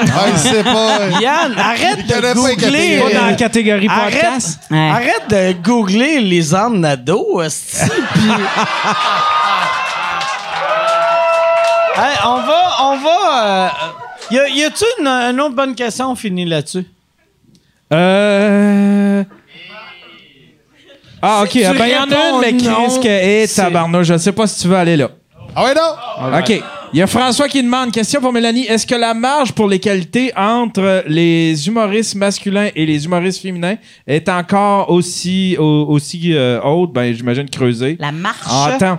[0.00, 1.08] Ah, il sait pas.
[1.20, 3.00] Yann, arrête de googler.
[3.00, 4.60] Pas dans la catégorie Arrête, podcast.
[4.70, 4.88] Ouais.
[4.90, 8.22] arrête de googler les armes d'ado, esti, puis-
[11.96, 13.66] Hey, on va, on va.
[13.66, 13.68] euh,
[14.34, 16.10] y a- y a-tu une, une autre bonne question?
[16.10, 16.84] On finit là-dessus.
[17.92, 19.22] Euh...
[21.22, 21.50] Ah, OK.
[21.52, 24.32] Si Ah, ben, il y en a une, mais Chris, que, hé, tabarnouche, je sais
[24.32, 25.10] pas si tu veux aller là.
[25.56, 26.38] Ah ouais, non?
[26.38, 26.62] OK.
[26.92, 29.80] Il y a François qui demande, question pour Mélanie, est-ce que la marge pour les
[29.80, 33.76] qualités entre les humoristes masculins et les humoristes féminins
[34.06, 36.92] est encore aussi, au- aussi euh, haute?
[36.92, 37.96] Ben, j'imagine creusée.
[38.00, 38.38] La marche.
[38.48, 38.98] Ah, attends.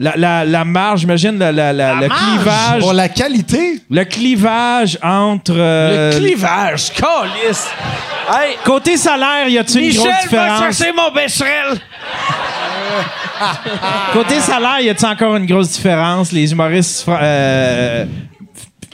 [0.00, 2.80] La, la, la marge, j'imagine, la, la, la- le clivage.
[2.80, 3.80] Pour la qualité?
[3.90, 5.52] Le clivage entre.
[5.56, 7.66] euh, Le clivage, calice.
[8.32, 10.60] Hey, Côté salaire, y a-tu une Michel, grosse va différence?
[10.76, 11.78] chercher mon becherel.
[14.12, 16.32] Côté salaire, y a-tu encore une grosse différence?
[16.32, 18.04] Les humoristes fra- euh,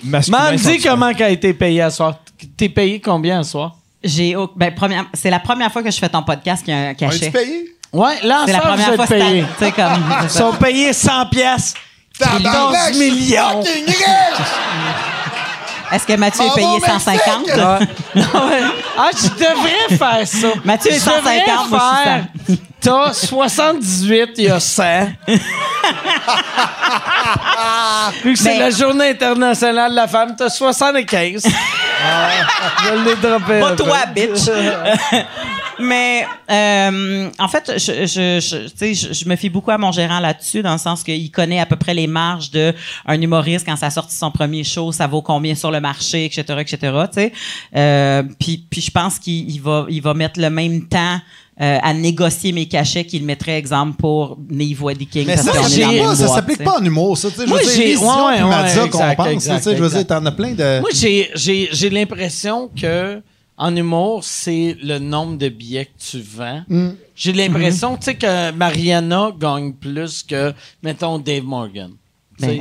[0.02, 0.52] masculins.
[0.52, 2.18] M'en sont- dis comment qu'elle a été payée à soir?
[2.56, 3.76] T'es payé combien à soir?
[4.02, 6.76] J'ai au- ben, première- c'est la première fois que je fais ton podcast qu'il y
[6.76, 7.30] a un On est cachet.
[7.30, 7.73] payé?
[7.94, 9.44] Ouais, C'est la première vous fois payé.
[9.58, 11.74] tu sais comme Ils sont payés 100 pièces.
[12.18, 13.62] Tabarnak, 11 millions.
[15.92, 17.88] Est-ce que Mathieu est payé va au 150 Mexique!
[18.96, 20.48] Ah, je devrais faire ça.
[20.64, 21.80] Mathieu est Je devrais 150, moi,
[22.48, 24.82] je T'as 78, il y a 100.
[28.24, 31.44] Vu que c'est la journée internationale de la femme, t'as 75.
[32.84, 33.60] je l'ai droppé.
[33.60, 34.48] Pas toi, bitch.
[35.80, 39.78] Mais euh, en fait, je, je, je, tu sais, je, je me fie beaucoup à
[39.78, 42.72] mon gérant là-dessus, dans le sens qu'il connaît à peu près les marges d'un
[43.20, 46.42] humoriste quand ça a sorti son premier show, ça vaut combien sur le marché, etc.,
[46.60, 46.78] etc.
[46.80, 47.32] Tu sais,
[47.76, 51.18] euh, puis, puis je pense qu'il il va, il va mettre le même temps.
[51.60, 55.52] euh, à négocier mes cachets qu'il mettrait exemple pour Niveau Eddie King Mais parce ça,
[55.52, 57.30] pas, ça s'applique pas en humour, ça.
[57.30, 59.98] tu sais, Je Moi, j'ai- ouais, ouais, qu'on pense, exact, tu sais, je veux exact.
[59.98, 60.80] dire, t'en as plein de...
[60.80, 63.22] Moi, j'ai, j'ai, j'ai l'impression que
[63.56, 66.62] en humour, c'est le nombre de billets que tu vends.
[67.14, 70.52] J'ai l'impression, tu sais, que Mariana gagne plus que,
[70.82, 71.90] mettons, Dave Morgan.
[72.42, 72.58] Ouais.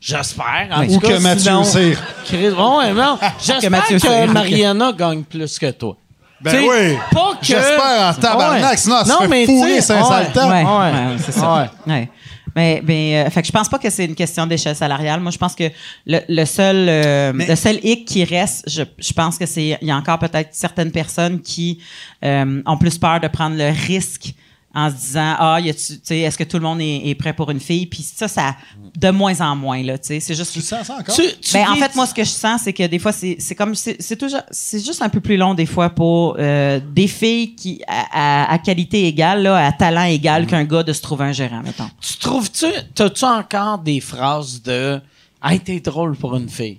[0.00, 0.68] J'espère.
[0.70, 1.94] en Ou cas, que Mathieu sinon-.
[2.26, 3.18] Chris- non.
[3.42, 4.26] J'espère que.
[4.32, 5.96] Mariana gagne plus que toi.
[6.42, 6.98] Ben oui.
[7.10, 7.46] Pas que.
[7.46, 8.76] J'espère en tabarnak, Ouais.
[8.76, 10.32] sinon elle se Non, fait mais fourrer tu sais, sur un sale ouais.
[10.32, 10.50] temps.
[10.50, 10.92] Ouais, Ouais.
[11.12, 11.70] ouais, c'est ça.
[11.86, 12.10] Ouais.
[12.56, 15.20] Mais, mais euh, fait que je pense pas que c'est une question d'échelle salariale.
[15.20, 15.64] Moi, je pense que
[16.06, 19.76] le, le seul euh, Mais- le seul hic qui reste, je, je pense que c'est
[19.80, 21.80] il y a encore peut-être certaines personnes qui
[22.24, 24.34] euh, ont plus peur de prendre le risque
[24.74, 27.50] en se disant ah y tu est-ce que tout le monde est, est prêt pour
[27.50, 28.56] une fille puis ça ça
[28.96, 31.14] de moins en moins là tu sais c'est juste Tu sens ça encore?
[31.14, 33.36] Tu, tu ben, en fait, moi, ce que je sens, c'est que des fois, c'est
[33.38, 33.74] c'est comme.
[33.74, 34.40] C'est toujours.
[34.50, 38.52] C'est juste un peu plus long, des fois, pour euh, des filles qui, à, à-
[38.52, 41.88] à qualité égale, là, à talent égal qu'un gars de se trouver un gérant, mettons.
[42.00, 45.00] Tu trouves-tu, t'as-tu encore des phrases de
[45.42, 46.78] Hey, t'es drôle pour une fille?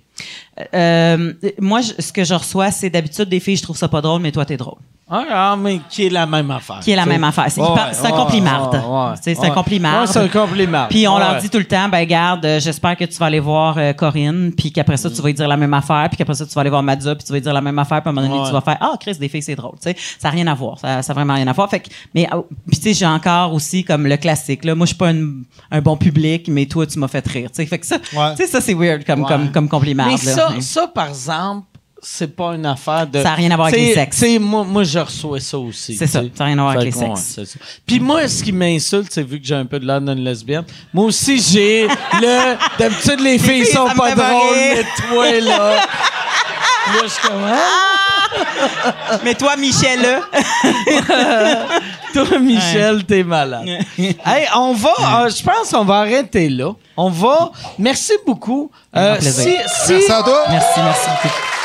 [0.74, 4.00] Euh, moi, je- ce que je reçois, c'est d'habitude des filles, je trouve ça pas
[4.00, 4.78] drôle, mais toi, t'es drôle.
[5.08, 6.80] Ah, ah, mais qui est la même affaire?
[6.80, 7.44] Qui est la même affaire.
[7.48, 8.70] C'est Ouais, hyper- c'est un compliment.
[8.72, 10.00] ouais, c'est un compliment.
[10.00, 10.86] Ouais, c'est un compliment.
[10.90, 11.20] Puis on Ouais.
[11.20, 13.92] leur dit tout le temps, ben garde, euh, j'espère que tu vas aller voir euh,
[13.92, 16.52] Corinne, puis qu'après ça tu vas lui dire la même affaire, puis qu'après ça tu
[16.54, 18.14] vas aller voir Madza, puis tu vas lui dire la même affaire, puis à un
[18.14, 18.46] moment donné Ouais.
[18.48, 20.54] tu vas faire ah Chris des filles c'est drôle, tu sais, ça n'a rien à
[20.54, 21.70] voir, ça, ça a vraiment rien à voir.
[21.70, 24.86] Fait que, mais euh, puis tu sais j'ai encore aussi comme le classique là, moi
[24.86, 25.34] je suis pas un,
[25.70, 28.34] un bon public, mais toi tu m'as fait rire, tu sais, fait que ça, Ouais.
[28.34, 29.28] tu sais ça c'est weird comme Ouais.
[29.28, 30.06] comme comme compliment.
[30.06, 30.18] Mais là.
[30.18, 31.68] ça, ça, par exemple,
[32.08, 33.20] c'est pas une affaire de.
[33.20, 34.24] Ça a rien à voir avec les sexes.
[34.38, 35.96] moi, moi, je reçois ça aussi.
[35.96, 37.32] C'est ça, ça a rien à voir avec les ouais, sexes.
[37.34, 37.58] c'est ça.
[37.84, 40.64] Puis moi, ce qui m'insulte, c'est vu que j'ai un peu de l'air d'une lesbienne.
[40.94, 41.88] Moi aussi, j'ai
[42.22, 42.56] le.
[42.78, 45.74] D'habitude, les filles filles, sont pas drôles, mais toi, là.
[45.76, 47.42] là, je suis comme.
[47.44, 50.20] Ah, mais toi Michel là,
[52.12, 53.66] Toi, Michel, t'es malade.
[53.98, 54.90] hey, on va.
[55.24, 56.72] euh, je pense qu'on va arrêter là.
[56.96, 57.50] On va.
[57.78, 58.70] Merci beaucoup.
[58.94, 59.56] Euh, si, si,
[59.88, 60.44] Merci à toi.
[60.48, 61.55] merci merci beaucoup.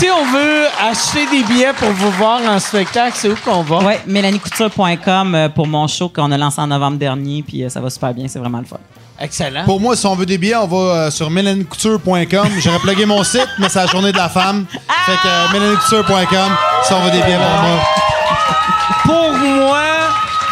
[0.00, 3.78] Si on veut acheter des billets pour vous voir en spectacle, c'est où qu'on va?
[3.80, 7.82] Ouais, mélaniecouture.com euh, pour mon show qu'on a lancé en novembre dernier, puis euh, ça
[7.82, 8.78] va super bien, c'est vraiment le fun.
[9.20, 9.64] Excellent.
[9.66, 12.48] Pour moi, si on veut des billets, on va euh, sur mélaniecouture.com.
[12.60, 14.64] J'aurais plugué mon site, mais c'est la journée de la femme.
[15.04, 17.80] Fait que mélaniecouture.com, si on veut des billets pour moi.
[19.04, 19.82] Pour moi,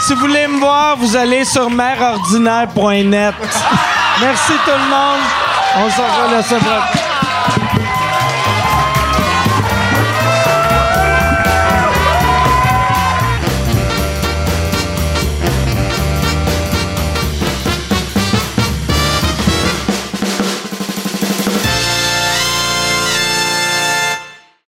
[0.00, 3.34] si vous voulez me voir, vous allez sur mèreordinaire.net.
[4.20, 5.20] Merci tout le monde.
[5.78, 7.07] On se revoit la semaine prochaine.